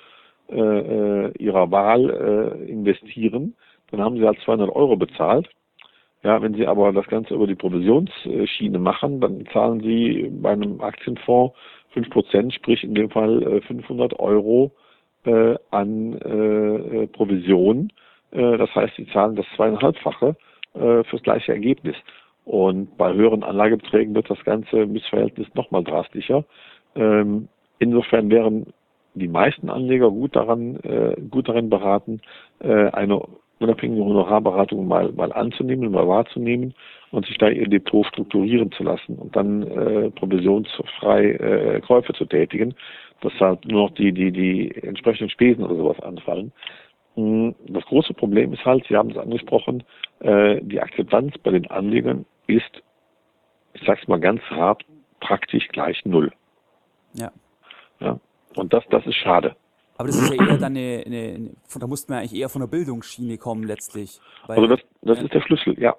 äh, 0.51 0.57
äh, 0.57 1.33
Ihrer 1.39 1.71
Wahl 1.71 2.11
äh, 2.11 2.71
investieren, 2.71 3.55
dann 3.91 4.01
haben 4.01 4.17
Sie 4.17 4.27
halt 4.27 4.39
200 4.45 4.71
Euro 4.75 4.97
bezahlt. 4.97 5.49
Ja, 6.23 6.43
wenn 6.43 6.55
Sie 6.55 6.67
aber 6.67 6.93
das 6.93 7.07
Ganze 7.07 7.35
über 7.35 7.47
die 7.47 7.55
Provisionsschiene 7.55 8.79
machen, 8.79 9.21
dann 9.21 9.47
zahlen 9.55 9.81
Sie 9.81 10.31
bei 10.31 10.51
einem 10.51 10.81
Aktienfonds 10.83 11.57
5%, 11.95 12.53
sprich 12.53 12.85
in 12.85 12.95
dem 12.95 13.09
Fall 13.09 13.63
500 13.67 14.19
Euro 14.21 14.71
äh, 15.25 15.57
an 15.71 16.15
äh, 16.15 17.07
Provision. 17.09 17.93
Äh, 18.31 18.59
das 18.59 18.75
heißt, 18.75 18.97
sie 18.97 19.07
zahlen 19.09 19.37
das 19.37 19.47
zweieinhalbfache 19.57 20.37
äh, 20.75 21.05
fürs 21.05 21.23
gleiche 21.23 21.53
Ergebnis. 21.53 21.97
Und 22.45 22.97
bei 22.97 23.13
höheren 23.13 23.43
Anlagebeträgen 23.45 24.15
wird 24.15 24.31
das 24.31 24.43
ganze 24.45 24.87
Missverhältnis 24.87 25.47
nochmal 25.55 25.85
drastischer. 25.85 26.45
Ähm, 26.95 27.49
insofern 27.79 28.31
wären 28.31 28.73
die 29.15 29.29
meisten 29.29 29.69
Anleger 29.71 30.11
gut 30.11 30.37
daran, 30.37 30.77
äh, 30.77 31.17
gut 31.31 31.49
darin 31.49 31.69
beraten, 31.69 32.21
äh, 32.61 32.91
eine 32.91 33.21
unabhängige 33.61 34.05
Honorarberatung 34.05 34.89
mal, 34.89 35.13
mal 35.13 35.33
anzunehmen, 35.33 35.93
mal 35.93 36.09
wahrzunehmen 36.09 36.75
und 37.11 37.27
sich 37.27 37.39
da 37.39 37.49
ihr 37.49 37.69
Depot 37.69 38.07
strukturieren 38.07 38.73
zu 38.73 38.83
lassen 38.83 39.17
und 39.17 39.37
dann 39.37 39.63
äh, 39.63 40.11
provisionsfrei 40.11 41.33
äh, 41.33 41.81
Käufe 41.81 42.13
zu 42.15 42.25
tätigen 42.25 42.75
dass 43.21 43.33
halt 43.41 43.65
nur 43.67 43.89
noch 43.89 43.95
die, 43.95 44.13
die, 44.13 44.33
die 44.33 44.71
entsprechenden 44.83 45.31
Spesen 45.31 45.65
oder 45.65 45.77
sowas 45.77 46.01
anfallen. 46.01 46.53
Hm, 47.15 47.55
das 47.69 47.85
große 47.85 48.15
Problem 48.15 48.53
ist 48.53 48.65
halt, 48.65 48.85
Sie 48.89 48.97
haben 48.97 49.11
es 49.11 49.17
angesprochen, 49.17 49.83
äh, 50.21 50.61
die 50.63 50.81
Akzeptanz 50.81 51.37
bei 51.39 51.51
den 51.51 51.71
Anlegern 51.71 52.25
ist, 52.47 52.83
ich 53.75 53.83
sag's 53.87 54.09
mal 54.09 54.21
ganz 54.21 54.41
hart, 54.51 54.85
praktisch 55.21 55.69
gleich 55.69 56.05
null. 56.05 56.33
Ja. 57.15 57.31
ja. 58.01 58.19
Und 58.57 58.73
das, 58.73 58.85
das 58.91 59.07
ist 59.07 59.17
schade. 59.17 59.55
Aber 60.01 60.09
das 60.09 60.17
ist 60.17 60.35
ja 60.35 60.47
eher 60.47 60.57
dann 60.59 60.77
eine, 60.77 61.03
eine, 61.05 61.17
eine 61.35 61.51
da 61.79 61.87
mussten 61.87 62.11
wir 62.11 62.19
eigentlich 62.19 62.41
eher 62.41 62.49
von 62.49 62.63
der 62.63 62.69
Bildungsschiene 62.69 63.37
kommen 63.37 63.65
letztlich. 63.65 64.19
Weil, 64.47 64.57
also 64.57 64.69
das, 64.69 64.81
das 65.03 65.19
ja. 65.19 65.25
ist 65.25 65.35
der 65.35 65.43
Schlüssel, 65.43 65.79
ja. 65.79 65.95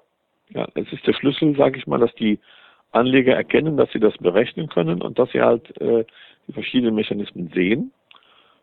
Ja, 0.50 0.66
es 0.74 0.92
ist 0.92 1.06
der 1.06 1.12
Schlüssel, 1.12 1.56
sage 1.56 1.78
ich 1.78 1.86
mal, 1.86 2.00
dass 2.00 2.12
die 2.16 2.40
Anleger 2.90 3.34
erkennen, 3.34 3.76
dass 3.76 3.90
sie 3.92 4.00
das 4.00 4.18
berechnen 4.18 4.68
können 4.68 5.02
und 5.02 5.20
dass 5.20 5.30
sie 5.30 5.40
halt 5.40 5.80
äh, 5.80 6.04
die 6.48 6.52
verschiedenen 6.52 6.96
Mechanismen 6.96 7.52
sehen. 7.54 7.92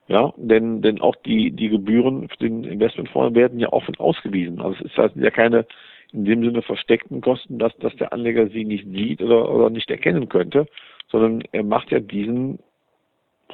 Ja, 0.10 0.34
denn, 0.36 0.82
denn 0.82 1.00
auch 1.00 1.16
die, 1.16 1.52
die 1.52 1.70
Gebühren 1.70 2.28
für 2.28 2.38
den 2.38 2.66
Investmentfonds 2.66 3.34
werden 3.34 3.60
ja 3.60 3.72
offen 3.72 3.96
ausgewiesen. 3.96 4.60
Also 4.60 4.76
es 4.80 4.92
ist 4.92 4.98
halt 4.98 5.16
ja 5.16 5.32
keine 5.32 5.66
in 6.12 6.26
dem 6.26 6.44
Sinne 6.44 6.64
versteckten 6.64 7.22
Kosten, 7.22 7.60
dass, 7.60 7.76
dass 7.78 7.96
der 7.96 8.12
Anleger 8.12 8.50
sie 8.50 8.66
nicht 8.66 8.86
sieht 8.88 9.22
oder, 9.22 9.50
oder 9.50 9.70
nicht 9.70 9.90
erkennen 9.90 10.28
könnte, 10.28 10.66
sondern 11.10 11.44
er 11.54 11.64
macht 11.64 11.92
ja 11.92 12.00
diesen 12.00 12.60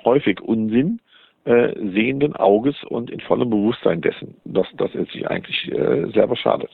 häufig 0.04 0.41
Unsinn 0.41 1.00
äh, 1.45 1.73
sehenden 1.93 2.36
Auges 2.36 2.75
und 2.89 3.10
in 3.10 3.19
vollem 3.21 3.49
Bewusstsein 3.49 4.01
dessen, 4.01 4.36
dass, 4.45 4.67
dass 4.77 4.93
er 4.93 5.05
sich 5.05 5.27
eigentlich 5.27 5.71
äh, 5.71 6.12
selber 6.12 6.36
schadet. 6.36 6.71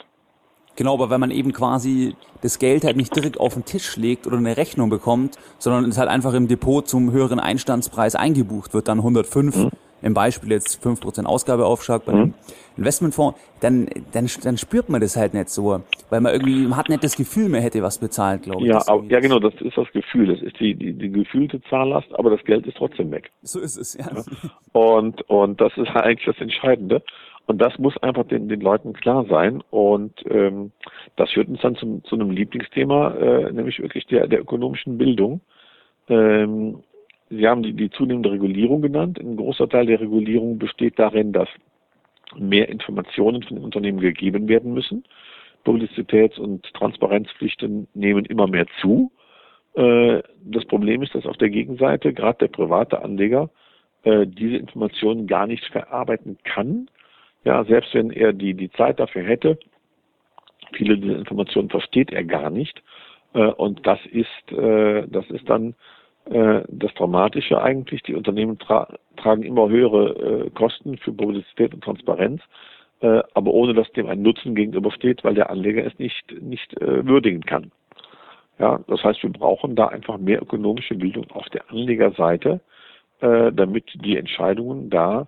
Genau, 0.78 0.94
aber 0.94 1.10
wenn 1.10 1.20
man 1.20 1.32
eben 1.32 1.52
quasi 1.52 2.16
das 2.42 2.58
Geld 2.58 2.86
halt 2.86 2.96
nicht 2.96 3.16
direkt 3.16 3.40
auf 3.40 3.54
den 3.54 3.66
Tisch 3.66 3.98
legt 3.98 4.26
oder 4.26 4.38
eine 4.38 4.56
Rechnung 4.56 4.90
bekommt, 4.90 5.38
sondern 5.58 5.86
es 5.86 5.98
halt 5.98 6.10
einfach 6.10 6.34
im 6.34 6.48
Depot 6.48 6.88
zum 6.88 7.12
höheren 7.12 7.40
Einstandspreis 7.40 8.16
eingebucht 8.16 8.74
wird, 8.74 8.88
dann 8.88 9.00
105, 9.00 9.56
mhm. 9.56 9.70
Im 10.02 10.14
Beispiel 10.14 10.52
jetzt 10.52 10.84
5% 10.84 11.26
Ausgabeaufschlag 11.26 12.06
bei 12.06 12.14
mhm. 12.14 12.18
dem 12.18 12.34
Investmentfonds, 12.78 13.40
dann, 13.60 13.88
dann, 14.12 14.28
dann 14.44 14.58
spürt 14.58 14.90
man 14.90 15.02
das 15.02 15.16
halt 15.16 15.34
nicht 15.34 15.50
so, 15.50 15.82
weil 16.10 16.22
man 16.22 16.34
irgendwie, 16.34 16.68
man 16.68 16.78
hat 16.78 16.90
nicht 16.90 17.04
das 17.04 17.16
Gefühl, 17.16 17.50
man 17.50 17.62
hätte 17.62 17.82
was 17.82 18.00
bezahlt, 18.00 18.44
glaube 18.44 18.62
ich. 18.62 18.68
Ja, 18.70 18.82
aber, 18.88 19.04
ja 19.06 19.20
genau, 19.20 19.40
das 19.40 19.54
ist 19.62 19.78
das 19.78 19.92
Gefühl, 19.92 20.28
das 20.28 20.42
ist 20.42 20.60
die, 20.60 20.74
die, 20.76 20.94
die 20.94 21.12
gefühlte 21.12 21.62
Zahllast, 21.64 22.08
aber 22.14 22.30
das 22.30 22.44
Geld 22.46 22.66
ist 22.66 22.78
trotzdem 22.78 23.12
weg. 23.12 23.32
So 23.44 23.60
ist 23.60 23.78
es, 23.78 23.98
ja. 23.98 24.08
Und, 24.72 25.22
und 25.30 25.60
das 25.60 25.74
ist 25.78 25.90
eigentlich 25.90 26.26
das 26.26 26.40
Entscheidende. 26.40 27.04
Und 27.48 27.62
das 27.62 27.78
muss 27.80 27.98
einfach 27.98 28.26
den, 28.28 28.48
den 28.48 28.62
Leuten 28.62 28.94
klar 28.94 29.26
sein. 29.30 29.62
Und 29.72 30.14
ähm, 30.30 30.72
das 31.18 31.32
führt 31.32 31.50
uns 31.50 31.60
dann 31.62 31.76
zum, 31.76 32.04
zu 32.06 32.16
einem 32.16 32.30
Lieblingsthema, 32.30 33.12
äh, 33.16 33.52
nämlich 33.52 33.80
wirklich 33.80 34.06
der, 34.08 34.28
der 34.28 34.40
ökonomischen 34.40 34.98
Bildung. 34.98 35.42
Ähm, 36.08 36.84
Sie 37.32 37.48
haben 37.48 37.64
die, 37.64 37.74
die 37.74 37.90
zunehmende 37.90 38.32
Regulierung 38.32 38.82
genannt. 38.82 39.18
Ein 39.20 39.38
großer 39.38 39.70
Teil 39.70 39.86
der 39.86 40.02
Regulierung 40.02 40.60
besteht 40.60 41.00
darin, 41.00 41.32
dass 41.32 41.48
mehr 42.38 42.68
Informationen 42.70 43.42
von 43.44 43.56
den 43.56 43.64
Unternehmen 43.64 44.00
gegeben 44.00 44.50
werden 44.50 44.74
müssen. 44.74 45.06
Publizitäts- 45.64 46.40
und 46.40 46.66
Transparenzpflichten 46.74 47.88
nehmen 47.94 48.26
immer 48.26 48.48
mehr 48.48 48.66
zu. 48.82 49.12
Äh, 49.76 50.22
das 50.44 50.66
Problem 50.66 51.02
ist, 51.04 51.16
dass 51.16 51.26
auf 51.26 51.38
der 51.38 51.50
Gegenseite 51.50 52.14
gerade 52.14 52.40
der 52.40 52.48
private 52.48 53.02
Anleger 53.02 53.50
äh, 54.04 54.28
diese 54.28 54.58
Informationen 54.58 55.28
gar 55.28 55.48
nicht 55.48 55.64
verarbeiten 55.66 56.38
kann, 56.44 56.90
ja, 57.44 57.64
selbst 57.64 57.94
wenn 57.94 58.12
er 58.12 58.34
die, 58.34 58.54
die 58.54 58.72
Zeit 58.72 59.00
dafür 59.00 59.24
hätte, 59.24 59.58
viele 60.74 60.98
dieser 60.98 61.18
Informationen 61.18 61.70
versteht 61.70 62.12
er 62.12 62.24
gar 62.24 62.50
nicht. 62.50 62.84
Äh, 63.34 63.46
und 63.46 63.88
das 63.88 64.00
ist, 64.08 64.28
das 64.52 65.30
ist 65.30 65.50
dann 65.50 65.76
das 66.26 66.94
Dramatische 66.94 67.62
eigentlich. 67.62 68.04
Die 68.04 68.16
Unternehmen 68.16 68.58
tra 68.60 68.88
tragen 69.18 69.44
immer 69.44 69.70
höhere 69.70 70.46
äh, 70.46 70.50
Kosten 70.52 70.98
für 70.98 71.12
Publizität 71.12 71.74
und 71.74 71.84
Transparenz, 71.84 72.42
äh, 73.02 73.22
aber 73.34 73.52
ohne 73.52 73.74
dass 73.74 73.92
dem 73.94 74.08
ein 74.08 74.22
Nutzen 74.22 74.56
gegenübersteht, 74.56 75.24
weil 75.24 75.36
der 75.36 75.50
Anleger 75.50 75.86
es 75.86 75.98
nicht, 76.00 76.42
nicht 76.42 76.80
äh, 76.82 77.06
würdigen 77.06 77.42
kann. 77.42 77.72
Ja, 78.60 78.80
das 78.88 79.04
heißt, 79.04 79.24
wir 79.24 79.32
brauchen 79.32 79.76
da 79.76 79.88
einfach 79.88 80.18
mehr 80.18 80.42
ökonomische 80.42 80.96
Bildung 80.96 81.26
auf 81.32 81.50
der 81.50 81.70
Anlegerseite, 81.70 82.62
äh, 83.22 83.52
damit 83.52 83.86
die 84.06 84.18
Entscheidungen 84.18 84.90
da 84.90 85.28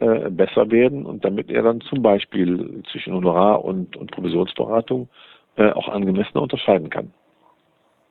äh, 0.00 0.30
besser 0.30 0.70
werden 0.70 1.06
und 1.06 1.24
damit 1.24 1.50
er 1.50 1.62
dann 1.62 1.80
zum 1.82 2.02
Beispiel 2.02 2.82
zwischen 2.90 3.14
Honorar- 3.14 3.64
und, 3.64 3.96
und 3.96 4.10
Provisionsberatung 4.10 5.08
äh, 5.56 5.70
auch 5.70 5.88
angemessener 5.88 6.42
unterscheiden 6.42 6.90
kann. 6.90 7.12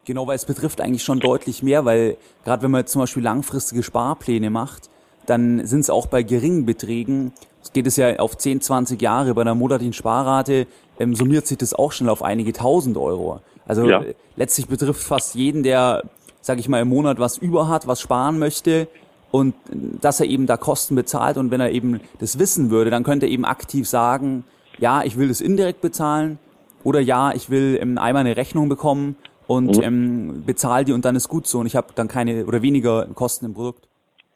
Genau, 0.05 0.27
weil 0.27 0.35
es 0.35 0.45
betrifft 0.45 0.81
eigentlich 0.81 1.03
schon 1.03 1.19
deutlich 1.19 1.63
mehr, 1.63 1.85
weil 1.85 2.17
gerade 2.43 2.63
wenn 2.63 2.71
man 2.71 2.81
jetzt 2.81 2.91
zum 2.91 3.01
Beispiel 3.01 3.23
langfristige 3.23 3.83
Sparpläne 3.83 4.49
macht, 4.49 4.89
dann 5.25 5.65
sind 5.65 5.81
es 5.81 5.89
auch 5.89 6.07
bei 6.07 6.23
geringen 6.23 6.65
Beträgen, 6.65 7.31
geht 7.71 7.87
es 7.87 7.95
ja 7.95 8.19
auf 8.19 8.37
10, 8.37 8.59
20 8.61 9.01
Jahre, 9.01 9.33
bei 9.33 9.41
einer 9.41 9.55
monatlichen 9.55 9.93
Sparrate 9.93 10.67
ähm, 10.99 11.15
summiert 11.15 11.47
sich 11.47 11.57
das 11.57 11.73
auch 11.73 11.93
schnell 11.93 12.09
auf 12.09 12.21
einige 12.21 12.51
tausend 12.51 12.97
Euro. 12.97 13.39
Also 13.65 13.87
ja. 13.87 14.03
letztlich 14.35 14.67
betrifft 14.67 15.01
fast 15.01 15.35
jeden, 15.35 15.63
der, 15.63 16.03
sage 16.41 16.59
ich 16.59 16.67
mal, 16.67 16.81
im 16.81 16.89
Monat 16.89 17.19
was 17.19 17.37
über 17.37 17.69
hat, 17.69 17.87
was 17.87 18.01
sparen 18.01 18.39
möchte, 18.39 18.87
und 19.31 19.55
dass 19.71 20.19
er 20.19 20.27
eben 20.27 20.45
da 20.45 20.57
Kosten 20.57 20.93
bezahlt 20.93 21.37
und 21.37 21.49
wenn 21.49 21.59
er 21.59 21.71
eben 21.71 22.01
das 22.19 22.37
wissen 22.37 22.69
würde, 22.69 22.91
dann 22.91 23.03
könnte 23.03 23.25
er 23.25 23.31
eben 23.31 23.45
aktiv 23.45 23.89
sagen, 23.89 24.43
ja, 24.77 25.03
ich 25.03 25.17
will 25.17 25.27
das 25.29 25.41
indirekt 25.41 25.81
bezahlen, 25.81 26.37
oder 26.83 26.99
ja, 26.99 27.33
ich 27.33 27.49
will 27.49 27.79
ähm, 27.81 27.97
einmal 27.97 28.21
eine 28.25 28.37
Rechnung 28.37 28.69
bekommen 28.69 29.15
und 29.47 29.77
mhm. 29.77 29.83
ähm, 29.83 30.43
bezahle 30.45 30.85
die 30.85 30.93
und 30.93 31.05
dann 31.05 31.15
ist 31.15 31.27
gut 31.27 31.47
so 31.47 31.59
und 31.59 31.65
ich 31.65 31.75
habe 31.75 31.87
dann 31.95 32.07
keine 32.07 32.45
oder 32.45 32.61
weniger 32.61 33.07
Kosten 33.13 33.45
im 33.45 33.53
Produkt. 33.53 33.87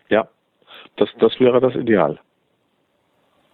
Ja, 0.10 0.28
das, 0.98 1.10
das 1.20 1.40
wäre 1.40 1.60
das 1.60 1.76
Ideal. 1.76 2.20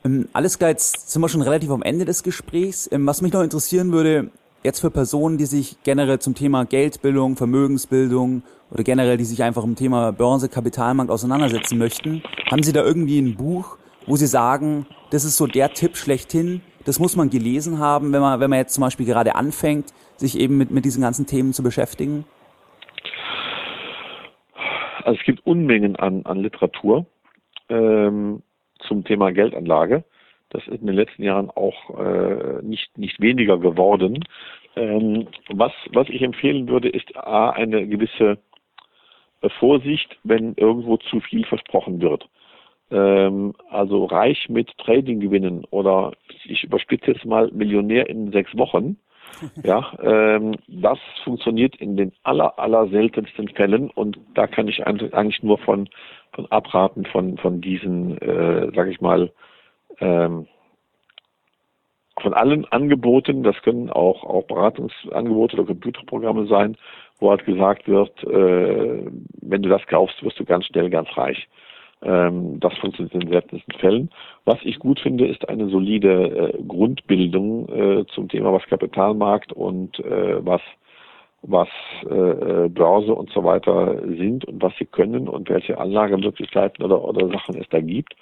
Ähm, 0.06 0.28
alles 0.34 0.60
klar, 0.60 0.72
jetzt 0.72 1.12
sind 1.12 1.22
wir 1.22 1.30
schon 1.30 1.42
relativ 1.42 1.70
am 1.72 1.82
Ende 1.82 2.06
des 2.06 2.24
Gesprächs. 2.24 2.90
Ähm, 2.92 3.06
was 3.08 3.22
mich 3.22 3.34
noch 3.34 3.42
interessieren 3.42 3.92
würde, 3.92 4.32
jetzt 4.64 4.80
für 4.80 4.92
Personen, 4.92 5.38
die 5.38 5.46
sich 5.46 5.78
generell 5.84 6.20
zum 6.20 6.36
Thema 6.36 6.66
Geldbildung, 6.66 7.36
Vermögensbildung 7.36 8.44
oder 8.72 8.84
generell, 8.84 9.18
die 9.18 9.26
sich 9.26 9.44
einfach 9.44 9.64
im 9.64 9.76
Thema 9.76 10.12
Börse, 10.12 10.50
Kapitalmarkt 10.50 11.12
auseinandersetzen 11.12 11.78
möchten, 11.78 12.24
haben 12.50 12.64
Sie 12.64 12.74
da 12.74 12.84
irgendwie 12.84 13.20
ein 13.20 13.36
Buch, 13.36 13.78
wo 14.08 14.16
Sie 14.16 14.28
sagen, 14.28 14.86
das 15.12 15.26
ist 15.26 15.38
so 15.38 15.48
der 15.48 15.74
Tipp 15.74 15.96
schlechthin, 15.96 16.62
das 16.86 17.00
muss 17.00 17.16
man 17.16 17.30
gelesen 17.30 17.80
haben, 17.80 18.12
wenn 18.12 18.22
man, 18.22 18.40
wenn 18.40 18.50
man 18.50 18.60
jetzt 18.60 18.74
zum 18.74 18.82
Beispiel 18.82 19.06
gerade 19.06 19.36
anfängt, 19.36 19.94
sich 20.24 20.40
eben 20.40 20.58
mit, 20.58 20.72
mit 20.72 20.86
diesen 20.86 21.02
ganzen 21.02 21.26
Themen 21.26 21.54
zu 21.54 21.64
beschäftigen? 21.64 22.26
Also 25.04 25.20
es 25.20 25.26
gibt 25.26 25.46
Unmengen 25.46 25.96
an, 25.96 26.26
an 26.26 26.40
Literatur 26.40 27.06
ähm, 27.70 28.42
zum 28.80 29.04
Thema 29.04 29.32
Geldanlage. 29.32 30.04
Das 30.50 30.66
ist 30.68 30.82
in 30.82 30.88
den 30.88 30.96
letzten 30.96 31.24
Jahren 31.24 31.50
auch 31.50 32.00
äh, 32.00 32.62
nicht, 32.62 32.98
nicht 32.98 33.20
weniger 33.20 33.58
geworden. 33.58 34.24
Ähm, 34.76 35.28
was, 35.50 35.72
was 35.92 36.08
ich 36.10 36.22
empfehlen 36.22 36.68
würde, 36.68 36.90
ist 36.90 37.16
A, 37.18 37.50
eine 37.50 37.88
gewisse 37.88 38.38
äh, 39.42 39.50
Vorsicht, 39.60 40.18
wenn 40.24 40.54
irgendwo 40.56 40.98
zu 40.98 41.20
viel 41.22 41.46
versprochen 41.46 42.02
wird. 42.02 42.30
Ähm, 42.92 43.54
also 43.70 44.06
reich 44.06 44.50
mit 44.50 44.78
Trading-Gewinnen 44.78 45.66
oder 45.72 46.14
ich 46.46 46.64
überspitze 46.64 47.12
jetzt 47.12 47.26
mal 47.26 47.50
Millionär 47.52 48.10
in 48.10 48.32
sechs 48.32 48.56
Wochen. 48.58 48.98
Ja, 49.64 49.94
ähm, 50.02 50.56
das 50.68 51.00
funktioniert 51.24 51.76
in 51.78 51.98
den 51.98 52.12
aller, 52.24 52.58
aller 52.60 52.88
seltensten 52.88 53.50
Fällen 53.50 53.90
und 53.92 54.20
da 54.34 54.48
kann 54.48 54.68
ich 54.68 54.86
eigentlich 54.86 55.44
nur 55.44 55.58
von, 55.58 55.90
von 56.34 56.52
abraten 56.52 57.06
von, 57.06 57.38
von 57.38 57.62
diesen, 57.62 58.18
äh, 58.20 58.72
sag 58.76 58.88
ich 58.88 59.02
mal, 59.02 59.32
ähm, 60.00 60.48
von 62.22 62.34
allen 62.34 62.66
Angeboten, 62.66 63.44
das 63.44 63.60
können 63.64 63.90
auch, 63.90 64.24
auch 64.24 64.44
Beratungsangebote 64.44 65.58
oder 65.58 65.66
Computerprogramme 65.66 66.46
sein, 66.46 66.78
wo 67.20 67.32
halt 67.32 67.46
gesagt 67.46 67.88
wird, 67.88 68.24
äh, 68.24 69.06
wenn 69.42 69.64
du 69.64 69.70
das 69.70 69.86
kaufst, 69.88 70.24
wirst 70.24 70.40
du 70.40 70.46
ganz 70.46 70.66
schnell 70.66 70.90
ganz 70.90 71.10
reich. 71.18 71.48
Ähm, 72.04 72.60
das 72.60 72.74
funktioniert 72.80 73.14
in 73.14 73.20
den 73.22 73.32
seltensten 73.32 73.74
Fällen. 73.80 74.10
Was 74.46 74.60
ich 74.64 74.80
gut 74.80 75.00
finde, 75.00 75.26
ist 75.28 75.48
eine 75.48 75.70
solide 75.70 76.54
äh, 76.54 76.64
Grundbildung 76.64 77.70
äh, 77.70 78.06
zum 78.14 78.28
Thema, 78.30 78.54
was 78.54 78.66
Kapitalmarkt 78.66 79.54
und 79.54 80.00
äh, 80.00 80.46
was 80.46 80.62
was 81.46 81.68
äh, 82.04 82.70
Börse 82.70 83.14
und 83.14 83.30
so 83.32 83.44
weiter 83.44 84.02
sind 84.08 84.46
und 84.46 84.62
was 84.62 84.74
sie 84.80 84.86
können 84.86 85.28
und 85.28 85.50
welche 85.50 85.78
Anlagemöglichkeiten 85.78 86.86
oder, 86.86 87.04
oder 87.04 87.28
Sachen 87.28 87.58
es 87.58 87.68
da 87.70 87.82
gibt. 87.82 88.16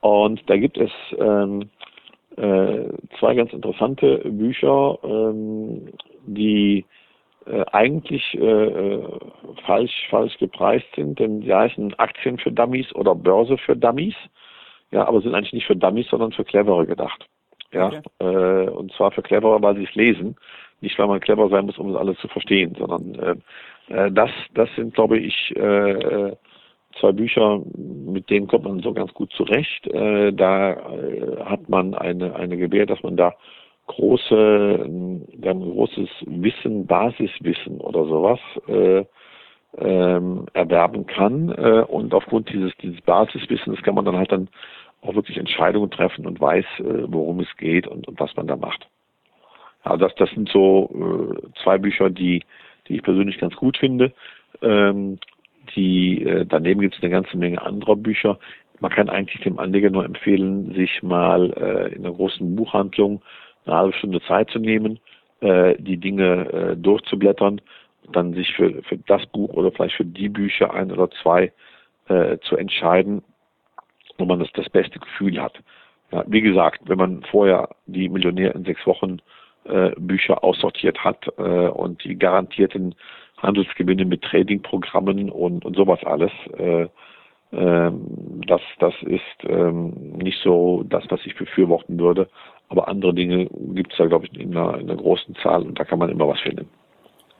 Und 0.00 0.42
da 0.50 0.56
gibt 0.56 0.76
es 0.76 0.90
ähm, 1.16 1.70
äh, 2.36 2.88
zwei 3.20 3.34
ganz 3.34 3.52
interessante 3.52 4.18
Bücher, 4.30 4.98
ähm, 5.04 5.92
die 6.26 6.84
äh, 7.46 7.64
eigentlich 7.72 8.34
äh, 8.34 8.44
äh, 8.44 9.02
falsch, 9.64 10.06
falsch 10.10 10.36
gepreist 10.38 10.86
sind, 10.94 11.18
denn 11.18 11.42
sie 11.42 11.54
heißen 11.54 11.94
Aktien 11.98 12.38
für 12.38 12.52
Dummies 12.52 12.94
oder 12.94 13.14
Börse 13.14 13.58
für 13.58 13.76
Dummies. 13.76 14.14
Ja, 14.90 15.06
aber 15.06 15.20
sind 15.20 15.34
eigentlich 15.34 15.52
nicht 15.52 15.66
für 15.66 15.76
Dummies, 15.76 16.08
sondern 16.08 16.32
für 16.32 16.44
Clevere 16.44 16.86
gedacht. 16.86 17.26
Ja, 17.72 17.88
okay. 17.88 18.00
äh, 18.20 18.68
und 18.70 18.92
zwar 18.92 19.10
für 19.10 19.22
Clevere, 19.22 19.60
weil 19.62 19.76
sie 19.76 19.84
es 19.84 19.94
lesen. 19.94 20.36
Nicht, 20.80 20.98
weil 20.98 21.08
man 21.08 21.20
clever 21.20 21.48
sein 21.48 21.66
muss, 21.66 21.78
um 21.78 21.90
es 21.90 21.96
alles 21.96 22.18
zu 22.18 22.28
verstehen, 22.28 22.76
sondern 22.78 23.14
äh, 23.14 23.94
äh, 23.94 24.12
das, 24.12 24.30
das 24.54 24.68
sind, 24.76 24.94
glaube 24.94 25.18
ich, 25.18 25.54
äh, 25.56 26.36
zwei 27.00 27.12
Bücher, 27.12 27.62
mit 27.76 28.28
denen 28.30 28.46
kommt 28.46 28.64
man 28.64 28.80
so 28.80 28.92
ganz 28.92 29.12
gut 29.14 29.32
zurecht. 29.32 29.86
Äh, 29.86 30.32
da 30.32 30.72
äh, 30.72 31.44
hat 31.44 31.68
man 31.68 31.94
eine, 31.94 32.34
eine 32.36 32.56
Gewähr, 32.56 32.86
dass 32.86 33.02
man 33.02 33.16
da 33.16 33.34
große, 33.86 34.80
ein 34.84 35.26
großes 35.42 36.08
Wissen, 36.26 36.86
Basiswissen 36.86 37.80
oder 37.80 38.04
sowas 38.04 38.40
äh, 38.68 39.04
ähm, 39.78 40.46
erwerben 40.52 41.06
kann. 41.06 41.50
Äh, 41.50 41.84
und 41.86 42.14
aufgrund 42.14 42.52
dieses, 42.52 42.72
dieses 42.78 43.00
Basiswissens 43.02 43.82
kann 43.82 43.94
man 43.94 44.04
dann 44.04 44.16
halt 44.16 44.32
dann 44.32 44.48
auch 45.02 45.14
wirklich 45.14 45.36
Entscheidungen 45.36 45.90
treffen 45.90 46.26
und 46.26 46.40
weiß, 46.40 46.64
äh, 46.78 47.04
worum 47.08 47.40
es 47.40 47.56
geht 47.56 47.86
und, 47.86 48.08
und 48.08 48.18
was 48.18 48.34
man 48.36 48.46
da 48.46 48.56
macht. 48.56 48.88
Also 49.82 50.04
das, 50.04 50.14
das 50.16 50.30
sind 50.30 50.48
so 50.48 50.90
äh, 50.92 51.62
zwei 51.62 51.78
Bücher, 51.78 52.10
die, 52.10 52.42
die 52.88 52.96
ich 52.96 53.02
persönlich 53.02 53.38
ganz 53.38 53.54
gut 53.54 53.76
finde. 53.76 54.12
Ähm, 54.62 55.18
die, 55.76 56.24
äh, 56.24 56.44
daneben 56.44 56.80
gibt 56.80 56.96
es 56.96 57.02
eine 57.02 57.10
ganze 57.10 57.36
Menge 57.36 57.62
anderer 57.62 57.96
Bücher. 57.96 58.38
Man 58.80 58.90
kann 58.90 59.08
eigentlich 59.08 59.42
dem 59.42 59.58
Anleger 59.58 59.90
nur 59.90 60.04
empfehlen, 60.04 60.74
sich 60.74 61.02
mal 61.02 61.52
äh, 61.52 61.94
in 61.94 62.04
einer 62.04 62.14
großen 62.14 62.56
Buchhandlung 62.56 63.22
eine 63.66 63.76
halbe 63.76 63.92
Stunde 63.94 64.20
Zeit 64.22 64.50
zu 64.50 64.58
nehmen, 64.58 64.98
äh, 65.40 65.74
die 65.78 65.96
Dinge 65.96 66.52
äh, 66.52 66.76
durchzublättern, 66.76 67.60
dann 68.12 68.34
sich 68.34 68.52
für, 68.54 68.82
für 68.84 68.98
das 68.98 69.26
Buch 69.26 69.50
oder 69.54 69.72
vielleicht 69.72 69.96
für 69.96 70.04
die 70.04 70.28
Bücher 70.28 70.72
ein 70.72 70.92
oder 70.92 71.10
zwei 71.22 71.52
äh, 72.08 72.38
zu 72.38 72.56
entscheiden, 72.56 73.22
wo 74.18 74.24
man 74.24 74.38
das, 74.38 74.50
das 74.52 74.68
beste 74.70 74.98
Gefühl 74.98 75.40
hat. 75.40 75.60
Ja, 76.12 76.24
wie 76.26 76.40
gesagt, 76.40 76.82
wenn 76.84 76.98
man 76.98 77.22
vorher 77.24 77.68
die 77.86 78.08
Millionär 78.08 78.54
in 78.54 78.64
sechs 78.64 78.86
Wochen 78.86 79.18
äh, 79.64 79.90
Bücher 79.98 80.44
aussortiert 80.44 81.02
hat 81.02 81.26
äh, 81.38 81.68
und 81.68 82.04
die 82.04 82.16
garantierten 82.16 82.94
Handelsgewinne 83.38 84.04
mit 84.04 84.22
Tradingprogrammen 84.22 85.30
und, 85.30 85.64
und 85.64 85.76
sowas 85.76 85.98
alles, 86.04 86.32
äh, 86.56 86.86
ähm, 87.52 88.42
das, 88.46 88.60
das 88.78 88.94
ist 89.02 89.22
ähm, 89.48 90.12
nicht 90.16 90.40
so 90.42 90.84
das, 90.88 91.04
was 91.10 91.20
ich 91.24 91.36
befürworten 91.36 91.98
würde. 91.98 92.28
Aber 92.68 92.88
andere 92.88 93.14
Dinge 93.14 93.48
gibt 93.74 93.92
es 93.92 93.98
da, 93.98 94.06
glaube 94.06 94.26
ich, 94.26 94.38
in 94.38 94.56
einer, 94.56 94.78
in 94.78 94.90
einer 94.90 95.00
großen 95.00 95.34
Zahl 95.42 95.62
und 95.62 95.78
da 95.78 95.84
kann 95.84 95.98
man 95.98 96.10
immer 96.10 96.26
was 96.28 96.40
finden. 96.40 96.68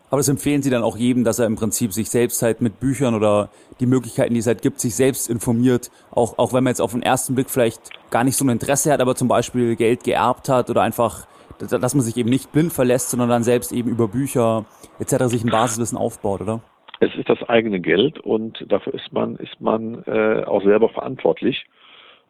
Aber 0.08 0.18
das 0.18 0.28
empfehlen 0.28 0.62
Sie 0.62 0.70
dann 0.70 0.84
auch 0.84 0.96
jedem, 0.96 1.24
dass 1.24 1.40
er 1.40 1.46
im 1.46 1.56
Prinzip 1.56 1.92
sich 1.92 2.10
selbst 2.10 2.40
halt 2.42 2.60
mit 2.60 2.78
Büchern 2.78 3.14
oder 3.14 3.50
die 3.80 3.86
Möglichkeiten, 3.86 4.34
die 4.34 4.40
es 4.40 4.46
halt 4.46 4.62
gibt, 4.62 4.78
sich 4.78 4.94
selbst 4.94 5.28
informiert. 5.28 5.90
Auch, 6.12 6.38
auch 6.38 6.52
wenn 6.52 6.62
man 6.62 6.70
jetzt 6.70 6.80
auf 6.80 6.92
den 6.92 7.02
ersten 7.02 7.34
Blick 7.34 7.50
vielleicht 7.50 7.90
gar 8.10 8.22
nicht 8.22 8.36
so 8.36 8.44
ein 8.44 8.50
Interesse 8.50 8.92
hat, 8.92 9.00
aber 9.00 9.16
zum 9.16 9.26
Beispiel 9.26 9.74
Geld 9.74 10.04
geerbt 10.04 10.48
hat 10.48 10.70
oder 10.70 10.82
einfach, 10.82 11.26
dass 11.58 11.94
man 11.94 12.04
sich 12.04 12.16
eben 12.16 12.30
nicht 12.30 12.52
blind 12.52 12.72
verlässt, 12.72 13.10
sondern 13.10 13.28
dann 13.28 13.42
selbst 13.42 13.72
eben 13.72 13.90
über 13.90 14.06
Bücher 14.06 14.64
etc. 15.00 15.24
sich 15.24 15.44
ein 15.44 15.50
Basiswissen 15.50 15.98
aufbaut, 15.98 16.40
oder? 16.40 16.60
Es 17.00 17.14
ist 17.16 17.28
das 17.28 17.42
eigene 17.48 17.80
Geld 17.80 18.20
und 18.20 18.64
dafür 18.68 18.94
ist 18.94 19.12
man, 19.12 19.36
ist 19.36 19.60
man 19.60 20.02
äh, 20.04 20.44
auch 20.44 20.62
selber 20.62 20.88
verantwortlich. 20.88 21.66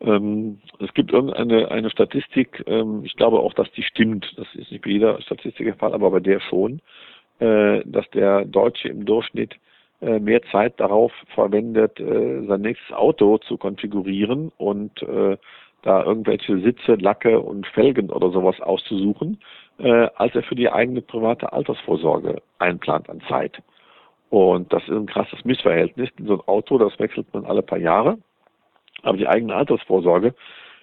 Ähm, 0.01 0.61
es 0.79 0.93
gibt 0.95 1.13
irgendeine 1.13 1.71
eine 1.71 1.91
Statistik, 1.91 2.63
ähm, 2.67 3.03
ich 3.05 3.17
glaube 3.17 3.41
auch, 3.41 3.55
dass 3.55 3.71
die 3.73 3.83
stimmt. 3.83 4.27
Das 4.37 4.47
ist 4.55 4.71
nicht 4.71 4.85
bei 4.85 4.91
jeder 4.91 5.21
Statistik 5.23 5.67
der 5.67 5.77
Fall, 5.77 5.95
aber 5.95 6.11
bei 6.11 6.21
der 6.21 6.41
schon, 6.41 6.81
äh, 7.39 7.83
dass 7.85 8.09
der 8.11 8.45
Deutsche 8.45 8.89
im 8.89 9.05
Durchschnitt 9.07 9.57
äh, 10.03 10.19
mehr 10.19 10.43
Zeit 10.53 10.79
darauf 10.79 11.13
verwendet, 11.35 11.99
äh, 11.99 12.45
sein 12.47 12.61
nächstes 12.61 12.95
Auto 12.95 13.39
zu 13.39 13.57
konfigurieren 13.57 14.53
und 14.59 15.03
äh, 15.03 15.39
da 15.83 16.03
irgendwelche 16.03 16.59
Sitze, 16.61 16.97
Lacke 16.97 17.41
und 17.41 17.67
Felgen 17.69 18.11
oder 18.11 18.31
sowas 18.31 18.61
auszusuchen, 18.61 19.39
äh, 19.79 20.09
als 20.17 20.35
er 20.35 20.43
für 20.43 20.57
die 20.57 20.69
eigene 20.69 21.01
private 21.01 21.53
Altersvorsorge 21.53 22.43
einplant 22.59 23.09
an 23.09 23.23
Zeit. 23.29 23.63
Und 24.29 24.73
das 24.73 24.83
ist 24.83 24.91
ein 24.91 25.07
krasses 25.07 25.45
Missverhältnis. 25.45 26.11
So 26.19 26.35
ein 26.35 26.49
Auto, 26.49 26.77
das 26.77 26.99
wechselt 26.99 27.33
man 27.33 27.47
alle 27.47 27.63
paar 27.63 27.79
Jahre. 27.79 28.19
Aber 29.07 29.17
die 29.17 29.29
eigene 29.29 29.55
Altersvorsorge, 29.55 30.35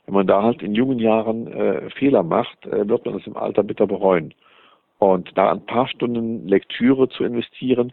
wenn 0.06 0.14
man 0.14 0.28
da 0.28 0.44
halt 0.44 0.62
in 0.62 0.74
jungen 0.74 1.00
Jahren 1.00 1.48
äh, 1.48 1.90
Fehler 1.90 2.24
macht, 2.24 2.66
äh, 2.66 2.88
wird 2.88 3.06
man 3.06 3.18
das 3.18 3.28
im 3.28 3.36
Alter 3.36 3.64
bitter 3.64 3.86
bereuen. 3.86 4.34
Und 4.98 5.38
da 5.38 5.52
ein 5.52 5.66
paar 5.66 5.88
Stunden 5.90 6.48
Lektüre 6.48 7.10
zu 7.10 7.26
investieren, 7.26 7.92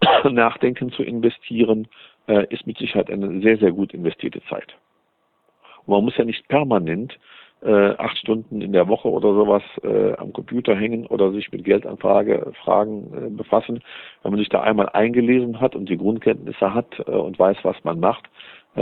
Nachdenken 0.24 0.90
zu 0.90 1.04
investieren, 1.04 1.86
äh, 2.26 2.46
ist 2.52 2.66
mit 2.66 2.78
Sicherheit 2.78 3.08
eine 3.08 3.40
sehr, 3.40 3.56
sehr 3.58 3.70
gut 3.70 3.94
investierte 3.94 4.42
Zeit. 4.48 4.74
Und 5.86 5.94
man 5.94 6.04
muss 6.04 6.16
ja 6.16 6.24
nicht 6.24 6.48
permanent 6.48 7.16
äh, 7.62 7.90
acht 7.98 8.16
Stunden 8.18 8.60
in 8.60 8.72
der 8.72 8.88
Woche 8.88 9.08
oder 9.08 9.32
sowas 9.34 9.62
äh, 9.82 10.14
am 10.14 10.32
Computer 10.32 10.74
hängen 10.76 11.06
oder 11.06 11.32
sich 11.32 11.50
mit 11.52 11.64
Geldanfrage 11.64 12.52
Fragen 12.64 13.12
äh, 13.14 13.30
befassen. 13.30 13.80
Wenn 14.22 14.32
man 14.32 14.38
sich 14.38 14.48
da 14.48 14.60
einmal 14.60 14.88
eingelesen 14.90 15.60
hat 15.60 15.74
und 15.74 15.88
die 15.88 15.98
Grundkenntnisse 15.98 16.74
hat 16.74 16.98
äh, 17.06 17.10
und 17.10 17.38
weiß, 17.38 17.58
was 17.62 17.76
man 17.84 18.00
macht, 18.00 18.28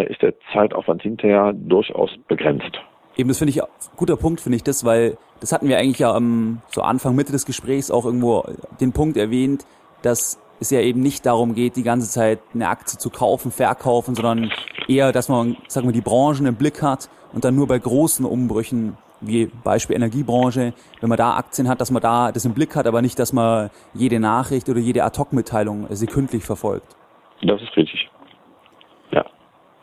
ist 0.02 0.22
der 0.22 0.34
Zeitaufwand 0.52 1.02
hinterher 1.02 1.52
durchaus 1.52 2.10
begrenzt. 2.28 2.80
Eben, 3.16 3.28
das 3.28 3.38
finde 3.38 3.50
ich 3.50 3.62
guter 3.96 4.16
Punkt, 4.16 4.40
finde 4.40 4.56
ich 4.56 4.62
das, 4.62 4.84
weil 4.84 5.16
das 5.40 5.52
hatten 5.52 5.68
wir 5.68 5.78
eigentlich 5.78 5.98
ja 5.98 6.12
am 6.12 6.60
so 6.68 6.82
Anfang, 6.82 7.14
Mitte 7.14 7.32
des 7.32 7.46
Gesprächs 7.46 7.90
auch 7.90 8.04
irgendwo 8.04 8.44
den 8.80 8.92
Punkt 8.92 9.16
erwähnt, 9.16 9.64
dass 10.02 10.38
es 10.60 10.70
ja 10.70 10.80
eben 10.80 11.00
nicht 11.00 11.26
darum 11.26 11.54
geht, 11.54 11.76
die 11.76 11.82
ganze 11.82 12.08
Zeit 12.08 12.40
eine 12.54 12.68
Aktie 12.68 12.98
zu 12.98 13.10
kaufen, 13.10 13.50
verkaufen, 13.50 14.14
sondern 14.14 14.50
eher, 14.88 15.12
dass 15.12 15.28
man, 15.28 15.56
sagen 15.68 15.86
wir, 15.88 15.92
die 15.92 16.00
Branchen 16.00 16.46
im 16.46 16.56
Blick 16.56 16.82
hat 16.82 17.08
und 17.32 17.44
dann 17.44 17.54
nur 17.54 17.66
bei 17.66 17.78
großen 17.78 18.24
Umbrüchen 18.24 18.96
wie 19.20 19.46
Beispiel 19.46 19.96
Energiebranche, 19.96 20.74
wenn 21.00 21.08
man 21.08 21.16
da 21.16 21.36
Aktien 21.36 21.68
hat, 21.68 21.80
dass 21.80 21.90
man 21.90 22.02
da 22.02 22.32
das 22.32 22.44
im 22.44 22.54
Blick 22.54 22.76
hat, 22.76 22.86
aber 22.86 23.02
nicht, 23.02 23.18
dass 23.18 23.32
man 23.32 23.70
jede 23.94 24.20
Nachricht 24.20 24.68
oder 24.68 24.78
jede 24.78 25.04
Ad-Hoc-Mitteilung 25.04 25.86
sekündlich 25.90 26.44
verfolgt. 26.44 26.96
Das 27.42 27.60
ist 27.62 27.74
richtig. 27.76 28.08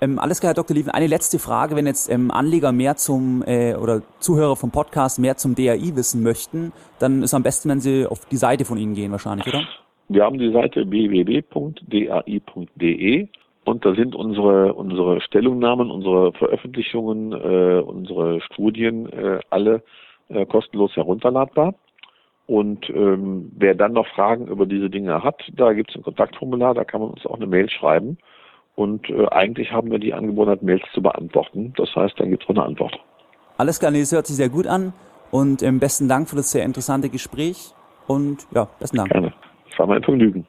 Ähm, 0.03 0.19
alles 0.19 0.41
klar, 0.41 0.49
Herr 0.49 0.55
Dr. 0.55 0.75
Lieven. 0.75 0.91
Eine 0.91 1.07
letzte 1.07 1.39
Frage, 1.39 1.77
wenn 1.77 1.85
jetzt 1.85 2.11
ähm, 2.11 2.29
Anleger 2.29 2.73
mehr 2.73 2.97
zum 2.97 3.41
äh, 3.47 3.73
oder 3.75 4.01
Zuhörer 4.19 4.57
vom 4.57 4.69
Podcast 4.69 5.17
mehr 5.17 5.37
zum 5.37 5.55
DAI 5.55 5.95
wissen 5.95 6.23
möchten, 6.23 6.73
dann 6.99 7.23
ist 7.23 7.33
am 7.33 7.41
besten, 7.43 7.69
wenn 7.69 7.79
sie 7.79 8.05
auf 8.05 8.25
die 8.25 8.35
Seite 8.35 8.65
von 8.65 8.77
Ihnen 8.77 8.95
gehen 8.95 9.13
wahrscheinlich, 9.13 9.47
oder? 9.47 9.65
Wir 10.09 10.25
haben 10.25 10.37
die 10.39 10.51
Seite 10.51 10.91
www.dai.de 10.91 11.47
und 13.63 13.85
da 13.85 13.95
sind 13.95 14.13
unsere, 14.13 14.73
unsere 14.73 15.21
Stellungnahmen, 15.21 15.89
unsere 15.89 16.33
Veröffentlichungen, 16.33 17.31
äh, 17.31 17.79
unsere 17.79 18.41
Studien 18.41 19.07
äh, 19.07 19.39
alle 19.49 19.83
äh, 20.27 20.45
kostenlos 20.45 20.93
herunterladbar. 20.97 21.75
Und 22.45 22.89
ähm, 22.89 23.53
wer 23.55 23.73
dann 23.73 23.93
noch 23.93 24.07
Fragen 24.07 24.47
über 24.47 24.65
diese 24.65 24.89
Dinge 24.89 25.23
hat, 25.23 25.41
da 25.55 25.71
gibt 25.71 25.91
es 25.91 25.95
ein 25.95 26.03
Kontaktformular, 26.03 26.73
da 26.73 26.83
kann 26.83 26.99
man 26.99 27.11
uns 27.11 27.25
auch 27.25 27.37
eine 27.37 27.47
Mail 27.47 27.69
schreiben. 27.69 28.17
Und 28.75 29.09
äh, 29.09 29.27
eigentlich 29.27 29.71
haben 29.71 29.91
wir 29.91 29.99
die 29.99 30.13
Angewohnheit, 30.13 30.63
Mails 30.63 30.83
zu 30.93 31.01
beantworten. 31.01 31.73
Das 31.77 31.95
heißt, 31.95 32.19
dann 32.19 32.29
gibt 32.29 32.43
es 32.43 32.49
auch 32.49 32.55
eine 32.55 32.63
Antwort. 32.63 32.97
Alles 33.57 33.79
klar, 33.79 33.91
nee, 33.91 33.99
das 33.99 34.11
hört 34.11 34.27
sich 34.27 34.35
sehr 34.35 34.49
gut 34.49 34.67
an. 34.67 34.93
Und 35.31 35.63
ähm, 35.63 35.79
besten 35.79 36.07
Dank 36.07 36.29
für 36.29 36.35
das 36.35 36.51
sehr 36.51 36.65
interessante 36.65 37.09
Gespräch. 37.09 37.73
Und 38.07 38.47
ja, 38.51 38.67
besten 38.79 38.97
Dank. 38.97 39.11
Gerne. 39.11 39.33
Es 39.71 39.79
war 39.79 39.87
mein 39.87 40.03
Vergnügen. 40.03 40.45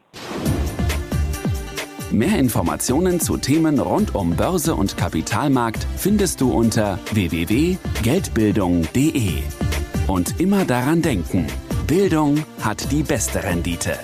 Mehr 2.12 2.38
Informationen 2.38 3.18
zu 3.18 3.38
Themen 3.38 3.80
rund 3.80 4.14
um 4.14 4.36
Börse 4.36 4.74
und 4.74 4.96
Kapitalmarkt 4.96 5.84
findest 5.96 6.40
du 6.40 6.52
unter 6.52 7.00
www.geldbildung.de. 7.12 9.42
Und 10.06 10.40
immer 10.40 10.64
daran 10.64 11.02
denken, 11.02 11.48
Bildung 11.88 12.44
hat 12.62 12.92
die 12.92 13.02
beste 13.02 13.42
Rendite. 13.42 13.98